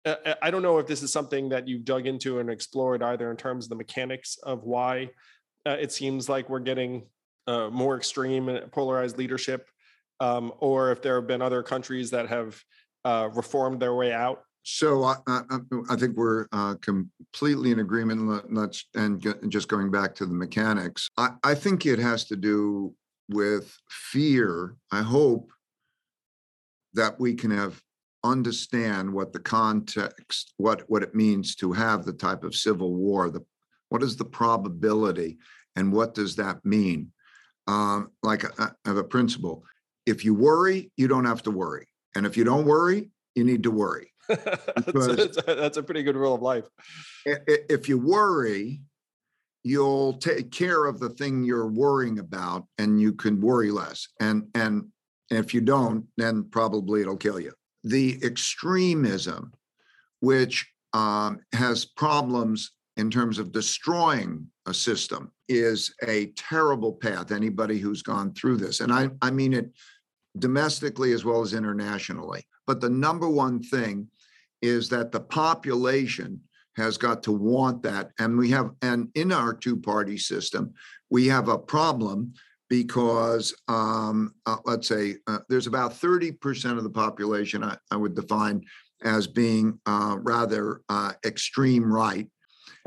uh, 0.06 0.16
uh, 0.26 0.34
I 0.42 0.52
don't 0.52 0.62
know 0.62 0.78
if 0.78 0.88
this 0.88 1.04
is 1.04 1.12
something 1.12 1.50
that 1.50 1.68
you've 1.68 1.84
dug 1.84 2.08
into 2.08 2.40
and 2.40 2.50
explored 2.50 3.04
either 3.04 3.30
in 3.32 3.38
terms 3.38 3.66
of 3.66 3.70
the 3.70 3.76
mechanics 3.76 4.38
of 4.44 4.64
why 4.64 5.10
uh, 5.66 5.78
it 5.80 5.92
seems 5.92 6.30
like 6.30 6.50
we're 6.50 6.60
getting 6.60 7.08
uh, 7.48 7.70
more 7.70 7.98
extreme 7.98 8.48
and 8.48 8.72
polarized 8.72 9.18
leadership, 9.18 9.68
um, 10.20 10.54
or 10.60 10.92
if 10.92 11.02
there 11.02 11.16
have 11.16 11.28
been 11.28 11.42
other 11.42 11.64
countries 11.64 12.12
that 12.12 12.30
have 12.30 12.62
uh, 13.04 13.30
reformed 13.34 13.82
their 13.82 13.96
way 13.96 14.14
out. 14.14 14.44
So 14.64 15.04
I, 15.04 15.16
I, 15.28 15.42
I- 15.90 15.96
think 15.96 16.16
we're 16.16 16.48
uh, 16.52 16.76
completely 16.76 17.72
in 17.72 17.80
agreement. 17.80 18.28
Let- 18.28 18.54
Let's, 18.54 18.86
and 18.96 19.22
just 19.50 19.68
going 19.68 19.90
back 19.92 20.14
to 20.16 20.26
the 20.26 20.34
mechanics, 20.34 21.10
I, 21.18 21.32
I 21.44 21.56
think 21.56 21.86
it 21.86 22.00
has 22.00 22.26
to 22.26 22.36
do 22.36 22.94
with 23.30 23.76
fear. 23.90 24.76
I 24.92 25.02
hope 25.02 25.52
that 26.94 27.20
we 27.20 27.34
can 27.36 27.52
have, 27.52 27.82
understand 28.24 29.12
what 29.14 29.32
the 29.32 29.40
context, 29.40 30.54
what, 30.58 30.82
what 30.90 31.04
it 31.04 31.16
means 31.16 31.56
to 31.56 31.72
have 31.72 32.04
the 32.04 32.14
type 32.14 32.44
of 32.44 32.56
civil 32.56 32.94
war, 32.96 33.30
the, 33.30 33.44
what 33.90 34.04
is 34.04 34.18
the 34.18 34.26
probability 34.26 35.38
and 35.76 35.94
what 35.94 36.14
does 36.14 36.36
that 36.36 36.64
mean? 36.66 37.12
Um, 37.68 38.12
Like 38.24 38.44
I 38.60 38.72
have 38.86 38.98
a 38.98 39.04
principle, 39.04 39.64
if 40.06 40.26
you 40.26 40.34
worry, 40.34 40.92
you 40.98 41.08
don't 41.08 41.26
have 41.26 41.44
to 41.44 41.52
worry. 41.52 41.88
And 42.16 42.26
if 42.26 42.36
you 42.36 42.44
don't 42.44 42.66
worry, 42.66 43.12
you 43.36 43.44
need 43.44 43.64
to 43.64 43.72
worry. 43.72 44.12
that's, 44.86 45.38
that's 45.44 45.78
a, 45.78 45.84
pretty 45.84 46.04
good 46.04 46.16
rule 46.16 46.36
of 46.36 46.42
life. 46.42 46.66
if 47.26 47.90
you 47.90 47.98
worry, 47.98 48.82
you'll 49.64 50.14
take 50.14 50.52
care 50.52 50.86
of 50.86 51.00
the 51.00 51.10
thing 51.10 51.44
you're 51.44 51.68
worrying 51.68 52.20
about 52.20 52.66
and 52.78 53.02
you 53.02 53.14
can 53.14 53.42
worry 53.42 53.72
less. 53.72 54.08
And, 54.20 54.48
and 54.56 54.86
if 55.30 55.54
you 55.54 55.62
don't, 55.62 56.06
then 56.18 56.48
probably 56.52 57.02
it'll 57.02 57.18
kill 57.18 57.40
you. 57.40 57.54
The 57.84 58.20
extremism, 58.24 59.54
which 60.20 60.72
um, 60.94 61.40
has 61.54 61.86
problems 61.86 62.72
in 62.98 63.10
terms 63.10 63.40
of 63.40 63.52
destroying 63.52 64.46
a 64.66 64.74
system, 64.74 65.32
is 65.48 65.94
a 66.08 66.28
terrible 66.36 66.94
path. 66.94 67.32
Anybody 67.32 67.80
who's 67.80 68.04
gone 68.04 68.34
through 68.34 68.58
this, 68.58 68.82
and 68.82 68.94
I, 68.94 69.10
I 69.22 69.32
mean 69.32 69.54
it 69.54 69.72
domestically 70.38 71.14
as 71.14 71.26
well 71.26 71.42
as 71.42 71.54
internationally. 71.54 72.44
But 72.68 72.82
the 72.82 72.90
number 72.90 73.28
one 73.28 73.64
thing 73.64 74.08
is 74.62 74.90
that 74.90 75.12
the 75.12 75.20
population 75.20 76.42
has 76.76 76.98
got 76.98 77.24
to 77.24 77.32
want 77.32 77.84
that. 77.84 78.12
And 78.20 78.38
we 78.38 78.50
have, 78.52 78.72
and 78.82 79.10
in 79.16 79.32
our 79.32 79.54
two-party 79.54 80.18
system, 80.18 80.74
we 81.10 81.28
have 81.28 81.50
a 81.50 81.58
problem 81.58 82.34
because, 82.70 83.54
um, 83.68 84.34
uh, 84.46 84.58
let's 84.66 84.88
say, 84.88 85.16
uh, 85.28 85.40
there's 85.50 85.68
about 85.68 85.98
thirty 85.98 86.32
percent 86.32 86.78
of 86.78 86.84
the 86.84 86.90
population 86.90 87.64
I, 87.64 87.78
I 87.90 87.96
would 87.96 88.16
define 88.16 88.62
as 89.04 89.26
being 89.28 89.80
uh, 89.88 90.18
rather 90.20 90.82
uh, 90.88 91.14
extreme 91.26 91.92
right, 91.92 92.28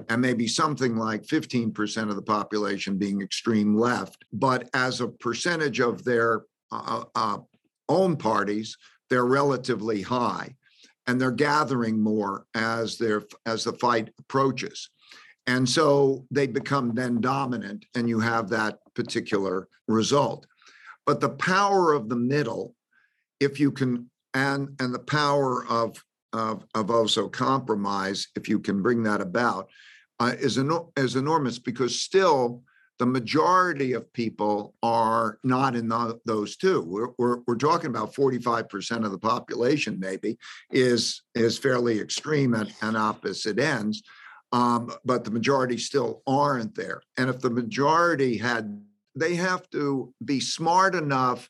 and 0.08 0.22
maybe 0.22 0.46
something 0.46 0.96
like 0.96 1.26
fifteen 1.26 1.72
percent 1.72 2.10
of 2.10 2.16
the 2.16 2.22
population 2.22 2.96
being 2.96 3.20
extreme 3.22 3.76
left. 3.76 4.24
But 4.32 4.70
as 4.72 5.00
a 5.00 5.08
percentage 5.08 5.80
of 5.80 6.04
their 6.04 6.42
uh, 6.70 7.04
uh, 7.16 7.38
own 7.88 8.16
parties, 8.16 8.76
they're 9.10 9.26
relatively 9.26 10.00
high 10.00 10.54
and 11.06 11.20
they're 11.20 11.30
gathering 11.30 12.00
more 12.00 12.46
as 12.54 12.98
they're 12.98 13.24
as 13.46 13.64
the 13.64 13.72
fight 13.74 14.10
approaches. 14.18 14.90
And 15.46 15.68
so 15.68 16.24
they 16.30 16.46
become 16.46 16.94
then 16.94 17.20
dominant 17.20 17.84
and 17.94 18.08
you 18.08 18.20
have 18.20 18.48
that 18.50 18.78
particular 18.94 19.68
result. 19.88 20.46
But 21.04 21.20
the 21.20 21.30
power 21.30 21.92
of 21.92 22.08
the 22.08 22.16
middle 22.16 22.74
if 23.40 23.58
you 23.58 23.72
can 23.72 24.08
and 24.34 24.68
and 24.80 24.94
the 24.94 25.00
power 25.00 25.66
of 25.66 26.02
of, 26.32 26.64
of 26.74 26.90
also 26.90 27.28
compromise 27.28 28.28
if 28.36 28.48
you 28.48 28.58
can 28.58 28.80
bring 28.80 29.02
that 29.02 29.20
about 29.20 29.68
uh, 30.18 30.32
is, 30.38 30.58
is 30.96 31.16
enormous 31.16 31.58
because 31.58 32.00
still 32.00 32.62
the 32.98 33.06
majority 33.06 33.92
of 33.94 34.12
people 34.12 34.74
are 34.82 35.38
not 35.42 35.74
in 35.74 35.88
tho- 35.88 36.20
those 36.24 36.56
two. 36.56 36.82
We're, 36.82 37.08
we're, 37.18 37.38
we're 37.46 37.56
talking 37.56 37.90
about 37.90 38.14
45% 38.14 39.04
of 39.04 39.10
the 39.10 39.18
population 39.18 39.98
maybe 39.98 40.38
is, 40.70 41.22
is 41.34 41.58
fairly 41.58 42.00
extreme 42.00 42.54
at, 42.54 42.68
at 42.82 42.96
opposite 42.96 43.58
ends. 43.58 44.02
Um, 44.52 44.92
but 45.04 45.24
the 45.24 45.30
majority 45.30 45.78
still 45.78 46.22
aren't 46.26 46.74
there. 46.74 47.00
And 47.16 47.30
if 47.30 47.40
the 47.40 47.50
majority 47.50 48.36
had, 48.36 48.80
they 49.14 49.34
have 49.34 49.68
to 49.70 50.12
be 50.24 50.40
smart 50.40 50.94
enough 50.94 51.48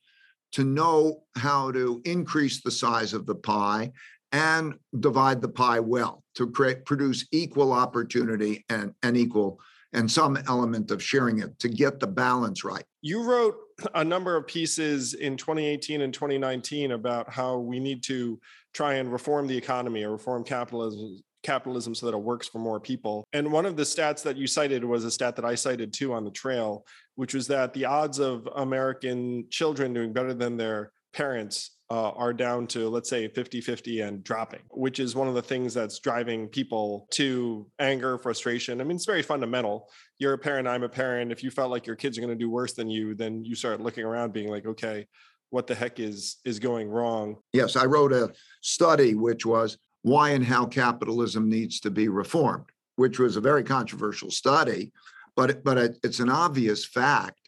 to 0.52 0.64
know 0.64 1.24
how 1.36 1.72
to 1.72 2.00
increase 2.04 2.62
the 2.62 2.70
size 2.70 3.12
of 3.12 3.26
the 3.26 3.34
pie 3.34 3.92
and 4.30 4.74
divide 5.00 5.42
the 5.42 5.48
pie 5.48 5.80
well 5.80 6.22
to 6.34 6.50
create, 6.50 6.84
produce 6.84 7.26
equal 7.32 7.72
opportunity 7.72 8.64
and, 8.68 8.94
and 9.02 9.16
equal 9.16 9.60
and 9.92 10.10
some 10.10 10.38
element 10.48 10.90
of 10.90 11.02
sharing 11.02 11.40
it 11.40 11.58
to 11.58 11.68
get 11.68 12.00
the 12.00 12.06
balance 12.06 12.64
right. 12.64 12.84
You 13.02 13.22
wrote 13.22 13.56
a 13.94 14.04
number 14.04 14.36
of 14.36 14.46
pieces 14.46 15.14
in 15.14 15.36
2018 15.36 16.00
and 16.02 16.12
2019 16.12 16.92
about 16.92 17.30
how 17.30 17.58
we 17.58 17.80
need 17.80 18.02
to 18.04 18.40
try 18.72 18.94
and 18.94 19.12
reform 19.12 19.46
the 19.46 19.56
economy 19.56 20.02
or 20.04 20.12
reform 20.12 20.44
capitalism 20.44 21.22
capitalism 21.42 21.92
so 21.92 22.06
that 22.06 22.14
it 22.16 22.22
works 22.22 22.46
for 22.46 22.60
more 22.60 22.78
people. 22.78 23.26
And 23.32 23.50
one 23.50 23.66
of 23.66 23.76
the 23.76 23.82
stats 23.82 24.22
that 24.22 24.36
you 24.36 24.46
cited 24.46 24.84
was 24.84 25.04
a 25.04 25.10
stat 25.10 25.34
that 25.34 25.44
I 25.44 25.56
cited 25.56 25.92
too 25.92 26.12
on 26.12 26.24
the 26.24 26.30
trail, 26.30 26.86
which 27.16 27.34
was 27.34 27.48
that 27.48 27.72
the 27.74 27.84
odds 27.84 28.20
of 28.20 28.48
American 28.54 29.46
children 29.50 29.92
doing 29.92 30.12
better 30.12 30.34
than 30.34 30.56
their 30.56 30.92
parents 31.12 31.70
uh, 31.90 32.10
are 32.12 32.32
down 32.32 32.66
to 32.66 32.88
let's 32.88 33.10
say 33.10 33.28
50-50 33.28 34.06
and 34.06 34.24
dropping 34.24 34.60
which 34.70 34.98
is 34.98 35.14
one 35.14 35.28
of 35.28 35.34
the 35.34 35.42
things 35.42 35.74
that's 35.74 35.98
driving 35.98 36.48
people 36.48 37.06
to 37.10 37.66
anger 37.78 38.16
frustration. 38.16 38.80
I 38.80 38.84
mean 38.84 38.96
it's 38.96 39.04
very 39.04 39.22
fundamental. 39.22 39.90
You're 40.18 40.32
a 40.32 40.38
parent 40.38 40.66
i'm 40.66 40.84
a 40.84 40.88
parent. 40.88 41.30
If 41.30 41.42
you 41.44 41.50
felt 41.50 41.70
like 41.70 41.86
your 41.86 41.96
kids 41.96 42.16
are 42.16 42.22
going 42.22 42.32
to 42.36 42.44
do 42.44 42.48
worse 42.50 42.72
than 42.72 42.88
you 42.88 43.14
then 43.14 43.44
you 43.44 43.54
start 43.54 43.80
looking 43.80 44.04
around 44.04 44.32
being 44.32 44.48
like 44.48 44.64
okay 44.66 45.06
what 45.50 45.66
the 45.66 45.74
heck 45.74 46.00
is 46.00 46.38
is 46.46 46.58
going 46.58 46.88
wrong? 46.88 47.36
Yes, 47.52 47.76
I 47.76 47.84
wrote 47.84 48.12
a 48.14 48.32
study 48.62 49.14
which 49.14 49.44
was 49.44 49.76
why 50.00 50.30
and 50.30 50.42
how 50.44 50.64
capitalism 50.64 51.48
needs 51.50 51.78
to 51.80 51.90
be 51.90 52.08
reformed, 52.08 52.64
which 52.96 53.18
was 53.18 53.36
a 53.36 53.40
very 53.42 53.62
controversial 53.62 54.30
study, 54.30 54.92
but 55.36 55.62
but 55.62 55.76
it- 55.76 55.98
it's 56.02 56.20
an 56.20 56.30
obvious 56.30 56.86
fact 56.86 57.41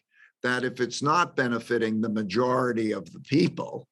that 0.44 0.62
if 0.62 0.80
it's 0.80 1.02
not 1.02 1.34
benefiting 1.34 2.00
the 2.00 2.08
majority 2.08 2.92
of 2.92 3.10
the 3.12 3.20
people, 3.20 3.88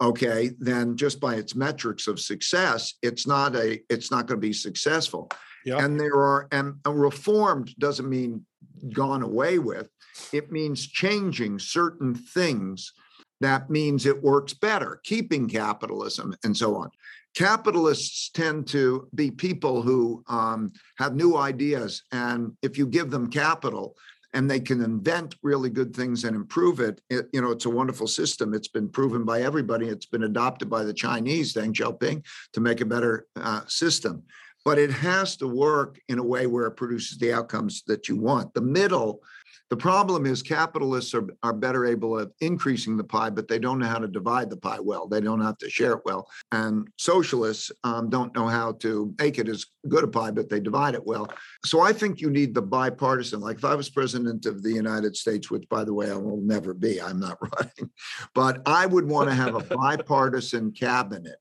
okay, 0.00 0.52
then 0.58 0.96
just 0.96 1.20
by 1.20 1.34
its 1.34 1.54
metrics 1.54 2.06
of 2.06 2.18
success, 2.18 2.94
it's 3.02 3.26
not 3.26 3.54
a 3.54 3.80
it's 3.90 4.10
not 4.10 4.26
going 4.26 4.40
to 4.40 4.46
be 4.46 4.52
successful. 4.54 5.28
Yeah. 5.66 5.84
And 5.84 6.00
there 6.00 6.14
are 6.14 6.48
and 6.52 6.76
and 6.84 7.00
reformed 7.00 7.74
doesn't 7.78 8.08
mean 8.08 8.46
gone 8.92 9.22
away 9.22 9.58
with. 9.58 9.88
It 10.32 10.50
means 10.50 10.86
changing 10.86 11.58
certain 11.58 12.14
things 12.14 12.92
that 13.40 13.68
means 13.68 14.06
it 14.06 14.22
works 14.22 14.54
better, 14.54 15.00
keeping 15.04 15.48
capitalism 15.48 16.34
and 16.44 16.56
so 16.56 16.76
on. 16.76 16.90
Capitalists 17.34 18.30
tend 18.30 18.66
to 18.68 19.08
be 19.14 19.30
people 19.30 19.82
who 19.82 20.24
um, 20.26 20.72
have 20.96 21.14
new 21.14 21.36
ideas, 21.36 22.02
and 22.12 22.52
if 22.62 22.78
you 22.78 22.86
give 22.86 23.10
them 23.10 23.28
capital 23.28 23.94
and 24.34 24.50
they 24.50 24.60
can 24.60 24.82
invent 24.82 25.34
really 25.42 25.70
good 25.70 25.94
things 25.94 26.24
and 26.24 26.36
improve 26.36 26.80
it, 26.80 27.00
it 27.10 27.26
you 27.32 27.40
know, 27.40 27.50
it's 27.50 27.66
a 27.66 27.70
wonderful 27.70 28.06
system. 28.06 28.54
It's 28.54 28.68
been 28.68 28.88
proven 28.88 29.24
by 29.24 29.42
everybody. 29.42 29.88
It's 29.88 30.06
been 30.06 30.24
adopted 30.24 30.68
by 30.68 30.84
the 30.84 30.94
Chinese, 30.94 31.54
Deng 31.54 31.72
Xiaoping, 31.72 32.24
to 32.52 32.60
make 32.60 32.80
a 32.80 32.86
better 32.86 33.26
uh, 33.36 33.62
system. 33.66 34.22
But 34.64 34.78
it 34.78 34.90
has 34.90 35.36
to 35.36 35.46
work 35.46 36.00
in 36.08 36.18
a 36.18 36.24
way 36.24 36.46
where 36.46 36.66
it 36.66 36.72
produces 36.72 37.18
the 37.18 37.32
outcomes 37.32 37.82
that 37.86 38.08
you 38.08 38.16
want. 38.16 38.52
The 38.52 38.62
middle 38.62 39.20
the 39.68 39.76
problem 39.76 40.26
is 40.26 40.42
capitalists 40.42 41.12
are, 41.12 41.26
are 41.42 41.52
better 41.52 41.86
able 41.86 42.20
at 42.20 42.28
increasing 42.40 42.96
the 42.96 43.04
pie, 43.04 43.30
but 43.30 43.48
they 43.48 43.58
don't 43.58 43.80
know 43.80 43.86
how 43.86 43.98
to 43.98 44.06
divide 44.06 44.48
the 44.48 44.56
pie 44.56 44.78
well. 44.78 45.08
They 45.08 45.20
don't 45.20 45.40
have 45.40 45.58
to 45.58 45.68
share 45.68 45.94
it 45.94 46.02
well. 46.04 46.28
And 46.52 46.86
socialists 46.96 47.72
um, 47.82 48.08
don't 48.08 48.34
know 48.34 48.46
how 48.46 48.72
to 48.72 49.12
make 49.18 49.38
it 49.38 49.48
as 49.48 49.66
good 49.88 50.04
a 50.04 50.08
pie, 50.08 50.30
but 50.30 50.48
they 50.48 50.60
divide 50.60 50.94
it 50.94 51.04
well. 51.04 51.28
So 51.64 51.80
I 51.80 51.92
think 51.92 52.20
you 52.20 52.30
need 52.30 52.54
the 52.54 52.62
bipartisan. 52.62 53.40
Like 53.40 53.56
if 53.56 53.64
I 53.64 53.74
was 53.74 53.90
president 53.90 54.46
of 54.46 54.62
the 54.62 54.72
United 54.72 55.16
States, 55.16 55.50
which 55.50 55.68
by 55.68 55.82
the 55.82 55.94
way, 55.94 56.10
I 56.10 56.16
will 56.16 56.40
never 56.40 56.72
be, 56.72 57.02
I'm 57.02 57.18
not 57.18 57.38
running, 57.58 57.90
but 58.34 58.62
I 58.66 58.86
would 58.86 59.08
want 59.08 59.28
to 59.30 59.34
have 59.34 59.56
a 59.56 59.76
bipartisan 59.76 60.72
cabinet. 60.72 61.38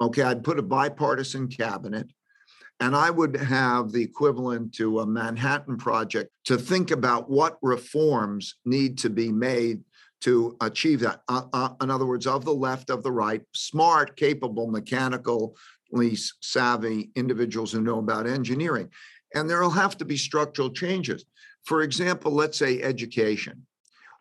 Okay, 0.00 0.22
I'd 0.22 0.44
put 0.44 0.58
a 0.58 0.62
bipartisan 0.62 1.48
cabinet 1.48 2.10
and 2.80 2.94
I 2.94 3.10
would 3.10 3.36
have 3.36 3.90
the 3.90 4.02
equivalent 4.02 4.74
to 4.74 5.00
a 5.00 5.06
Manhattan 5.06 5.76
Project 5.76 6.30
to 6.44 6.56
think 6.56 6.90
about 6.90 7.28
what 7.28 7.58
reforms 7.60 8.54
need 8.64 8.98
to 8.98 9.10
be 9.10 9.32
made 9.32 9.80
to 10.20 10.56
achieve 10.60 11.00
that. 11.00 11.22
Uh, 11.28 11.42
uh, 11.52 11.70
in 11.80 11.90
other 11.90 12.06
words, 12.06 12.26
of 12.26 12.44
the 12.44 12.54
left, 12.54 12.90
of 12.90 13.02
the 13.02 13.12
right, 13.12 13.42
smart, 13.52 14.16
capable, 14.16 14.68
mechanically 14.68 16.16
savvy 16.40 17.10
individuals 17.16 17.72
who 17.72 17.80
know 17.80 17.98
about 17.98 18.26
engineering. 18.26 18.88
And 19.34 19.48
there 19.48 19.60
will 19.60 19.70
have 19.70 19.96
to 19.98 20.04
be 20.04 20.16
structural 20.16 20.70
changes. 20.70 21.24
For 21.64 21.82
example, 21.82 22.32
let's 22.32 22.58
say 22.58 22.80
education. 22.82 23.66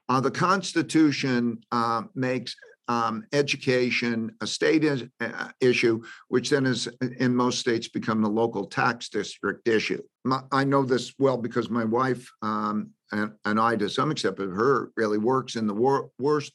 Uh, 0.10 0.22
the 0.22 0.32
Constitution 0.32 1.60
uh, 1.72 2.04
makes 2.16 2.56
um, 2.88 3.26
education, 3.34 4.32
a 4.42 4.48
state 4.48 4.84
is, 4.84 5.04
uh, 5.20 5.50
issue, 5.60 6.02
which 6.30 6.50
then 6.50 6.66
is 6.66 6.88
uh, 6.88 7.08
in 7.20 7.36
most 7.36 7.60
states 7.60 7.88
become 7.88 8.22
the 8.22 8.30
local 8.30 8.66
tax 8.66 9.10
district 9.10 9.68
issue. 9.68 10.02
My- 10.24 10.44
I 10.52 10.64
know 10.64 10.84
this 10.84 11.14
well 11.20 11.38
because 11.38 11.70
my 11.70 11.84
wife 11.84 12.32
um, 12.42 12.92
and, 13.12 13.34
and 13.46 13.60
I, 13.60 13.76
to 13.76 13.90
some 13.90 14.12
extent, 14.12 14.38
but 14.38 14.50
her 14.50 14.92
really 14.96 15.18
works 15.18 15.56
in 15.56 15.68
the 15.68 15.74
wor- 15.74 16.10
worst 16.20 16.54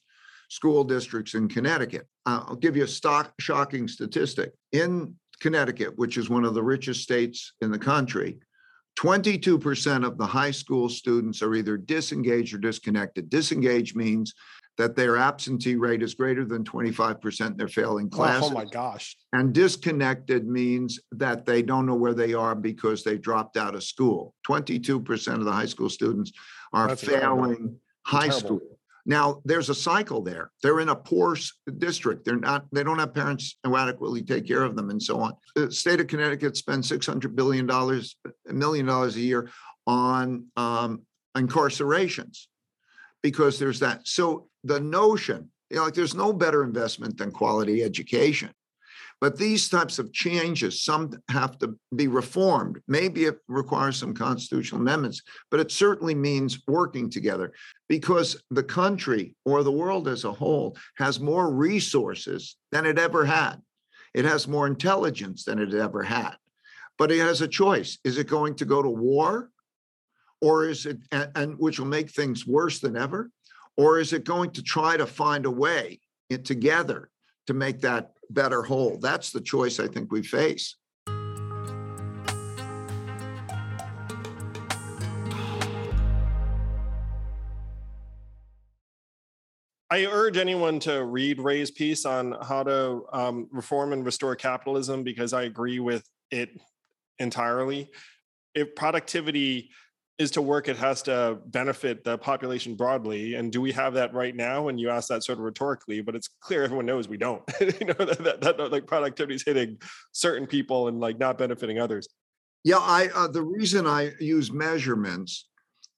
school 0.49 0.85
districts 0.85 1.35
in 1.35 1.49
Connecticut. 1.49 2.07
Uh, 2.27 2.45
I'll 2.47 2.57
give 2.57 2.77
you 2.77 2.85
a 2.85 2.89
stock 2.89 3.33
shocking 3.41 3.89
statistic. 3.89 4.53
In 4.73 5.15
Connecticut, 5.41 5.97
which 5.97 6.17
is 6.17 6.29
one 6.29 6.45
of 6.45 6.55
the 6.55 6.63
richest 6.63 7.03
states 7.03 7.55
in 7.63 7.71
the 7.71 7.79
country, 7.79 8.39
22% 8.99 10.07
of 10.07 10.19
the 10.19 10.27
high 10.27 10.51
school 10.51 10.89
students 10.89 11.43
are 11.43 11.55
either 11.55 11.79
disengaged 11.79 12.55
or 12.55 12.59
disconnected. 12.59 13.31
Disengaged 13.31 13.97
means 13.97 14.35
that 14.79 14.97
their 14.97 15.17
absentee 15.17 15.77
rate 15.77 16.03
is 16.03 16.15
greater 16.15 16.45
than 16.45 16.65
25%. 16.65 17.57
They're 17.57 17.69
failing 17.69 18.09
Oh, 18.13 18.17
classes. 18.17 18.51
Oh 18.51 18.55
my 18.55 18.65
gosh. 18.65 19.17
And 19.33 19.53
disconnected 19.53 20.47
means 20.47 20.99
that 21.13 21.45
they 21.45 21.63
don't 21.63 21.87
know 21.87 21.95
where 21.95 22.15
they 22.15 22.35
are 22.35 22.55
because 22.55 23.05
they 23.05 23.19
dropped 23.19 23.57
out 23.57 23.75
of 23.75 23.85
school. 23.85 24.35
Twenty-two 24.45 25.01
percent 25.01 25.39
of 25.39 25.45
the 25.45 25.53
high 25.53 25.67
school 25.67 25.89
students 25.91 26.33
are 26.73 26.89
That's 26.89 27.05
failing 27.05 27.77
high 28.07 28.29
Terrible. 28.29 28.39
school. 28.41 28.61
Now, 29.05 29.43
there's 29.45 29.69
a 29.69 29.75
cycle 29.75 30.23
there. 30.23 30.53
They're 30.63 30.79
in 30.81 30.89
a 30.89 30.95
poor 30.95 31.37
district. 31.79 32.25
They're 32.25 32.37
not, 32.37 32.67
they 32.71 32.85
don't 32.85 33.01
have 33.01 33.13
parents 33.13 33.57
who 33.65 33.77
adequately 33.77 34.23
take 34.23 34.47
care 34.47 34.63
of 34.63 34.77
them 34.77 34.91
and 34.91 35.03
so 35.03 35.19
on. 35.19 35.33
The 35.57 35.73
state 35.73 35.99
of 36.01 36.07
Connecticut 36.07 36.57
spends 36.57 36.89
six 36.89 37.05
hundred 37.07 37.35
billion 37.35 37.67
dollars, 37.67 38.17
a 38.49 38.53
million 38.53 38.87
dollars 38.87 39.17
a 39.17 39.21
year 39.21 39.51
on 39.87 40.47
um, 40.57 41.03
incarcerations 41.37 42.47
because 43.23 43.59
there's 43.59 43.81
that. 43.81 44.07
So 44.07 44.49
the 44.65 44.81
notion, 44.81 45.51
you 45.71 45.77
know, 45.77 45.85
like 45.85 45.95
there's 45.95 46.15
no 46.15 46.33
better 46.33 46.63
investment 46.63 47.19
than 47.19 47.31
quality 47.31 47.83
education. 47.83 48.51
But 49.21 49.39
these 49.39 49.69
types 49.69 50.01
of 50.01 50.13
changes, 50.13 50.83
some 50.83 51.13
have 51.29 51.57
to 51.59 51.79
be 51.95 52.09
reformed. 52.09 52.81
Maybe 52.89 53.27
it 53.27 53.39
requires 53.47 53.97
some 53.97 54.15
constitutional 54.15 54.81
amendments, 54.81 55.23
but 55.49 55.61
it 55.61 55.71
certainly 55.71 56.17
means 56.17 56.59
working 56.67 57.09
together 57.09 57.53
because 57.89 58.43
the 58.51 58.65
country 58.65 59.37
or 59.45 59.63
the 59.63 59.71
world 59.71 60.09
as 60.09 60.25
a 60.25 60.33
whole 60.33 60.77
has 60.97 61.21
more 61.21 61.55
resources 61.55 62.57
than 62.73 62.85
it 62.85 62.99
ever 62.99 63.25
had. 63.25 63.63
It 64.13 64.25
has 64.25 64.49
more 64.49 64.67
intelligence 64.67 65.45
than 65.45 65.61
it 65.61 65.73
ever 65.73 66.03
had. 66.03 66.35
But 66.99 67.13
it 67.13 67.21
has 67.21 67.41
a 67.43 67.49
choice. 67.49 67.99
Is 68.03 68.19
it 68.19 68.27
going 68.27 68.57
to 68.57 68.65
go 68.65 68.83
to 68.83 68.91
war? 68.91 69.51
Or 70.41 70.69
is 70.69 70.85
it, 70.85 70.99
and, 71.13 71.31
and 71.37 71.55
which 71.59 71.79
will 71.79 71.87
make 71.87 72.11
things 72.11 72.45
worse 72.45 72.81
than 72.81 72.97
ever? 72.97 73.31
Or 73.77 73.99
is 73.99 74.13
it 74.13 74.25
going 74.25 74.51
to 74.53 74.63
try 74.63 74.97
to 74.97 75.07
find 75.07 75.47
a 75.47 75.51
way 75.51 76.01
it 76.29 76.45
together 76.45 77.11
to 77.47 77.55
make 77.55 77.81
that 77.81 78.13
better 78.31 78.63
whole? 78.63 78.99
That's 78.99 79.31
the 79.31 79.41
choice 79.41 79.81
I 79.81 79.89
think 79.89 80.13
we 80.13 80.23
face. 80.23 80.77
I 89.93 90.07
urge 90.07 90.39
anyone 90.39 90.81
to 90.81 91.05
read 91.05 91.39
Ray's 91.39 91.71
piece 91.71 92.07
on 92.07 92.35
how 92.41 92.63
to 92.63 93.03
um, 93.13 93.49
reform 93.53 93.93
and 93.93 94.07
restore 94.07 94.35
capitalism 94.35 95.03
because 95.03 95.35
I 95.35 95.43
agree 95.43 95.81
with 95.81 96.09
it 96.31 96.49
entirely. 97.19 97.91
If 98.55 98.75
productivity 98.75 99.69
is 100.19 100.31
to 100.33 100.43
work, 100.43 100.69
it 100.69 100.77
has 100.77 101.03
to 101.03 101.39
benefit 101.47 102.05
the 102.05 102.19
population 102.19 102.75
broadly. 102.75 103.35
And 103.35 103.51
do 103.51 103.61
we 103.61 103.73
have 103.73 103.95
that 103.95 104.13
right 104.13 104.35
now? 104.35 104.69
And 104.69 104.79
you 104.79 104.91
ask 104.91 105.09
that 105.09 105.25
sort 105.25 105.39
of 105.39 105.45
rhetorically, 105.45 106.01
but 106.01 106.15
it's 106.15 106.29
clear 106.41 106.63
everyone 106.63 106.87
knows 106.87 107.09
we 107.09 107.17
don't. 107.17 107.43
you 107.61 107.87
know 107.87 107.95
that, 107.95 108.41
that, 108.41 108.41
that 108.41 108.73
like 108.73 108.87
productivity 108.87 109.35
is 109.35 109.43
hitting 109.43 109.79
certain 110.13 110.47
people 110.47 110.89
and 110.89 111.01
like 111.01 111.19
not 111.19 111.39
benefiting 111.39 111.79
others. 111.79 112.09
Yeah, 112.65 112.79
I 112.79 113.09
uh, 113.15 113.29
the 113.29 113.43
reason 113.43 113.87
I 113.87 114.13
use 114.21 114.53
measurements 114.53 115.49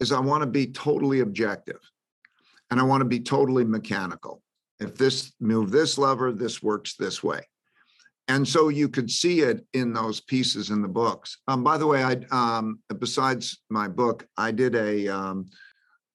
is 0.00 0.12
I 0.12 0.20
want 0.20 0.42
to 0.42 0.46
be 0.46 0.68
totally 0.68 1.20
objective 1.20 1.80
and 2.70 2.80
I 2.80 2.82
want 2.84 3.02
to 3.02 3.06
be 3.06 3.20
totally 3.20 3.64
mechanical. 3.64 4.42
If 4.80 4.96
this 4.96 5.32
move 5.40 5.70
this 5.70 5.98
lever, 5.98 6.32
this 6.32 6.62
works 6.62 6.96
this 6.96 7.22
way. 7.22 7.42
And 8.28 8.46
so 8.48 8.68
you 8.68 8.88
could 8.88 9.10
see 9.10 9.40
it 9.40 9.66
in 9.74 9.92
those 9.92 10.20
pieces 10.20 10.70
in 10.70 10.80
the 10.80 10.88
books. 10.88 11.38
Um, 11.46 11.62
by 11.62 11.76
the 11.76 11.86
way, 11.86 12.02
I 12.02 12.16
um, 12.30 12.80
besides 12.98 13.60
my 13.68 13.86
book, 13.86 14.26
I 14.38 14.50
did 14.50 14.74
a 14.74 15.08
um, 15.08 15.46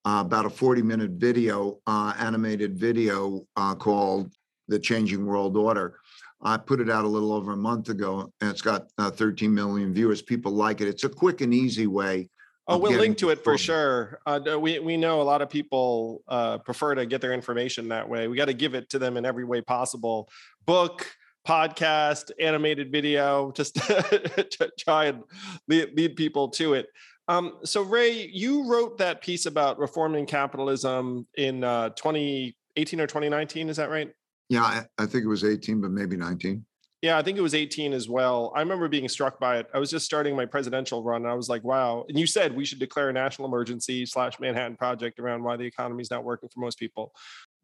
uh, 0.06 0.24
about 0.26 0.46
a 0.46 0.50
40 0.50 0.82
minute 0.82 1.12
video, 1.12 1.80
uh, 1.86 2.14
animated 2.18 2.78
video 2.78 3.46
uh, 3.56 3.76
called 3.76 4.34
The 4.68 4.80
Changing 4.80 5.26
World 5.26 5.56
Order. 5.56 6.00
I 6.42 6.58
put 6.58 6.80
it 6.80 6.90
out 6.90 7.06
a 7.06 7.08
little 7.08 7.34
over 7.34 7.52
a 7.52 7.58
month 7.58 7.90
ago 7.90 8.32
and 8.40 8.50
it's 8.50 8.62
got 8.62 8.88
uh, 8.98 9.12
13 9.12 9.54
million 9.54 9.94
viewers. 9.94 10.22
People 10.22 10.54
like 10.54 10.80
it. 10.82 10.88
It's 10.88 11.04
a 11.04 11.10
quick 11.10 11.42
and 11.42 11.54
easy 11.54 11.86
way. 11.86 12.30
Oh, 12.66 12.78
we'll 12.78 13.00
link 13.00 13.18
to 13.18 13.30
it 13.30 13.44
for 13.44 13.58
sure. 13.58 14.20
Uh, 14.28 14.40
we 14.60 14.78
we 14.78 14.96
know 14.96 15.22
a 15.22 15.24
lot 15.24 15.42
of 15.42 15.50
people 15.50 16.22
uh, 16.28 16.60
prefer 16.60 16.94
to 16.94 17.06
get 17.08 17.20
their 17.20 17.34
information 17.34 17.88
that 17.90 18.08
way. 18.08 18.28
We 18.28 18.38
got 18.38 18.46
to 18.46 18.54
give 18.54 18.76
it 18.76 18.92
to 18.92 19.00
them 19.00 19.18
in 19.18 19.26
every 19.26 19.44
way 19.44 19.62
possible. 19.62 20.30
Book, 20.68 21.08
podcast, 21.48 22.32
animated 22.40 22.92
video, 22.92 23.52
just 23.52 23.76
to 23.76 24.72
try 24.78 25.06
and 25.06 25.24
lead, 25.68 25.96
lead 25.96 26.16
people 26.16 26.50
to 26.50 26.74
it. 26.74 26.88
Um, 27.28 27.60
so 27.64 27.84
Ray, 27.84 28.28
you 28.34 28.68
wrote 28.68 28.98
that 28.98 29.22
piece 29.22 29.46
about 29.46 29.78
reforming 29.78 30.26
capitalism 30.26 31.28
in 31.38 31.64
uh, 31.64 31.90
2018 31.90 33.00
or 33.00 33.08
2019. 33.08 33.70
Is 33.70 33.78
that 33.78 33.90
right? 33.90 34.12
Yeah, 34.50 34.64
I, 34.64 34.86
I 34.98 35.06
think 35.06 35.26
it 35.26 35.28
was 35.28 35.44
18, 35.44 35.80
but 35.80 35.92
maybe 35.92 36.18
19. 36.18 36.66
Yeah, 37.02 37.18
I 37.18 37.22
think 37.22 37.38
it 37.38 37.42
was 37.42 37.56
18 37.56 37.94
as 37.94 38.10
well. 38.10 38.52
I 38.56 38.60
remember 38.60 38.90
being 38.90 39.08
struck 39.08 39.40
by 39.40 39.60
it. 39.60 39.68
I 39.74 39.80
was 39.80 39.90
just 39.90 40.06
starting 40.06 40.36
my 40.36 40.46
presidential 40.46 41.02
run. 41.02 41.22
And 41.22 41.32
I 41.32 41.34
was 41.34 41.48
like, 41.48 41.64
wow. 41.64 42.04
And 42.10 42.20
you 42.20 42.28
said 42.28 42.54
we 42.54 42.66
should 42.66 42.80
declare 42.80 43.10
a 43.10 43.14
national 43.14 43.48
emergency 43.48 44.06
slash 44.06 44.38
Manhattan 44.40 44.76
Project 44.76 45.18
around 45.20 45.44
why 45.44 45.56
the 45.56 45.64
economy 45.64 46.02
is 46.02 46.12
not 46.12 46.26
working 46.26 46.50
for 46.50 46.60
most 46.60 46.78
people. 46.78 47.14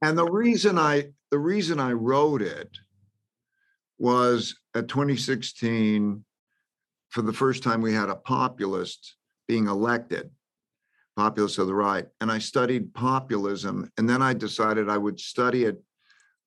And 0.02 0.18
the 0.18 0.26
reason 0.26 0.78
I 0.78 1.08
the 1.32 1.40
reason 1.40 1.80
I 1.80 1.92
wrote 1.92 2.42
it 2.42 2.70
was 3.98 4.56
at 4.76 4.88
2016, 4.88 6.24
for 7.10 7.22
the 7.22 7.34
first 7.34 7.64
time, 7.64 7.82
we 7.82 7.94
had 7.94 8.10
a 8.10 8.16
populist 8.16 9.16
being 9.48 9.68
elected, 9.68 10.30
populist 11.16 11.60
of 11.60 11.68
the 11.68 11.76
right. 11.76 12.06
And 12.20 12.32
I 12.32 12.40
studied 12.40 12.94
populism, 12.94 13.90
and 13.98 14.10
then 14.10 14.22
I 14.22 14.34
decided 14.34 14.90
I 14.90 14.98
would 14.98 15.20
study 15.20 15.64
it 15.64 15.82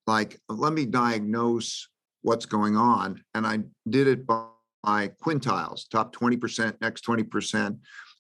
like, 0.06 0.40
let 0.48 0.72
me 0.72 0.86
diagnose 0.86 1.88
what's 2.22 2.46
going 2.46 2.76
on. 2.76 3.22
And 3.34 3.46
I 3.46 3.60
did 3.88 4.08
it 4.08 4.26
by, 4.26 4.44
by 4.82 5.08
quintiles, 5.08 5.88
top 5.88 6.14
20%, 6.14 6.80
next 6.80 7.04
20%. 7.04 7.78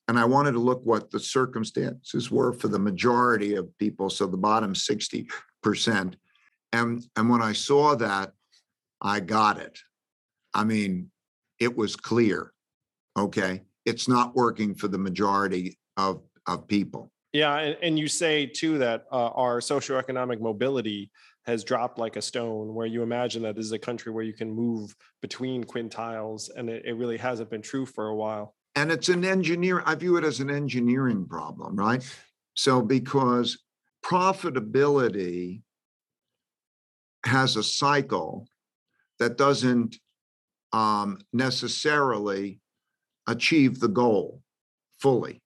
And 0.08 0.18
I 0.18 0.24
wanted 0.24 0.52
to 0.52 0.58
look 0.58 0.80
what 0.84 1.10
the 1.10 1.20
circumstances 1.20 2.30
were 2.30 2.52
for 2.52 2.68
the 2.68 2.78
majority 2.78 3.54
of 3.54 3.76
people. 3.78 4.08
So 4.08 4.26
the 4.26 4.38
bottom 4.38 4.72
60%. 4.72 6.14
And, 6.72 7.06
and 7.16 7.30
when 7.30 7.42
I 7.42 7.52
saw 7.52 7.94
that, 7.96 8.32
I 9.00 9.20
got 9.20 9.58
it. 9.58 9.78
I 10.54 10.64
mean, 10.64 11.10
it 11.58 11.76
was 11.76 11.96
clear. 11.96 12.52
Okay. 13.16 13.62
It's 13.84 14.08
not 14.08 14.34
working 14.34 14.74
for 14.74 14.88
the 14.88 14.98
majority 14.98 15.78
of, 15.96 16.22
of 16.46 16.66
people. 16.68 17.10
Yeah, 17.32 17.58
and, 17.58 17.76
and 17.82 17.98
you 17.98 18.08
say 18.08 18.46
too 18.46 18.78
that 18.78 19.04
uh, 19.12 19.28
our 19.28 19.60
socioeconomic 19.60 20.40
mobility 20.40 21.10
has 21.44 21.62
dropped 21.64 21.98
like 21.98 22.16
a 22.16 22.22
stone. 22.22 22.74
Where 22.74 22.86
you 22.86 23.02
imagine 23.02 23.42
that 23.42 23.56
this 23.56 23.66
is 23.66 23.72
a 23.72 23.78
country 23.78 24.12
where 24.12 24.24
you 24.24 24.32
can 24.32 24.50
move 24.50 24.94
between 25.20 25.64
quintiles, 25.64 26.48
and 26.56 26.68
it, 26.70 26.84
it 26.86 26.94
really 26.94 27.18
hasn't 27.18 27.50
been 27.50 27.62
true 27.62 27.86
for 27.86 28.08
a 28.08 28.16
while. 28.16 28.54
And 28.76 28.90
it's 28.92 29.08
an 29.08 29.24
engineer, 29.24 29.82
I 29.84 29.94
view 29.94 30.16
it 30.16 30.24
as 30.24 30.40
an 30.40 30.50
engineering 30.50 31.26
problem, 31.26 31.74
right? 31.76 32.02
So 32.54 32.80
because 32.80 33.58
profitability 34.04 35.62
has 37.26 37.56
a 37.56 37.62
cycle 37.62 38.46
that 39.18 39.36
doesn't 39.36 39.96
um, 40.72 41.18
necessarily 41.32 42.60
achieve 43.26 43.80
the 43.80 43.88
goal 43.88 44.42
fully. 45.00 45.42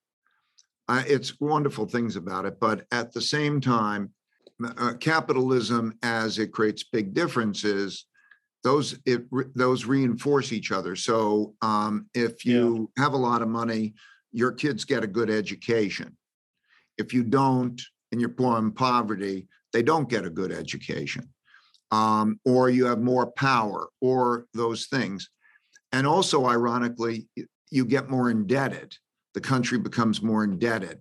Uh, 0.88 1.02
it's 1.06 1.40
wonderful 1.40 1.86
things 1.86 2.16
about 2.16 2.44
it, 2.44 2.58
but 2.60 2.86
at 2.90 3.12
the 3.12 3.20
same 3.20 3.60
time, 3.60 4.12
uh, 4.64 4.94
capitalism, 5.00 5.96
as 6.02 6.38
it 6.38 6.52
creates 6.52 6.84
big 6.84 7.14
differences, 7.14 8.06
those 8.62 8.96
it 9.06 9.24
those 9.56 9.86
reinforce 9.86 10.52
each 10.52 10.70
other. 10.70 10.94
So 10.94 11.54
um, 11.62 12.06
if 12.14 12.44
Yeah. 12.44 12.54
you 12.54 12.90
have 12.96 13.12
a 13.12 13.16
lot 13.16 13.42
of 13.42 13.48
money, 13.48 13.94
your 14.30 14.52
kids 14.52 14.84
get 14.84 15.02
a 15.02 15.08
good 15.08 15.30
education. 15.30 16.16
If 16.98 17.12
you 17.12 17.24
don't, 17.24 17.80
and 18.12 18.20
you're 18.20 18.30
poor 18.30 18.58
in 18.58 18.72
poverty, 18.72 19.48
they 19.72 19.82
don't 19.82 20.08
get 20.08 20.24
a 20.24 20.30
good 20.30 20.52
education. 20.52 21.32
Um, 21.92 22.40
or 22.44 22.70
you 22.70 22.86
have 22.86 23.00
more 23.00 23.30
power, 23.32 23.88
or 24.00 24.46
those 24.54 24.86
things. 24.86 25.28
And 25.92 26.06
also, 26.06 26.46
ironically, 26.46 27.28
you 27.70 27.84
get 27.84 28.08
more 28.08 28.30
indebted. 28.30 28.96
The 29.34 29.42
country 29.42 29.78
becomes 29.78 30.22
more 30.22 30.42
indebted. 30.42 30.98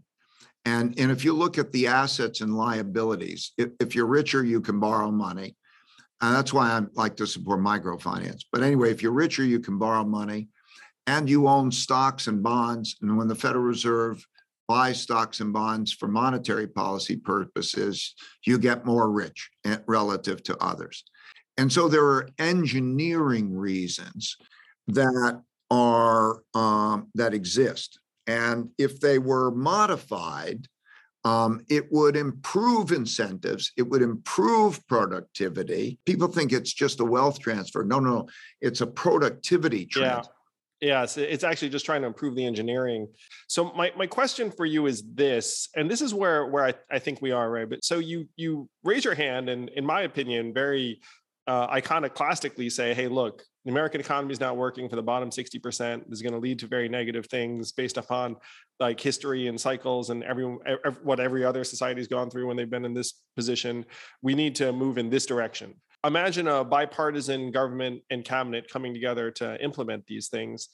And, 0.66 0.94
and 1.00 1.10
if 1.10 1.24
you 1.24 1.34
look 1.34 1.58
at 1.58 1.72
the 1.72 1.88
assets 1.88 2.42
and 2.42 2.56
liabilities, 2.56 3.54
if, 3.58 3.70
if 3.80 3.96
you're 3.96 4.06
richer, 4.06 4.44
you 4.44 4.60
can 4.60 4.80
borrow 4.80 5.10
money. 5.12 5.56
And 6.22 6.36
that's 6.36 6.54
why 6.54 6.70
I 6.70 6.82
like 6.94 7.16
to 7.18 7.26
support 7.26 7.62
microfinance. 7.62 8.42
But 8.52 8.62
anyway, 8.62 8.92
if 8.92 9.02
you're 9.02 9.12
richer, 9.12 9.44
you 9.44 9.60
can 9.60 9.80
borrow 9.80 10.04
money 10.04 10.50
and 11.08 11.30
you 11.30 11.48
own 11.48 11.72
stocks 11.72 12.28
and 12.28 12.44
bonds. 12.44 12.98
And 13.02 13.18
when 13.18 13.28
the 13.28 13.36
Federal 13.36 13.64
Reserve 13.64 14.24
buys 14.72 15.02
stocks 15.02 15.42
and 15.42 15.52
bonds 15.52 15.92
for 15.92 16.08
monetary 16.08 16.66
policy 16.66 17.18
purposes, 17.18 18.16
you 18.46 18.58
get 18.58 18.86
more 18.86 19.12
rich 19.12 19.50
eh, 19.66 19.76
relative 19.86 20.42
to 20.42 20.58
others. 20.64 21.04
And 21.58 21.70
so 21.70 21.90
there 21.90 22.06
are 22.06 22.30
engineering 22.40 23.54
reasons 23.54 24.38
that 24.88 25.42
are 25.70 26.42
um, 26.54 27.10
that 27.16 27.34
exist. 27.34 28.00
And 28.28 28.70
if 28.78 29.02
they 29.02 29.20
were 29.20 29.52
modified, 29.52 30.68
um, 31.26 31.60
it 31.70 31.92
would 31.92 32.16
improve 32.16 32.94
incentives. 32.94 33.74
It 33.76 33.90
would 33.90 34.02
improve 34.02 34.88
productivity. 34.88 36.00
People 36.06 36.30
think 36.30 36.54
it's 36.54 36.74
just 36.74 37.02
a 37.02 37.06
wealth 37.06 37.40
transfer. 37.42 37.84
No, 37.84 38.00
no, 38.00 38.30
it's 38.62 38.80
a 38.80 38.88
productivity 38.88 39.86
transfer. 39.86 40.32
Yeah. 40.32 40.41
Yes, 40.82 41.16
it's 41.16 41.44
actually 41.44 41.70
just 41.70 41.86
trying 41.86 42.02
to 42.02 42.08
improve 42.08 42.36
the 42.36 42.44
engineering. 42.44 43.08
So 43.48 43.72
my, 43.74 43.92
my 43.96 44.08
question 44.08 44.50
for 44.50 44.66
you 44.66 44.88
is 44.88 45.04
this, 45.14 45.70
and 45.76 45.90
this 45.90 46.02
is 46.02 46.12
where 46.12 46.48
where 46.48 46.66
I, 46.66 46.74
I 46.92 46.98
think 46.98 47.22
we 47.22 47.32
are, 47.32 47.52
right? 47.52 47.70
But 47.70 47.86
so 47.86 48.00
you 48.00 48.28
you 48.36 48.68
raise 48.84 49.06
your 49.06 49.14
hand 49.14 49.48
and 49.48 49.70
in 49.70 49.86
my 49.86 50.02
opinion, 50.02 50.56
very 50.56 51.00
uh, 51.46 51.68
iconoclastically 51.68 52.72
say, 52.72 52.96
hey, 52.96 53.08
look, 53.08 53.44
the 53.66 53.72
American 53.72 54.02
economy 54.02 54.32
is 54.32 54.40
not 54.40 54.58
working 54.58 54.90
for 54.90 54.96
the 54.96 55.04
bottom 55.04 55.30
60%. 55.30 55.62
This 55.62 56.18
is 56.18 56.22
going 56.22 56.34
to 56.34 56.40
lead 56.40 56.60
to 56.60 56.68
very 56.68 56.90
negative 56.90 57.28
things 57.28 57.72
based 57.72 57.98
upon 57.98 58.38
like 58.80 59.00
history 59.00 59.48
and 59.48 59.60
cycles 59.60 60.10
and 60.10 60.24
every, 60.24 60.46
what 61.04 61.20
every 61.20 61.46
other 61.46 61.64
society 61.64 62.00
has 62.00 62.08
gone 62.08 62.30
through 62.30 62.48
when 62.48 62.58
they've 62.58 62.70
been 62.70 62.86
in 62.86 62.94
this 62.94 63.22
position. 63.36 63.86
We 64.24 64.34
need 64.34 64.56
to 64.56 64.72
move 64.72 64.98
in 64.98 65.10
this 65.10 65.26
direction. 65.26 65.76
Imagine 66.06 66.48
a 66.48 66.64
bipartisan 66.64 67.52
government 67.52 68.02
and 68.10 68.26
cabinet 68.26 68.70
coming 68.72 68.94
together 68.94 69.32
to 69.32 69.62
implement 69.64 70.06
these 70.08 70.30
things. 70.30 70.70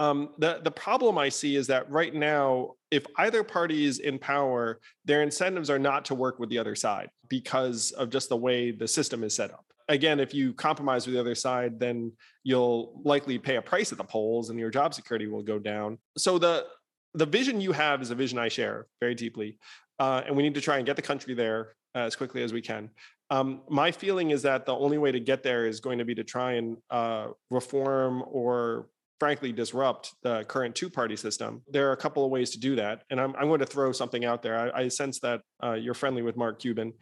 Um, 0.00 0.30
the 0.38 0.60
the 0.64 0.70
problem 0.70 1.18
I 1.18 1.28
see 1.28 1.56
is 1.56 1.66
that 1.68 1.88
right 1.90 2.14
now, 2.14 2.72
if 2.90 3.04
either 3.18 3.44
party 3.44 3.84
is 3.84 3.98
in 3.98 4.18
power, 4.18 4.80
their 5.04 5.22
incentives 5.22 5.70
are 5.70 5.78
not 5.78 6.04
to 6.06 6.14
work 6.14 6.38
with 6.38 6.48
the 6.48 6.58
other 6.58 6.74
side 6.74 7.10
because 7.28 7.92
of 7.92 8.10
just 8.10 8.28
the 8.28 8.36
way 8.36 8.70
the 8.70 8.88
system 8.88 9.22
is 9.22 9.34
set 9.34 9.52
up 9.52 9.64
again, 9.88 10.20
if 10.20 10.34
you 10.34 10.52
compromise 10.54 11.06
with 11.06 11.14
the 11.14 11.20
other 11.20 11.34
side, 11.34 11.78
then 11.78 12.12
you'll 12.42 13.00
likely 13.04 13.38
pay 13.38 13.56
a 13.56 13.62
price 13.62 13.92
at 13.92 13.98
the 13.98 14.04
polls 14.04 14.50
and 14.50 14.58
your 14.58 14.70
job 14.70 14.94
security 14.94 15.26
will 15.26 15.42
go 15.42 15.58
down. 15.58 15.98
So 16.16 16.38
the 16.38 16.66
the 17.14 17.26
vision 17.26 17.60
you 17.60 17.72
have 17.72 18.00
is 18.00 18.10
a 18.10 18.14
vision 18.14 18.38
I 18.38 18.48
share 18.48 18.86
very 19.00 19.14
deeply. 19.14 19.58
Uh, 19.98 20.22
and 20.26 20.34
we 20.34 20.42
need 20.42 20.54
to 20.54 20.62
try 20.62 20.78
and 20.78 20.86
get 20.86 20.96
the 20.96 21.02
country 21.02 21.34
there 21.34 21.74
as 21.94 22.16
quickly 22.16 22.42
as 22.42 22.54
we 22.54 22.62
can. 22.62 22.88
Um, 23.32 23.62
my 23.66 23.90
feeling 23.90 24.30
is 24.30 24.42
that 24.42 24.66
the 24.66 24.74
only 24.74 24.98
way 24.98 25.10
to 25.10 25.18
get 25.18 25.42
there 25.42 25.64
is 25.64 25.80
going 25.80 25.96
to 25.98 26.04
be 26.04 26.14
to 26.16 26.22
try 26.22 26.52
and 26.52 26.76
uh, 26.90 27.28
reform 27.50 28.22
or 28.26 28.88
frankly 29.20 29.52
disrupt 29.52 30.14
the 30.22 30.44
current 30.44 30.74
two-party 30.74 31.16
system. 31.16 31.62
There 31.70 31.88
are 31.88 31.92
a 31.92 31.96
couple 31.96 32.26
of 32.26 32.30
ways 32.30 32.50
to 32.50 32.60
do 32.60 32.76
that, 32.76 33.04
and 33.08 33.18
I'm, 33.18 33.34
I'm 33.36 33.48
going 33.48 33.60
to 33.60 33.66
throw 33.66 33.90
something 33.92 34.26
out 34.26 34.42
there. 34.42 34.58
I, 34.58 34.82
I 34.82 34.88
sense 34.88 35.18
that 35.20 35.40
uh, 35.64 35.72
you're 35.72 35.94
friendly 35.94 36.20
with 36.20 36.36
Mark 36.36 36.60
Cuban 36.60 36.92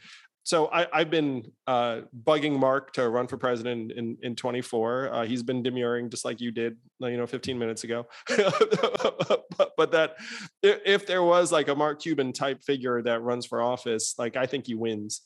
so 0.43 0.69
I, 0.73 0.87
have 0.93 1.11
been 1.11 1.53
uh, 1.67 2.01
bugging 2.25 2.59
Mark 2.59 2.93
to 2.95 3.09
run 3.09 3.27
for 3.27 3.37
president 3.37 3.93
in 3.93 4.17
in 4.23 4.35
24. 4.35 5.13
Uh, 5.13 5.25
he's 5.27 5.43
been 5.43 5.63
demurring 5.63 6.09
just 6.09 6.25
like 6.25 6.41
you 6.41 6.51
did, 6.51 6.77
you 6.99 7.17
know, 7.17 7.27
15 7.27 7.59
minutes 7.59 7.85
ago. 7.85 8.07
but, 8.27 9.73
but, 9.77 9.93
that 9.93 10.17
if 10.63 11.07
there 11.07 11.23
was 11.23 11.53
like 11.53 11.69
a 11.69 11.75
Mark 11.75 12.01
Cuban 12.01 12.33
type 12.33 12.63
figure 12.65 13.03
that 13.03 13.23
runs 13.23 13.45
for 13.45 13.61
office, 13.61 14.15
like 14.19 14.37
I 14.37 14.47
think 14.47 14.67
he 14.67 14.75
wins, 14.75 15.21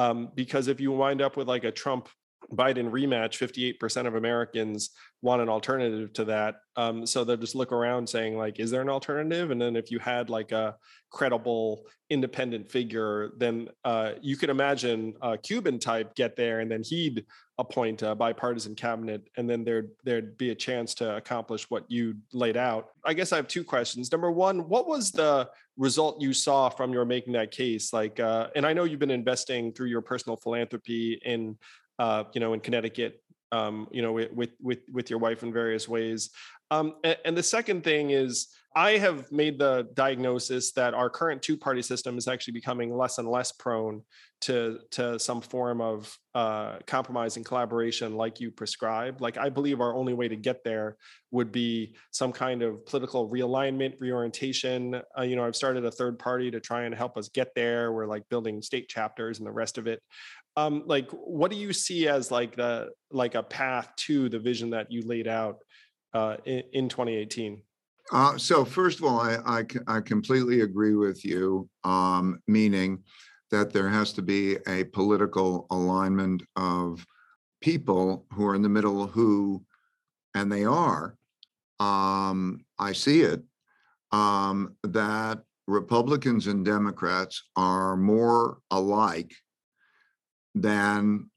um, 0.00 0.30
because 0.34 0.68
if 0.68 0.80
you 0.80 0.92
wind 0.92 1.20
up 1.20 1.36
with 1.36 1.46
like 1.46 1.64
a 1.64 1.70
Trump 1.70 2.08
Biden 2.54 2.90
rematch, 2.90 3.36
58% 3.36 4.06
of 4.06 4.14
Americans 4.14 4.90
want 5.20 5.42
an 5.42 5.50
alternative 5.50 6.10
to 6.14 6.24
that. 6.24 6.56
Um, 6.74 7.04
so 7.06 7.22
they'll 7.22 7.36
just 7.36 7.54
look 7.54 7.70
around 7.70 8.08
saying, 8.08 8.36
like, 8.38 8.58
is 8.58 8.70
there 8.70 8.80
an 8.80 8.88
alternative? 8.88 9.50
And 9.50 9.60
then 9.60 9.76
if 9.76 9.90
you 9.90 9.98
had 9.98 10.30
like 10.30 10.52
a 10.52 10.74
credible 11.12 11.84
independent 12.08 12.70
figure, 12.70 13.32
then 13.36 13.68
uh, 13.84 14.12
you 14.22 14.38
could 14.38 14.48
imagine 14.48 15.14
a 15.20 15.36
Cuban 15.36 15.78
type 15.78 16.14
get 16.14 16.34
there 16.34 16.60
and 16.60 16.70
then 16.70 16.82
he'd 16.82 17.26
appoint 17.60 18.02
a 18.02 18.14
bipartisan 18.14 18.74
cabinet 18.74 19.28
and 19.36 19.48
then 19.48 19.62
there'd 19.62 19.90
there'd 20.02 20.36
be 20.38 20.50
a 20.50 20.54
chance 20.54 20.94
to 20.94 21.16
accomplish 21.16 21.68
what 21.70 21.84
you 21.88 22.16
laid 22.32 22.56
out. 22.56 22.88
I 23.04 23.14
guess 23.14 23.32
I 23.32 23.36
have 23.36 23.46
two 23.46 23.62
questions. 23.62 24.10
Number 24.10 24.30
one, 24.30 24.68
what 24.68 24.88
was 24.88 25.12
the 25.12 25.48
result 25.76 26.20
you 26.20 26.32
saw 26.32 26.70
from 26.70 26.92
your 26.92 27.04
making 27.04 27.34
that 27.34 27.50
case? 27.50 27.92
Like, 27.92 28.18
uh, 28.18 28.48
and 28.56 28.66
I 28.66 28.72
know 28.72 28.84
you've 28.84 28.98
been 28.98 29.10
investing 29.10 29.72
through 29.72 29.88
your 29.88 30.00
personal 30.00 30.36
philanthropy 30.36 31.20
in 31.24 31.56
uh, 32.00 32.24
you 32.32 32.40
know, 32.40 32.54
in 32.54 32.60
Connecticut, 32.60 33.22
um, 33.52 33.88
you 33.90 34.02
know, 34.02 34.12
with 34.12 34.50
with 34.60 34.80
with 34.92 35.10
your 35.10 35.18
wife 35.18 35.42
in 35.42 35.52
various 35.52 35.88
ways. 35.88 36.30
Um, 36.70 36.94
and, 37.02 37.16
and, 37.24 37.36
the 37.36 37.42
second 37.42 37.82
thing 37.82 38.10
is, 38.10 38.48
I 38.76 38.92
have 38.98 39.32
made 39.32 39.58
the 39.58 39.88
diagnosis 39.94 40.70
that 40.72 40.94
our 40.94 41.10
current 41.10 41.42
two-party 41.42 41.82
system 41.82 42.16
is 42.16 42.28
actually 42.28 42.52
becoming 42.52 42.96
less 42.96 43.18
and 43.18 43.28
less 43.28 43.50
prone 43.50 44.02
to 44.42 44.78
to 44.92 45.18
some 45.18 45.40
form 45.40 45.80
of 45.80 46.16
uh, 46.34 46.78
compromise 46.86 47.36
and 47.36 47.44
collaboration, 47.44 48.16
like 48.16 48.40
you 48.40 48.50
prescribe. 48.50 49.20
Like 49.20 49.36
I 49.36 49.48
believe 49.48 49.80
our 49.80 49.94
only 49.94 50.14
way 50.14 50.28
to 50.28 50.36
get 50.36 50.62
there 50.64 50.96
would 51.32 51.50
be 51.52 51.94
some 52.12 52.32
kind 52.32 52.62
of 52.62 52.86
political 52.86 53.28
realignment, 53.28 54.00
reorientation. 54.00 55.02
Uh, 55.18 55.22
you 55.22 55.36
know, 55.36 55.44
I've 55.44 55.56
started 55.56 55.84
a 55.84 55.90
third 55.90 56.18
party 56.18 56.50
to 56.52 56.60
try 56.60 56.84
and 56.84 56.94
help 56.94 57.18
us 57.18 57.28
get 57.28 57.54
there. 57.54 57.92
We're 57.92 58.06
like 58.06 58.28
building 58.28 58.62
state 58.62 58.88
chapters 58.88 59.38
and 59.38 59.46
the 59.46 59.52
rest 59.52 59.76
of 59.76 59.86
it 59.86 60.00
um 60.56 60.82
like 60.86 61.10
what 61.10 61.50
do 61.50 61.56
you 61.56 61.72
see 61.72 62.08
as 62.08 62.30
like 62.30 62.56
the 62.56 62.88
like 63.10 63.34
a 63.34 63.42
path 63.42 63.90
to 63.96 64.28
the 64.28 64.38
vision 64.38 64.70
that 64.70 64.90
you 64.90 65.02
laid 65.02 65.28
out 65.28 65.58
uh 66.14 66.36
in, 66.44 66.62
in 66.72 66.88
2018 66.88 67.62
uh, 68.12 68.36
so 68.36 68.64
first 68.64 68.98
of 68.98 69.04
all, 69.04 69.20
I, 69.20 69.36
I, 69.46 69.64
I 69.86 70.00
completely 70.00 70.62
agree 70.62 70.94
with 70.94 71.24
you, 71.24 71.68
um, 71.84 72.40
meaning 72.48 73.04
that 73.50 73.72
there 73.72 73.88
has 73.88 74.12
to 74.14 74.22
be 74.22 74.56
a 74.66 74.84
political 74.84 75.66
alignment 75.70 76.42
of 76.56 77.04
people 77.60 78.26
who 78.32 78.46
are 78.46 78.54
in 78.54 78.62
the 78.62 78.68
middle 78.68 79.06
who, 79.06 79.62
and 80.34 80.50
they 80.50 80.64
are, 80.64 81.16
um, 81.78 82.64
I 82.78 82.92
see 82.92 83.22
it, 83.22 83.42
um, 84.12 84.76
that 84.82 85.40
Republicans 85.66 86.48
and 86.48 86.64
Democrats 86.64 87.42
are 87.54 87.96
more 87.96 88.58
alike 88.70 89.32
than 90.54 91.30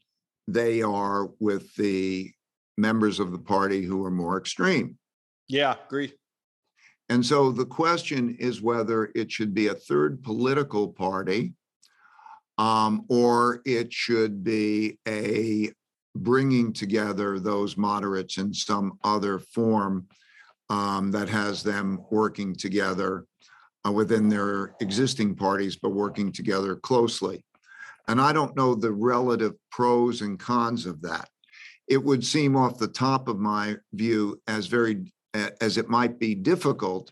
they 0.48 0.82
are 0.82 1.30
with 1.40 1.74
the 1.76 2.32
members 2.78 3.20
of 3.20 3.32
the 3.32 3.40
party 3.40 3.84
who 3.84 4.04
are 4.04 4.12
more 4.12 4.38
extreme. 4.38 4.98
Yeah, 5.48 5.76
agree. 5.86 6.14
And 7.10 7.26
so 7.26 7.52
the 7.52 7.66
question 7.66 8.36
is 8.40 8.62
whether 8.62 9.12
it 9.14 9.32
should 9.32 9.54
be 9.54 9.68
a 9.68 9.76
third 9.76 10.24
political 10.24 10.88
party 10.88 11.54
um, 12.58 13.06
or 13.10 13.62
it 13.66 13.92
should 13.92 14.44
be 14.44 15.00
a 15.08 15.72
bringing 16.16 16.72
together 16.72 17.40
those 17.40 17.76
moderates 17.78 18.38
in 18.38 18.54
some 18.54 19.00
other 19.04 19.40
form 19.40 20.08
um, 20.70 21.12
that 21.12 21.28
has 21.28 21.64
them 21.64 22.00
working 22.12 22.56
together 22.56 23.26
uh, 23.86 23.92
within 23.92 24.30
their 24.30 24.76
existing 24.80 25.36
parties, 25.36 25.76
but 25.76 25.90
working 25.90 26.32
together 26.32 26.76
closely. 26.76 27.44
And 28.08 28.20
I 28.20 28.34
don't 28.34 28.56
know 28.56 28.76
the 28.76 28.92
relative 28.92 29.54
pros 29.72 30.22
and 30.22 30.40
cons 30.40 30.86
of 30.86 31.02
that. 31.02 31.30
It 31.88 32.04
would 32.04 32.26
seem 32.26 32.56
off 32.56 32.78
the 32.78 32.88
top 32.88 33.28
of 33.28 33.40
my 33.40 33.78
view 33.94 34.42
as 34.48 34.68
very 34.68 35.12
as 35.62 35.78
it 35.78 35.90
might 35.90 36.20
be 36.20 36.36
difficult 36.36 37.12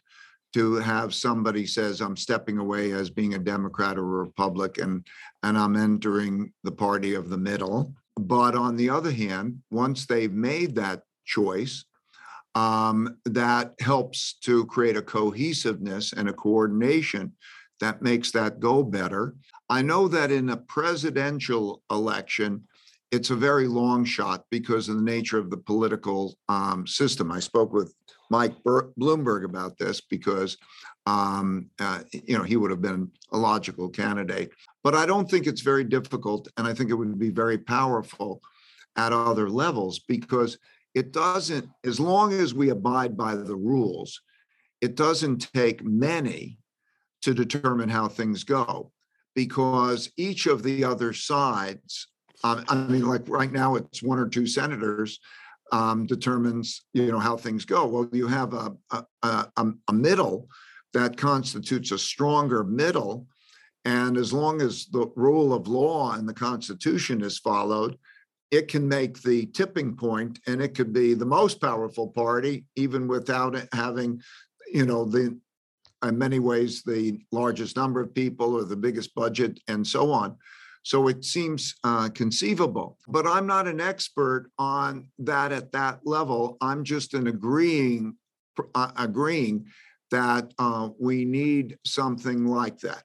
to 0.53 0.75
have 0.75 1.13
somebody 1.13 1.65
says 1.65 2.01
I'm 2.01 2.17
stepping 2.17 2.57
away 2.57 2.91
as 2.91 3.09
being 3.09 3.33
a 3.33 3.39
Democrat 3.39 3.97
or 3.97 4.01
a 4.01 4.25
Republican 4.25 5.03
and 5.43 5.57
I'm 5.57 5.75
entering 5.75 6.51
the 6.63 6.71
party 6.71 7.15
of 7.15 7.29
the 7.29 7.37
middle. 7.37 7.93
But 8.17 8.55
on 8.55 8.75
the 8.75 8.89
other 8.89 9.11
hand, 9.11 9.61
once 9.71 10.05
they've 10.05 10.31
made 10.31 10.75
that 10.75 11.03
choice, 11.25 11.85
um, 12.53 13.17
that 13.25 13.73
helps 13.79 14.33
to 14.41 14.65
create 14.65 14.97
a 14.97 15.01
cohesiveness 15.01 16.11
and 16.11 16.27
a 16.27 16.33
coordination 16.33 17.31
that 17.79 18.01
makes 18.01 18.31
that 18.31 18.59
go 18.59 18.83
better. 18.83 19.35
I 19.71 19.81
know 19.81 20.09
that 20.09 20.31
in 20.31 20.49
a 20.49 20.57
presidential 20.57 21.81
election, 21.89 22.63
it's 23.09 23.29
a 23.29 23.37
very 23.37 23.69
long 23.69 24.03
shot 24.03 24.43
because 24.51 24.89
of 24.89 24.97
the 24.97 25.01
nature 25.01 25.37
of 25.37 25.49
the 25.49 25.55
political 25.55 26.37
um, 26.49 26.85
system. 26.85 27.31
I 27.31 27.39
spoke 27.39 27.71
with 27.71 27.93
Mike 28.29 28.61
Ber- 28.65 28.91
Bloomberg 28.99 29.45
about 29.45 29.77
this 29.77 30.01
because, 30.01 30.57
um, 31.05 31.69
uh, 31.79 32.01
you 32.11 32.37
know, 32.37 32.43
he 32.43 32.57
would 32.57 32.69
have 32.69 32.81
been 32.81 33.09
a 33.31 33.37
logical 33.37 33.87
candidate. 33.87 34.51
But 34.83 34.93
I 34.93 35.05
don't 35.05 35.31
think 35.31 35.47
it's 35.47 35.61
very 35.61 35.85
difficult, 35.85 36.49
and 36.57 36.67
I 36.67 36.73
think 36.73 36.89
it 36.89 36.95
would 36.95 37.17
be 37.17 37.29
very 37.29 37.57
powerful 37.57 38.41
at 38.97 39.13
other 39.13 39.49
levels 39.49 39.99
because 39.99 40.57
it 40.93 41.13
doesn't, 41.13 41.69
as 41.85 41.97
long 41.97 42.33
as 42.33 42.53
we 42.53 42.71
abide 42.71 43.15
by 43.15 43.35
the 43.35 43.55
rules, 43.55 44.19
it 44.81 44.95
doesn't 44.95 45.49
take 45.53 45.81
many 45.81 46.57
to 47.21 47.33
determine 47.33 47.87
how 47.87 48.09
things 48.09 48.43
go 48.43 48.91
because 49.35 50.11
each 50.17 50.45
of 50.45 50.63
the 50.63 50.83
other 50.83 51.13
sides, 51.13 52.07
um, 52.43 52.65
I 52.67 52.75
mean, 52.75 53.07
like 53.07 53.27
right 53.27 53.51
now 53.51 53.75
it's 53.75 54.03
one 54.03 54.19
or 54.19 54.27
two 54.27 54.47
senators 54.47 55.19
um, 55.71 56.05
determines, 56.05 56.85
you 56.93 57.11
know, 57.11 57.19
how 57.19 57.37
things 57.37 57.65
go. 57.65 57.85
Well, 57.87 58.09
you 58.11 58.27
have 58.27 58.53
a, 58.53 58.73
a, 58.91 59.05
a, 59.23 59.71
a 59.87 59.93
middle 59.93 60.49
that 60.93 61.17
constitutes 61.17 61.91
a 61.91 61.99
stronger 61.99 62.63
middle. 62.63 63.27
And 63.85 64.17
as 64.17 64.33
long 64.33 64.61
as 64.61 64.87
the 64.87 65.07
rule 65.15 65.53
of 65.53 65.67
law 65.67 66.13
and 66.13 66.27
the 66.27 66.33
Constitution 66.33 67.21
is 67.21 67.39
followed, 67.39 67.97
it 68.51 68.67
can 68.67 68.87
make 68.87 69.21
the 69.21 69.45
tipping 69.47 69.95
point 69.95 70.39
and 70.45 70.61
it 70.61 70.75
could 70.75 70.91
be 70.91 71.13
the 71.13 71.25
most 71.25 71.61
powerful 71.61 72.09
party, 72.09 72.65
even 72.75 73.07
without 73.07 73.55
it 73.55 73.69
having, 73.73 74.21
you 74.71 74.85
know, 74.85 75.05
the 75.05 75.37
in 76.03 76.17
many 76.17 76.39
ways 76.39 76.83
the 76.83 77.19
largest 77.31 77.75
number 77.75 78.01
of 78.01 78.13
people 78.13 78.55
or 78.55 78.63
the 78.63 78.75
biggest 78.75 79.13
budget 79.15 79.59
and 79.67 79.85
so 79.85 80.11
on. 80.11 80.35
So 80.83 81.07
it 81.07 81.23
seems 81.23 81.75
uh, 81.83 82.09
conceivable, 82.09 82.97
but 83.07 83.27
I'm 83.27 83.45
not 83.45 83.67
an 83.67 83.79
expert 83.79 84.49
on 84.57 85.07
that 85.19 85.51
at 85.51 85.71
that 85.73 85.99
level. 86.05 86.57
I'm 86.59 86.83
just 86.83 87.13
an 87.13 87.27
agreeing, 87.27 88.15
uh, 88.73 88.91
agreeing 88.97 89.67
that 90.09 90.51
uh, 90.57 90.89
we 90.99 91.23
need 91.23 91.77
something 91.85 92.47
like 92.47 92.79
that. 92.79 93.03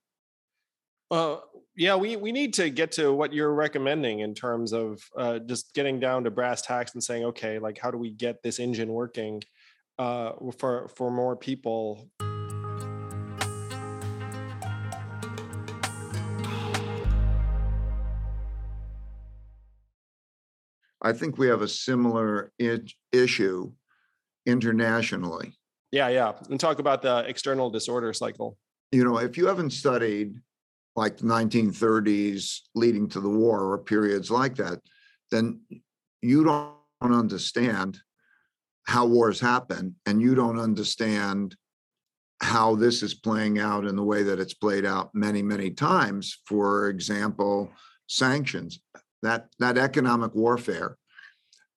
Well, 1.11 1.45
yeah, 1.77 1.95
we, 1.97 2.17
we 2.17 2.33
need 2.33 2.55
to 2.55 2.71
get 2.71 2.93
to 2.93 3.13
what 3.13 3.35
you're 3.35 3.53
recommending 3.53 4.21
in 4.21 4.35
terms 4.35 4.73
of 4.73 5.03
uh, 5.17 5.39
just 5.41 5.75
getting 5.75 6.01
down 6.01 6.25
to 6.25 6.31
brass 6.31 6.63
tacks 6.63 6.95
and 6.95 7.05
saying, 7.05 7.27
okay, 7.27 7.59
like 7.59 7.79
how 7.79 7.91
do 7.91 7.99
we 7.99 8.11
get 8.11 8.43
this 8.43 8.59
engine 8.59 8.89
working 8.89 9.43
uh, 9.99 10.33
for 10.59 10.89
for 10.89 11.11
more 11.11 11.37
people? 11.37 12.11
I 21.07 21.13
think 21.13 21.39
we 21.39 21.47
have 21.47 21.63
a 21.63 21.69
similar 21.69 22.51
issue 23.13 23.71
internationally. 24.45 25.53
Yeah, 25.93 26.09
yeah. 26.09 26.33
And 26.51 26.59
talk 26.59 26.81
about 26.81 27.01
the 27.01 27.19
external 27.29 27.71
disorder 27.71 28.13
cycle. 28.13 28.59
You 28.91 29.05
know, 29.05 29.19
if 29.19 29.39
you 29.39 29.47
haven't 29.47 29.71
studied 29.71 30.35
like 30.97 31.19
the 31.19 31.27
1930s 31.27 32.59
leading 32.75 33.09
to 33.11 33.21
the 33.21 33.29
war 33.29 33.71
or 33.71 33.79
periods 33.79 34.33
like 34.33 34.57
that, 34.57 34.81
then 35.31 35.61
you 36.23 36.43
don't 36.43 36.75
understand 37.01 38.01
how 38.89 39.07
wars 39.07 39.39
happen 39.39 39.95
and 40.07 40.21
you 40.21 40.35
don't 40.35 40.59
understand 40.59 41.55
how 42.43 42.75
this 42.75 43.05
is 43.05 43.15
playing 43.15 43.61
out 43.61 43.85
in 43.85 43.95
the 43.95 44.03
way 44.03 44.25
that 44.25 44.41
it's 44.41 44.55
played 44.55 44.85
out 44.85 45.11
many 45.15 45.43
many 45.43 45.71
times 45.71 46.39
for 46.45 46.89
example 46.91 47.73
sanctions 48.09 48.79
that 49.27 49.49
that 49.59 49.79
economic 49.79 50.35
warfare, 50.35 50.97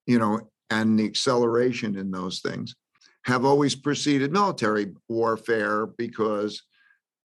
you 0.05 0.19
know, 0.19 0.49
and 0.69 0.99
the 0.99 1.05
acceleration 1.05 1.97
in 1.97 2.11
those 2.11 2.39
things 2.39 2.75
have 3.25 3.45
always 3.45 3.75
preceded 3.75 4.31
military 4.31 4.93
warfare 5.07 5.85
because 5.85 6.61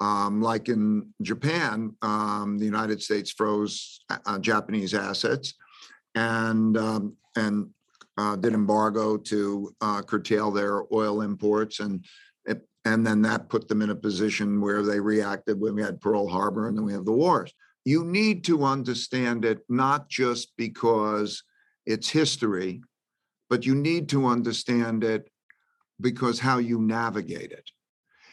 um, 0.00 0.42
like 0.42 0.68
in 0.68 1.14
Japan, 1.22 1.94
um, 2.02 2.58
the 2.58 2.64
United 2.64 3.02
States 3.02 3.30
froze 3.30 4.00
uh, 4.10 4.18
uh 4.26 4.38
Japanese 4.38 4.94
assets 4.94 5.54
and 6.14 6.76
um, 6.76 7.16
and 7.36 7.70
uh, 8.16 8.36
did 8.36 8.54
embargo 8.54 9.16
to 9.16 9.74
uh, 9.80 10.02
curtail 10.02 10.50
their 10.50 10.82
oil 10.92 11.22
imports, 11.22 11.80
and 11.80 12.04
and 12.86 13.06
then 13.06 13.22
that 13.22 13.48
put 13.48 13.66
them 13.66 13.80
in 13.80 13.88
a 13.88 13.96
position 13.96 14.60
where 14.60 14.82
they 14.82 15.00
reacted 15.00 15.58
when 15.58 15.74
we 15.74 15.82
had 15.82 16.02
Pearl 16.02 16.28
Harbor, 16.28 16.68
and 16.68 16.76
then 16.76 16.84
we 16.84 16.92
have 16.92 17.06
the 17.06 17.12
wars 17.12 17.50
you 17.84 18.04
need 18.04 18.44
to 18.44 18.64
understand 18.64 19.44
it 19.44 19.60
not 19.68 20.08
just 20.08 20.52
because 20.56 21.42
it's 21.86 22.08
history, 22.08 22.82
but 23.50 23.66
you 23.66 23.74
need 23.74 24.08
to 24.08 24.26
understand 24.26 25.04
it 25.04 25.30
because 26.00 26.40
how 26.40 26.58
you 26.58 26.80
navigate 26.80 27.52
it. 27.52 27.70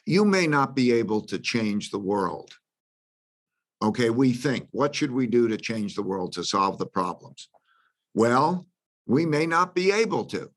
You 0.05 0.25
may 0.25 0.47
not 0.47 0.75
be 0.75 0.91
able 0.93 1.21
to 1.27 1.37
change 1.37 1.91
the 1.91 1.99
world. 1.99 2.51
Okay, 3.83 4.09
we 4.09 4.33
think, 4.33 4.67
what 4.71 4.95
should 4.95 5.11
we 5.11 5.27
do 5.27 5.47
to 5.47 5.57
change 5.57 5.95
the 5.95 6.03
world 6.03 6.33
to 6.33 6.43
solve 6.43 6.77
the 6.77 6.85
problems? 6.85 7.49
Well, 8.13 8.67
we 9.05 9.25
may 9.25 9.45
not 9.45 9.75
be 9.75 9.91
able 9.91 10.25
to, 10.25 10.51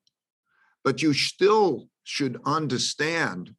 but 0.82 1.02
you 1.02 1.12
still 1.14 1.88
should 2.04 2.40
understand 2.44 3.54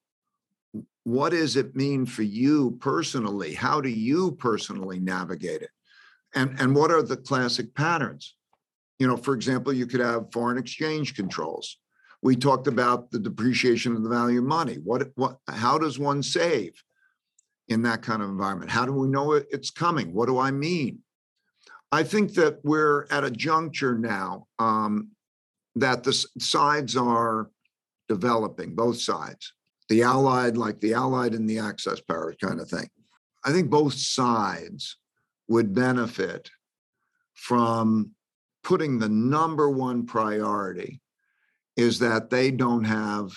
what 1.05 1.29
does 1.29 1.55
it 1.55 1.75
mean 1.75 2.05
for 2.07 2.23
you 2.23 2.77
personally? 2.81 3.53
How 3.53 3.79
do 3.79 3.89
you 3.89 4.31
personally 4.33 4.99
navigate 4.99 5.61
it? 5.61 5.69
And, 6.33 6.59
and 6.59 6.75
what 6.75 6.91
are 6.91 7.03
the 7.03 7.15
classic 7.15 7.73
patterns? 7.75 8.35
You 8.97 9.07
know, 9.07 9.15
for 9.15 9.35
example, 9.35 9.71
you 9.71 9.85
could 9.85 9.99
have 9.99 10.31
foreign 10.33 10.57
exchange 10.57 11.15
controls. 11.15 11.77
We 12.23 12.35
talked 12.35 12.65
about 12.65 13.11
the 13.11 13.19
depreciation 13.19 13.95
of 13.95 14.01
the 14.01 14.09
value 14.09 14.39
of 14.39 14.45
money. 14.45 14.79
What, 14.83 15.09
what, 15.13 15.37
how 15.47 15.77
does 15.77 15.99
one 15.99 16.23
save 16.23 16.73
in 17.67 17.83
that 17.83 18.01
kind 18.01 18.23
of 18.23 18.29
environment? 18.29 18.71
How 18.71 18.85
do 18.87 18.93
we 18.93 19.07
know 19.07 19.33
it's 19.33 19.69
coming? 19.69 20.11
What 20.11 20.25
do 20.25 20.39
I 20.39 20.49
mean? 20.49 20.99
I 21.91 22.01
think 22.01 22.33
that 22.33 22.61
we're 22.63 23.05
at 23.11 23.23
a 23.23 23.29
juncture 23.29 23.95
now 23.95 24.47
um, 24.57 25.09
that 25.75 26.03
the 26.03 26.13
sides 26.39 26.97
are 26.97 27.51
developing, 28.09 28.73
both 28.73 28.99
sides 28.99 29.53
the 29.89 30.03
Allied, 30.03 30.57
like 30.57 30.79
the 30.79 30.93
Allied 30.93 31.33
and 31.33 31.49
the 31.49 31.59
Axis 31.59 32.01
powers 32.01 32.35
kind 32.41 32.59
of 32.59 32.69
thing. 32.69 32.89
I 33.43 33.51
think 33.51 33.69
both 33.69 33.93
sides 33.93 34.97
would 35.47 35.73
benefit 35.73 36.49
from 37.33 38.11
putting 38.63 38.97
the 38.97 39.09
number 39.09 39.69
one 39.69 40.05
priority 40.05 41.01
is 41.77 41.99
that 41.99 42.29
they 42.29 42.49
don't 42.51 42.85
have 42.85 43.31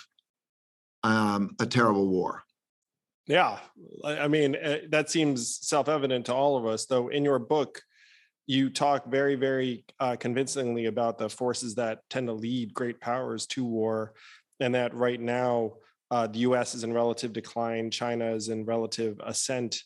um, 1.03 1.55
a 1.61 1.67
terrible 1.67 2.09
war. 2.09 2.43
Yeah, 3.27 3.59
I 4.03 4.27
mean 4.29 4.57
eh, 4.57 4.81
that 4.89 5.11
seems 5.11 5.59
self-evident 5.61 6.27
to 6.27 6.35
all 6.35 6.57
of 6.57 6.65
us. 6.65 6.87
Though 6.87 7.09
in 7.09 7.25
your 7.25 7.39
book, 7.39 7.83
you 8.47 8.71
talk 8.71 9.07
very, 9.07 9.35
very 9.35 9.85
uh, 10.01 10.17
convincingly 10.17 10.87
about 10.87 11.19
the 11.19 11.29
forces 11.29 11.75
that 11.75 12.01
tend 12.09 12.29
to 12.29 12.33
lead 12.33 12.73
great 12.73 13.01
powers 13.01 13.47
to 13.49 13.65
war, 13.67 14.15
and 14.61 14.75
that 14.75 14.95
right 14.95 15.21
now 15.21 15.75
uh, 16.11 16.27
the 16.27 16.41
US 16.41 16.75
is 16.75 16.85
in 16.85 16.93
relative 16.93 17.33
decline, 17.33 17.91
China 17.91 18.33
is 18.33 18.49
in 18.49 18.65
relative 18.65 19.21
ascent, 19.25 19.83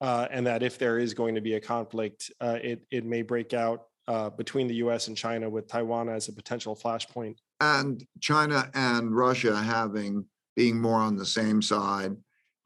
uh, 0.00 0.28
and 0.30 0.46
that 0.46 0.62
if 0.62 0.78
there 0.78 0.98
is 0.98 1.14
going 1.14 1.34
to 1.34 1.40
be 1.40 1.54
a 1.54 1.60
conflict, 1.60 2.30
uh, 2.40 2.58
it, 2.62 2.84
it 2.90 3.04
may 3.04 3.22
break 3.22 3.54
out 3.54 3.84
uh, 4.06 4.30
between 4.30 4.66
the 4.66 4.74
US 4.76 5.08
and 5.08 5.16
China 5.16 5.48
with 5.48 5.66
Taiwan 5.66 6.08
as 6.08 6.28
a 6.28 6.32
potential 6.32 6.76
flashpoint. 6.76 7.36
And 7.60 8.04
China 8.20 8.70
and 8.74 9.14
Russia 9.14 9.56
having 9.56 10.26
being 10.56 10.80
more 10.80 11.00
on 11.00 11.16
the 11.16 11.26
same 11.26 11.60
side, 11.60 12.16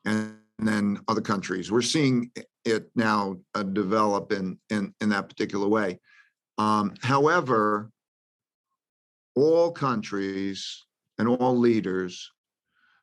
and 0.05 0.35
then 0.59 0.99
other 1.09 1.21
countries. 1.21 1.71
We're 1.71 1.83
seeing 1.83 2.31
it 2.65 2.91
now 2.95 3.39
uh, 3.55 3.63
develop 3.63 4.33
in, 4.33 4.59
in, 4.71 4.93
in 5.01 5.09
that 5.11 5.29
particular 5.29 5.69
way. 5.69 6.01
Um, 6.59 6.95
however, 7.01 7.91
all 9.35 9.71
countries 9.71 10.85
and 11.19 11.29
all 11.29 11.57
leaders 11.57 12.33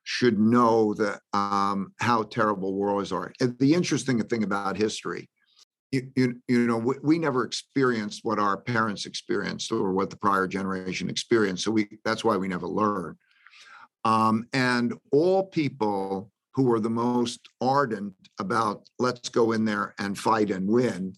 should 0.05 0.39
know 0.39 0.93
that 0.93 1.19
um, 1.33 1.91
how 1.99 2.23
terrible 2.23 2.73
wars 2.73 3.11
are. 3.11 3.33
And 3.41 3.57
the 3.59 3.73
interesting 3.73 4.23
thing 4.23 4.43
about 4.43 4.77
history, 4.77 5.27
you, 5.91 6.11
you, 6.15 6.41
you 6.47 6.67
know, 6.67 6.77
we, 6.77 6.95
we, 7.03 7.19
never 7.19 7.43
experienced 7.43 8.21
what 8.23 8.37
our 8.37 8.55
parents 8.55 9.07
experienced 9.07 9.71
or 9.71 9.93
what 9.93 10.11
the 10.11 10.17
prior 10.17 10.47
generation 10.47 11.09
experienced. 11.09 11.63
So 11.63 11.71
we 11.71 11.87
that's 12.03 12.23
why 12.23 12.37
we 12.37 12.47
never 12.47 12.67
learn. 12.67 13.17
Um, 14.03 14.47
and 14.53 14.93
all 15.11 15.47
people 15.47 16.31
who 16.53 16.63
were 16.63 16.79
the 16.79 16.89
most 16.89 17.39
ardent 17.59 18.13
about 18.39 18.87
let's 18.99 19.29
go 19.29 19.53
in 19.53 19.65
there 19.65 19.95
and 19.97 20.17
fight 20.17 20.51
and 20.51 20.67
win, 20.67 21.15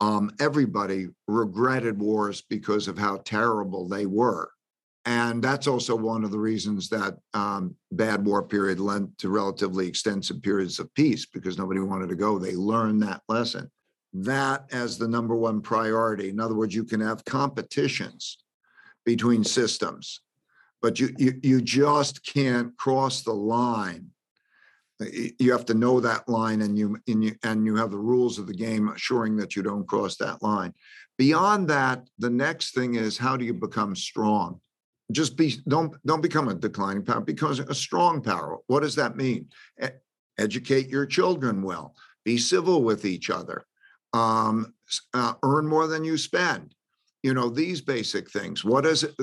um, 0.00 0.30
everybody 0.38 1.08
regretted 1.26 1.98
wars 1.98 2.40
because 2.48 2.86
of 2.86 2.98
how 2.98 3.16
terrible 3.24 3.88
they 3.88 4.06
were. 4.06 4.50
And 5.06 5.42
that's 5.42 5.66
also 5.66 5.94
one 5.94 6.24
of 6.24 6.30
the 6.30 6.38
reasons 6.38 6.88
that 6.88 7.18
um, 7.34 7.76
bad 7.92 8.24
war 8.24 8.42
period 8.42 8.80
led 8.80 9.16
to 9.18 9.28
relatively 9.28 9.86
extensive 9.86 10.42
periods 10.42 10.78
of 10.78 10.92
peace 10.94 11.26
because 11.26 11.58
nobody 11.58 11.80
wanted 11.80 12.08
to 12.08 12.14
go. 12.14 12.38
They 12.38 12.54
learned 12.54 13.02
that 13.02 13.20
lesson. 13.28 13.70
That 14.14 14.64
as 14.72 14.96
the 14.96 15.08
number 15.08 15.34
one 15.34 15.60
priority. 15.60 16.30
In 16.30 16.40
other 16.40 16.54
words, 16.54 16.74
you 16.74 16.84
can 16.84 17.00
have 17.00 17.24
competitions 17.24 18.38
between 19.04 19.44
systems, 19.44 20.20
but 20.80 21.00
you 21.00 21.10
you, 21.18 21.34
you 21.42 21.60
just 21.60 22.24
can't 22.24 22.74
cross 22.76 23.22
the 23.22 23.32
line. 23.32 24.10
You 25.00 25.50
have 25.50 25.66
to 25.66 25.74
know 25.74 25.98
that 25.98 26.28
line, 26.28 26.62
and 26.62 26.78
you 26.78 26.96
and 27.08 27.24
you 27.24 27.34
and 27.42 27.66
you 27.66 27.74
have 27.76 27.90
the 27.90 27.98
rules 27.98 28.38
of 28.38 28.46
the 28.46 28.54
game 28.54 28.88
assuring 28.88 29.36
that 29.38 29.56
you 29.56 29.62
don't 29.62 29.86
cross 29.86 30.16
that 30.18 30.42
line. 30.42 30.72
Beyond 31.18 31.68
that, 31.68 32.08
the 32.18 32.30
next 32.30 32.72
thing 32.72 32.94
is 32.94 33.18
how 33.18 33.36
do 33.36 33.44
you 33.44 33.52
become 33.52 33.96
strong? 33.96 34.60
Just 35.12 35.36
be 35.36 35.56
don't 35.68 35.94
don't 36.06 36.22
become 36.22 36.48
a 36.48 36.54
declining 36.54 37.04
power 37.04 37.20
become 37.20 37.52
a 37.52 37.74
strong 37.74 38.22
power 38.22 38.58
what 38.66 38.80
does 38.80 38.94
that 38.94 39.16
mean 39.16 39.48
educate 40.38 40.88
your 40.88 41.06
children 41.06 41.62
well, 41.62 41.94
be 42.24 42.38
civil 42.38 42.82
with 42.82 43.04
each 43.04 43.30
other, 43.30 43.66
um, 44.12 44.74
uh, 45.12 45.34
earn 45.42 45.66
more 45.66 45.86
than 45.86 46.04
you 46.04 46.16
spend. 46.16 46.74
You 47.22 47.34
know 47.34 47.48
these 47.48 47.80
basic 47.80 48.30
things. 48.30 48.64
What 48.64 48.84
does 48.84 49.02
it, 49.02 49.14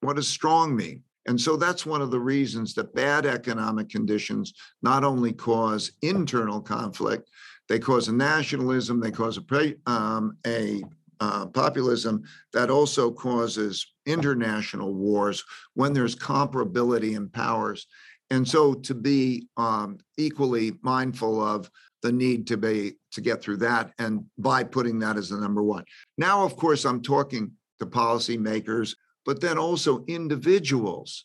what 0.00 0.16
does 0.16 0.28
strong 0.28 0.74
mean? 0.74 1.02
And 1.28 1.40
so 1.40 1.56
that's 1.56 1.86
one 1.86 2.02
of 2.02 2.10
the 2.10 2.20
reasons 2.20 2.74
that 2.74 2.94
bad 2.94 3.26
economic 3.26 3.88
conditions 3.88 4.52
not 4.82 5.04
only 5.04 5.32
cause 5.32 5.92
internal 6.02 6.60
conflict, 6.60 7.30
they 7.68 7.78
cause 7.78 8.08
a 8.08 8.12
nationalism, 8.12 9.00
they 9.00 9.10
cause 9.10 9.38
a, 9.38 9.74
um, 9.86 10.36
a 10.46 10.82
uh, 11.18 11.46
populism 11.46 12.22
that 12.52 12.70
also 12.70 13.10
causes 13.10 13.94
international 14.06 14.94
wars 14.94 15.44
when 15.74 15.92
there's 15.92 16.16
comparability 16.16 17.16
in 17.16 17.28
powers. 17.28 17.86
And 18.30 18.46
so 18.46 18.74
to 18.74 18.94
be 18.94 19.48
um, 19.56 19.98
equally 20.16 20.72
mindful 20.82 21.44
of 21.44 21.70
the 22.02 22.12
need 22.12 22.46
to 22.48 22.56
be 22.56 22.94
to 23.12 23.20
get 23.20 23.42
through 23.42 23.58
that 23.58 23.92
and 23.98 24.24
by 24.38 24.62
putting 24.62 24.98
that 25.00 25.16
as 25.16 25.30
the 25.30 25.36
number 25.36 25.62
one. 25.62 25.84
Now, 26.18 26.44
of 26.44 26.56
course, 26.56 26.84
I'm 26.84 27.02
talking 27.02 27.52
to 27.78 27.86
policymakers, 27.86 28.94
but 29.24 29.40
then 29.40 29.58
also 29.58 30.04
individuals 30.06 31.24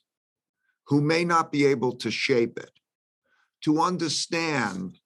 who 0.88 1.02
may 1.02 1.24
not 1.24 1.52
be 1.52 1.66
able 1.66 1.94
to 1.94 2.12
shape 2.12 2.58
it, 2.58 2.72
to 3.62 3.80
understand 3.80 5.00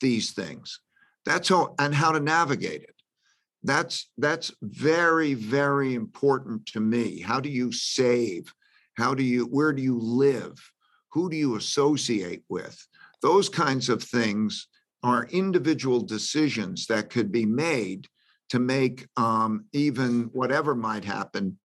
these 0.00 0.32
things. 0.32 0.80
That's 1.24 1.48
how 1.48 1.74
and 1.78 1.94
how 1.94 2.12
to 2.12 2.20
navigate 2.20 2.82
it 2.82 2.99
that's 3.62 4.10
that's 4.18 4.52
very 4.62 5.34
very 5.34 5.94
important 5.94 6.66
to 6.66 6.80
me. 6.80 7.20
How 7.20 7.40
do 7.40 7.48
you 7.48 7.72
save? 7.72 8.52
How 8.96 9.14
do 9.14 9.22
you 9.22 9.44
where 9.44 9.72
do 9.72 9.82
you 9.82 9.98
live? 9.98 10.54
Who 11.12 11.30
do 11.30 11.36
you 11.36 11.56
associate 11.56 12.42
with? 12.48 12.86
Those 13.22 13.48
kinds 13.48 13.88
of 13.88 14.02
things 14.02 14.68
are 15.02 15.26
individual 15.26 16.00
decisions 16.00 16.86
that 16.86 17.10
could 17.10 17.32
be 17.32 17.46
made 17.46 18.06
to 18.50 18.58
make 18.58 19.06
um, 19.16 19.64
even 19.72 20.30
whatever 20.32 20.74
might 20.74 21.04
happen 21.04 21.58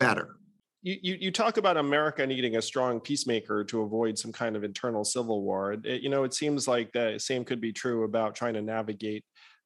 better. 0.00 0.36
You, 0.82 0.98
you, 1.00 1.16
you 1.18 1.30
talk 1.30 1.56
about 1.56 1.76
America 1.76 2.26
needing 2.26 2.56
a 2.56 2.62
strong 2.62 3.00
peacemaker 3.00 3.64
to 3.64 3.82
avoid 3.82 4.18
some 4.18 4.32
kind 4.32 4.54
of 4.54 4.64
internal 4.64 5.04
civil 5.04 5.42
war. 5.42 5.72
It, 5.72 6.02
you 6.02 6.10
know, 6.10 6.24
it 6.24 6.34
seems 6.34 6.68
like 6.68 6.92
the 6.92 7.18
same 7.18 7.44
could 7.44 7.60
be 7.60 7.72
true 7.72 8.04
about 8.04 8.34
trying 8.34 8.54
to 8.54 8.62
navigate 8.62 9.24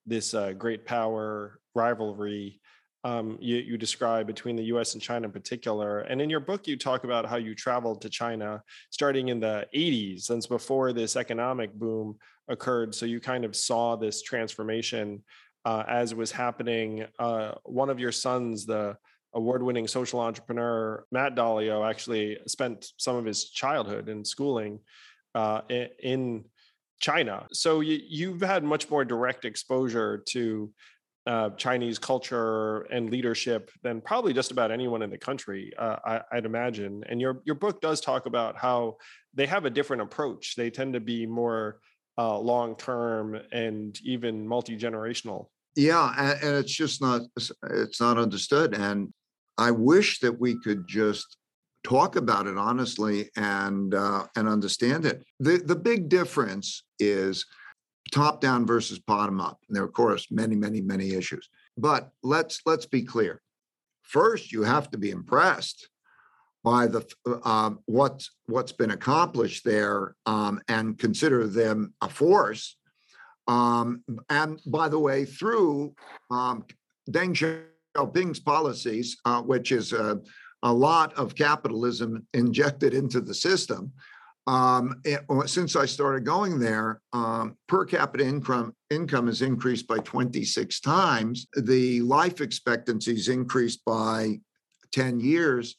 this 0.08 0.34
uh, 0.34 0.52
great 0.52 0.86
power 0.86 1.60
rivalry 1.74 2.60
um, 3.04 3.38
you, 3.40 3.56
you, 3.56 3.78
describe 3.78 4.26
between 4.26 4.56
the 4.56 4.64
US 4.64 4.94
and 4.94 5.02
China 5.02 5.26
in 5.26 5.32
particular. 5.32 6.00
And 6.00 6.20
in 6.20 6.28
your 6.28 6.40
book, 6.40 6.66
you 6.66 6.76
talk 6.76 7.04
about 7.04 7.26
how 7.26 7.36
you 7.36 7.54
traveled 7.54 8.02
to 8.02 8.08
China 8.08 8.62
starting 8.90 9.28
in 9.28 9.38
the 9.38 9.66
80s, 9.74 10.22
since 10.22 10.48
before 10.48 10.92
this 10.92 11.14
economic 11.14 11.72
boom 11.72 12.16
occurred. 12.48 12.94
So 12.94 13.06
you 13.06 13.20
kind 13.20 13.44
of 13.44 13.54
saw 13.54 13.94
this 13.94 14.20
transformation 14.22 15.22
uh, 15.64 15.84
as 15.86 16.12
was 16.14 16.32
happening. 16.32 17.06
Uh, 17.18 17.52
one 17.64 17.88
of 17.88 18.00
your 18.00 18.12
sons, 18.12 18.66
the 18.66 18.96
award 19.32 19.62
winning 19.62 19.86
social 19.86 20.18
entrepreneur, 20.18 21.04
Matt 21.12 21.36
Dalio, 21.36 21.88
actually 21.88 22.38
spent 22.46 22.90
some 22.96 23.14
of 23.14 23.24
his 23.24 23.50
childhood 23.50 24.08
and 24.08 24.26
schooling 24.26 24.80
uh, 25.36 25.60
in 25.68 26.44
China. 27.00 27.46
So 27.52 27.80
you, 27.80 28.00
you've 28.06 28.40
had 28.40 28.64
much 28.64 28.90
more 28.90 29.04
direct 29.04 29.44
exposure 29.44 30.22
to 30.28 30.72
uh, 31.26 31.50
Chinese 31.50 31.98
culture 31.98 32.80
and 32.90 33.10
leadership 33.10 33.70
than 33.82 34.00
probably 34.00 34.32
just 34.32 34.50
about 34.50 34.70
anyone 34.70 35.02
in 35.02 35.10
the 35.10 35.18
country, 35.18 35.72
uh, 35.78 35.96
I, 36.04 36.36
would 36.36 36.46
imagine. 36.46 37.04
And 37.08 37.20
your 37.20 37.42
your 37.44 37.54
book 37.54 37.80
does 37.80 38.00
talk 38.00 38.26
about 38.26 38.56
how 38.56 38.96
they 39.34 39.46
have 39.46 39.66
a 39.66 39.70
different 39.70 40.02
approach. 40.02 40.56
They 40.56 40.70
tend 40.70 40.94
to 40.94 41.00
be 41.00 41.26
more 41.26 41.80
uh, 42.16 42.38
long 42.38 42.76
term 42.76 43.38
and 43.52 43.98
even 44.02 44.48
multi 44.48 44.76
generational. 44.78 45.48
Yeah, 45.76 46.14
and, 46.16 46.42
and 46.42 46.56
it's 46.56 46.72
just 46.72 47.02
not 47.02 47.22
it's 47.70 48.00
not 48.00 48.16
understood. 48.16 48.74
And 48.74 49.12
I 49.58 49.70
wish 49.70 50.20
that 50.20 50.40
we 50.40 50.58
could 50.60 50.88
just 50.88 51.37
talk 51.88 52.16
about 52.16 52.46
it 52.46 52.58
honestly 52.58 53.30
and 53.36 53.94
uh, 53.94 54.26
and 54.36 54.48
understand 54.48 55.06
it. 55.06 55.24
The 55.40 55.58
the 55.64 55.76
big 55.76 56.08
difference 56.08 56.84
is 56.98 57.46
top 58.12 58.40
down 58.40 58.66
versus 58.66 58.98
bottom 58.98 59.40
up. 59.40 59.58
And 59.68 59.76
there 59.76 59.82
are 59.82 59.86
of 59.86 59.92
course 59.92 60.26
many 60.30 60.54
many 60.54 60.80
many 60.80 61.14
issues. 61.14 61.48
But 61.76 62.10
let's 62.22 62.60
let's 62.66 62.86
be 62.86 63.02
clear. 63.02 63.40
First, 64.02 64.52
you 64.52 64.62
have 64.62 64.90
to 64.90 64.98
be 64.98 65.10
impressed 65.10 65.88
by 66.64 66.86
the 66.86 67.06
uh, 67.44 67.70
what's 67.86 68.30
what's 68.46 68.72
been 68.72 68.90
accomplished 68.90 69.64
there 69.64 70.14
um, 70.26 70.60
and 70.68 70.98
consider 70.98 71.46
them 71.46 71.94
a 72.00 72.08
force. 72.08 72.76
Um, 73.46 74.04
and 74.28 74.60
by 74.66 74.88
the 74.88 74.98
way, 74.98 75.24
through 75.24 75.94
um, 76.30 76.64
Deng 77.10 77.64
Xiaoping's 77.96 78.40
policies, 78.40 79.16
uh, 79.24 79.40
which 79.40 79.72
is 79.72 79.94
uh, 79.94 80.16
a 80.62 80.72
lot 80.72 81.12
of 81.14 81.34
capitalism 81.34 82.26
injected 82.34 82.94
into 82.94 83.20
the 83.20 83.34
system. 83.34 83.92
Um, 84.46 85.00
it, 85.04 85.20
since 85.46 85.76
I 85.76 85.84
started 85.84 86.24
going 86.24 86.58
there, 86.58 87.02
um, 87.12 87.56
per 87.66 87.84
capita 87.84 88.26
income 88.26 88.74
income 88.88 89.26
has 89.26 89.42
increased 89.42 89.86
by 89.86 89.98
26 89.98 90.80
times. 90.80 91.46
The 91.54 92.00
life 92.00 92.40
expectancy 92.40 93.14
has 93.14 93.28
increased 93.28 93.84
by 93.84 94.40
10 94.92 95.20
years, 95.20 95.76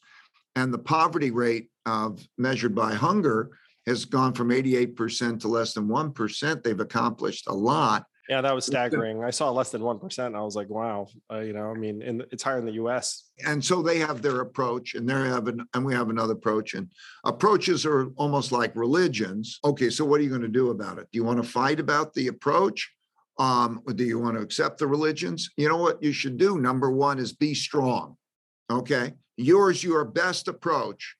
and 0.54 0.72
the 0.72 0.78
poverty 0.78 1.32
rate 1.32 1.68
of 1.84 2.24
measured 2.38 2.74
by 2.74 2.94
hunger 2.94 3.50
has 3.86 4.04
gone 4.04 4.34
from 4.34 4.50
88% 4.50 5.40
to 5.40 5.48
less 5.48 5.74
than 5.74 5.88
1%. 5.88 6.62
They've 6.62 6.78
accomplished 6.78 7.48
a 7.48 7.54
lot. 7.54 8.04
Yeah, 8.30 8.42
that 8.42 8.54
was 8.54 8.64
staggering. 8.64 9.24
I 9.24 9.30
saw 9.30 9.50
less 9.50 9.70
than 9.70 9.82
1%. 9.82 10.26
And 10.26 10.36
I 10.36 10.40
was 10.42 10.54
like, 10.54 10.68
wow, 10.68 11.08
uh, 11.32 11.40
you 11.40 11.52
know, 11.52 11.68
I 11.68 11.74
mean, 11.74 12.00
in, 12.00 12.22
it's 12.30 12.44
higher 12.44 12.58
in 12.58 12.64
the 12.64 12.74
US. 12.74 13.24
And 13.44 13.62
so 13.62 13.82
they 13.82 13.98
have 13.98 14.22
their 14.22 14.42
approach 14.42 14.94
and 14.94 15.08
they 15.08 15.14
have 15.14 15.48
an, 15.48 15.66
and 15.74 15.84
we 15.84 15.94
have 15.94 16.10
another 16.10 16.34
approach 16.34 16.74
and 16.74 16.88
approaches 17.24 17.84
are 17.84 18.06
almost 18.14 18.52
like 18.52 18.76
religions. 18.76 19.58
Okay. 19.64 19.90
So 19.90 20.04
what 20.04 20.20
are 20.20 20.22
you 20.22 20.28
going 20.28 20.42
to 20.42 20.48
do 20.48 20.70
about 20.70 20.98
it? 20.98 21.08
Do 21.10 21.18
you 21.18 21.24
want 21.24 21.42
to 21.42 21.48
fight 21.48 21.80
about 21.80 22.14
the 22.14 22.28
approach? 22.28 22.88
Um, 23.40 23.82
or 23.84 23.94
do 23.94 24.04
you 24.04 24.20
want 24.20 24.36
to 24.36 24.42
accept 24.42 24.78
the 24.78 24.86
religions? 24.86 25.50
You 25.56 25.68
know 25.68 25.78
what 25.78 26.00
you 26.00 26.12
should 26.12 26.36
do? 26.36 26.60
Number 26.60 26.92
one 26.92 27.18
is 27.18 27.32
be 27.32 27.52
strong. 27.52 28.16
Okay. 28.70 29.14
Yours, 29.38 29.82
your 29.82 30.04
best 30.04 30.46
approach 30.46 31.16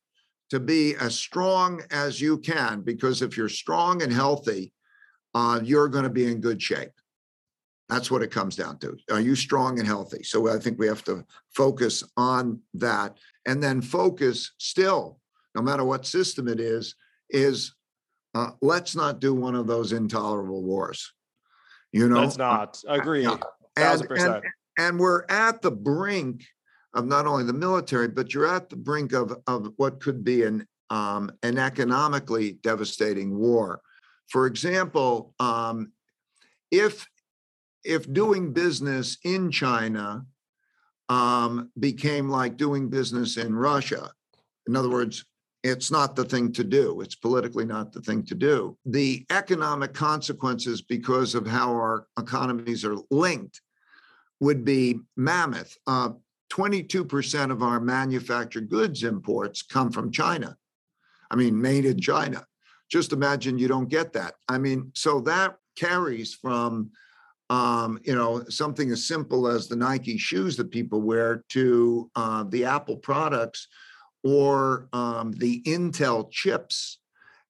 to 0.50 0.60
be 0.60 0.94
as 0.94 1.16
strong 1.16 1.82
as 1.90 2.20
you 2.20 2.38
can, 2.38 2.82
because 2.82 3.20
if 3.20 3.36
you're 3.36 3.48
strong 3.48 4.00
and 4.00 4.12
healthy, 4.12 4.72
uh, 5.34 5.60
you're 5.62 5.88
going 5.88 6.04
to 6.04 6.10
be 6.10 6.26
in 6.26 6.40
good 6.40 6.62
shape. 6.62 6.90
That's 7.90 8.10
what 8.10 8.22
it 8.22 8.30
comes 8.30 8.56
down 8.56 8.78
to. 8.78 8.96
Are 9.10 9.20
you 9.20 9.34
strong 9.34 9.78
and 9.78 9.86
healthy? 9.86 10.22
So 10.22 10.48
I 10.48 10.58
think 10.58 10.78
we 10.78 10.86
have 10.86 11.02
to 11.04 11.24
focus 11.54 12.04
on 12.16 12.60
that 12.74 13.18
and 13.46 13.62
then 13.62 13.82
focus 13.82 14.52
still, 14.58 15.18
no 15.54 15.62
matter 15.62 15.84
what 15.84 16.06
system 16.06 16.46
it 16.46 16.60
is, 16.60 16.94
is 17.30 17.74
uh, 18.34 18.50
let's 18.62 18.94
not 18.94 19.20
do 19.20 19.34
one 19.34 19.56
of 19.56 19.66
those 19.66 19.92
intolerable 19.92 20.62
wars. 20.62 21.12
You 21.92 22.08
know, 22.08 22.20
let's 22.20 22.38
not 22.38 22.80
agree. 22.86 23.26
Uh, 23.26 23.38
and, 23.76 24.06
and, 24.10 24.42
and 24.78 25.00
we're 25.00 25.24
at 25.28 25.60
the 25.60 25.72
brink 25.72 26.44
of 26.94 27.06
not 27.06 27.26
only 27.26 27.44
the 27.44 27.52
military, 27.52 28.06
but 28.06 28.32
you're 28.32 28.46
at 28.46 28.68
the 28.68 28.76
brink 28.76 29.12
of, 29.12 29.36
of 29.46 29.72
what 29.76 30.00
could 30.00 30.22
be 30.22 30.44
an 30.44 30.66
um, 30.90 31.30
an 31.44 31.56
economically 31.56 32.58
devastating 32.62 33.36
war. 33.38 33.80
For 34.28 34.46
example, 34.46 35.34
um, 35.38 35.92
if 36.70 37.08
if 37.84 38.10
doing 38.12 38.52
business 38.52 39.18
in 39.24 39.50
China 39.50 40.26
um, 41.08 41.70
became 41.78 42.28
like 42.28 42.56
doing 42.56 42.88
business 42.88 43.36
in 43.36 43.54
Russia, 43.54 44.10
in 44.66 44.76
other 44.76 44.90
words, 44.90 45.24
it's 45.62 45.90
not 45.90 46.16
the 46.16 46.24
thing 46.24 46.52
to 46.52 46.64
do. 46.64 47.00
It's 47.00 47.14
politically 47.14 47.66
not 47.66 47.92
the 47.92 48.00
thing 48.00 48.24
to 48.24 48.34
do. 48.34 48.78
The 48.86 49.26
economic 49.30 49.92
consequences, 49.92 50.80
because 50.80 51.34
of 51.34 51.46
how 51.46 51.70
our 51.72 52.06
economies 52.18 52.84
are 52.84 52.96
linked, 53.10 53.60
would 54.40 54.64
be 54.64 55.00
mammoth. 55.16 55.76
Uh, 55.86 56.10
22% 56.50 57.50
of 57.50 57.62
our 57.62 57.78
manufactured 57.78 58.68
goods 58.68 59.04
imports 59.04 59.62
come 59.62 59.92
from 59.92 60.10
China. 60.10 60.56
I 61.30 61.36
mean, 61.36 61.60
made 61.60 61.84
in 61.84 62.00
China. 62.00 62.44
Just 62.90 63.12
imagine 63.12 63.58
you 63.58 63.68
don't 63.68 63.88
get 63.88 64.12
that. 64.14 64.34
I 64.48 64.58
mean, 64.58 64.90
so 64.94 65.20
that 65.20 65.56
carries 65.76 66.34
from 66.34 66.90
um, 67.50 67.98
you 68.04 68.14
know, 68.14 68.44
something 68.48 68.90
as 68.92 69.06
simple 69.06 69.48
as 69.48 69.66
the 69.66 69.76
Nike 69.76 70.16
shoes 70.16 70.56
that 70.56 70.70
people 70.70 71.02
wear 71.02 71.44
to 71.50 72.10
uh, 72.14 72.44
the 72.44 72.64
Apple 72.64 72.96
products 72.96 73.66
or 74.22 74.88
um, 74.92 75.32
the 75.32 75.60
Intel 75.62 76.30
chips 76.30 77.00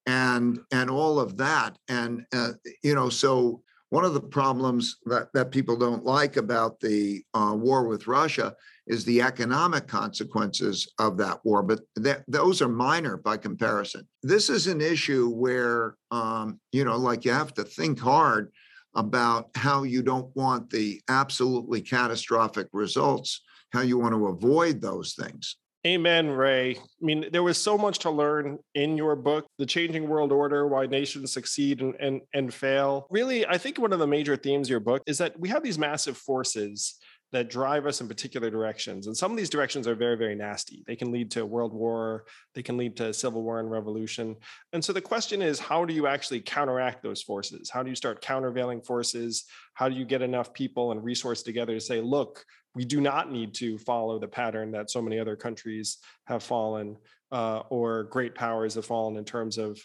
and 0.07 0.59
and 0.73 0.91
all 0.91 1.21
of 1.21 1.37
that. 1.37 1.77
And 1.89 2.25
uh, 2.35 2.53
you 2.83 2.95
know, 2.95 3.11
so 3.11 3.63
one 3.91 4.05
of 4.05 4.15
the 4.15 4.21
problems 4.21 4.97
that, 5.05 5.29
that 5.35 5.51
people 5.51 5.77
don't 5.77 6.05
like 6.05 6.37
about 6.37 6.81
the 6.81 7.23
uh, 7.35 7.55
war 7.55 7.87
with 7.87 8.07
Russia 8.07 8.55
is 8.87 9.05
the 9.05 9.21
economic 9.21 9.89
consequences 9.89 10.93
of 10.99 11.17
that 11.17 11.45
war, 11.45 11.63
but 11.63 11.81
that, 11.97 12.23
those 12.29 12.63
are 12.63 12.69
minor 12.69 13.17
by 13.17 13.37
comparison. 13.37 14.07
This 14.23 14.49
is 14.49 14.69
an 14.69 14.81
issue 14.81 15.29
where, 15.29 15.97
um, 16.13 16.61
you 16.71 16.85
know, 16.85 16.97
like 16.97 17.25
you 17.25 17.33
have 17.33 17.53
to 17.55 17.65
think 17.65 17.99
hard 17.99 18.53
about 18.95 19.51
how 19.55 19.83
you 19.83 20.03
don't 20.03 20.35
want 20.35 20.71
the 20.71 21.01
absolutely 21.09 21.81
catastrophic 21.81 22.69
results, 22.73 23.43
how 23.73 23.81
you 23.81 23.99
want 23.99 24.15
to 24.15 24.27
avoid 24.27 24.81
those 24.81 25.15
things. 25.15 25.57
Amen, 25.87 26.29
Ray. 26.29 26.77
I 26.77 26.81
mean, 27.01 27.27
there 27.33 27.43
was 27.43 27.57
so 27.57 27.79
much 27.79 28.01
to 28.01 28.11
learn 28.11 28.59
in 28.75 28.99
your 28.99 29.17
book, 29.17 29.47
The 29.59 29.65
Changing 29.65 30.09
World 30.09 30.31
Order 30.31 30.69
Why 30.69 30.85
Nations 30.85 31.33
Succeed 31.33 31.81
and, 31.81 31.95
and, 31.99 32.21
and 32.35 32.53
Fail. 32.53 33.07
Really, 33.09 33.47
I 33.47 33.57
think 33.57 33.79
one 33.79 33.95
of 33.95 33.99
the 33.99 34.07
major 34.07 34.37
themes 34.37 34.67
of 34.67 34.73
your 34.73 34.81
book 34.81 35.03
is 35.07 35.17
that 35.19 35.41
we 35.41 35.49
have 35.49 35.63
these 35.63 35.79
massive 35.79 36.19
forces 36.19 36.97
that 37.33 37.49
drive 37.49 37.87
us 37.87 38.01
in 38.01 38.09
particular 38.09 38.51
directions. 38.51 39.07
And 39.07 39.17
some 39.17 39.31
of 39.31 39.37
these 39.37 39.51
directions 39.51 39.87
are 39.87 39.95
very, 39.95 40.17
very 40.17 40.35
nasty. 40.35 40.83
They 40.87 40.97
can 40.97 41.13
lead 41.13 41.31
to 41.33 41.47
world 41.47 41.73
war, 41.73 42.25
they 42.55 42.63
can 42.63 42.77
lead 42.77 42.97
to 42.97 43.15
civil 43.15 43.43
war 43.43 43.61
and 43.61 43.71
revolution. 43.71 44.37
And 44.73 44.85
so 44.85 44.93
the 44.93 45.01
question 45.01 45.41
is 45.41 45.61
how 45.61 45.85
do 45.85 45.95
you 45.95 46.07
actually 46.07 46.41
counteract 46.41 47.03
those 47.03 47.23
forces? 47.23 47.71
How 47.71 47.83
do 47.83 47.91
you 47.91 47.97
start 47.97 48.21
countervailing 48.21 48.83
forces? 48.83 49.45
How 49.75 49.89
do 49.89 49.95
you 49.95 50.05
get 50.05 50.23
enough 50.23 50.53
people 50.53 50.93
and 50.93 51.05
resource 51.05 51.43
together 51.43 51.75
to 51.75 51.81
say, 51.81 52.01
look, 52.01 52.45
we 52.75 52.85
do 52.85 53.01
not 53.01 53.33
need 53.33 53.55
to 53.55 53.79
follow 53.79 54.19
the 54.19 54.29
pattern 54.29 54.71
that 54.73 54.91
so 54.91 55.03
many 55.03 55.19
other 55.19 55.37
countries 55.37 55.99
have 56.27 56.43
fallen 56.43 56.97
uh, 57.33 57.63
or 57.71 58.05
great 58.05 58.35
powers 58.35 58.75
have 58.75 58.87
fallen 58.87 59.17
in 59.17 59.25
terms 59.25 59.59
of 59.59 59.81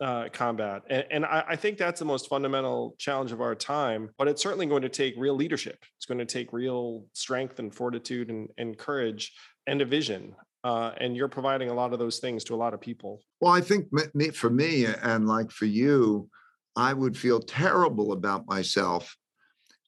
uh, 0.00 0.28
combat. 0.32 0.82
And, 0.90 1.04
and 1.10 1.24
I, 1.24 1.44
I, 1.50 1.56
think 1.56 1.78
that's 1.78 2.00
the 2.00 2.04
most 2.04 2.28
fundamental 2.28 2.96
challenge 2.98 3.32
of 3.32 3.40
our 3.40 3.54
time, 3.54 4.10
but 4.18 4.26
it's 4.26 4.42
certainly 4.42 4.66
going 4.66 4.82
to 4.82 4.88
take 4.88 5.14
real 5.16 5.34
leadership. 5.34 5.78
It's 5.96 6.06
going 6.06 6.18
to 6.18 6.24
take 6.24 6.52
real 6.52 7.04
strength 7.12 7.58
and 7.60 7.72
fortitude 7.72 8.28
and, 8.28 8.48
and 8.58 8.76
courage 8.76 9.32
and 9.66 9.80
a 9.80 9.84
vision. 9.84 10.34
Uh, 10.64 10.92
and 10.98 11.16
you're 11.16 11.28
providing 11.28 11.68
a 11.68 11.74
lot 11.74 11.92
of 11.92 11.98
those 11.98 12.18
things 12.18 12.42
to 12.44 12.54
a 12.54 12.56
lot 12.56 12.74
of 12.74 12.80
people. 12.80 13.20
Well, 13.40 13.52
I 13.52 13.60
think 13.60 13.86
for 14.34 14.50
me 14.50 14.86
and 14.86 15.28
like 15.28 15.50
for 15.50 15.66
you, 15.66 16.28
I 16.74 16.92
would 16.92 17.16
feel 17.16 17.38
terrible 17.40 18.12
about 18.12 18.48
myself 18.48 19.16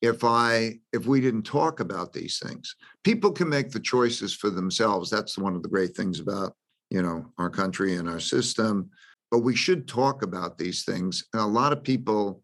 if 0.02 0.22
I 0.22 0.78
if 0.92 1.06
we 1.06 1.20
didn't 1.20 1.44
talk 1.44 1.80
about 1.80 2.12
these 2.12 2.38
things. 2.38 2.76
People 3.02 3.32
can 3.32 3.48
make 3.48 3.70
the 3.70 3.80
choices 3.80 4.34
for 4.34 4.50
themselves. 4.50 5.10
That's 5.10 5.38
one 5.38 5.56
of 5.56 5.62
the 5.62 5.68
great 5.68 5.96
things 5.96 6.20
about 6.20 6.54
you 6.90 7.02
know 7.02 7.32
our 7.38 7.50
country 7.50 7.96
and 7.96 8.08
our 8.08 8.20
system 8.20 8.90
but 9.30 9.40
we 9.40 9.56
should 9.56 9.88
talk 9.88 10.22
about 10.22 10.58
these 10.58 10.84
things. 10.84 11.24
And 11.32 11.42
a 11.42 11.46
lot 11.46 11.72
of 11.72 11.82
people 11.82 12.42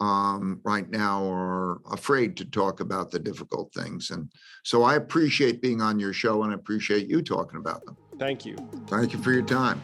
um, 0.00 0.60
right 0.64 0.88
now 0.90 1.24
are 1.30 1.80
afraid 1.90 2.36
to 2.36 2.44
talk 2.44 2.80
about 2.80 3.10
the 3.10 3.18
difficult 3.18 3.72
things. 3.72 4.10
And 4.10 4.30
so 4.64 4.82
I 4.82 4.96
appreciate 4.96 5.62
being 5.62 5.80
on 5.80 5.98
your 5.98 6.12
show 6.12 6.42
and 6.42 6.52
I 6.52 6.54
appreciate 6.54 7.08
you 7.08 7.22
talking 7.22 7.58
about 7.58 7.84
them. 7.86 7.96
Thank 8.18 8.44
you. 8.44 8.56
Thank 8.88 9.12
you 9.12 9.18
for 9.22 9.32
your 9.32 9.42
time. 9.42 9.80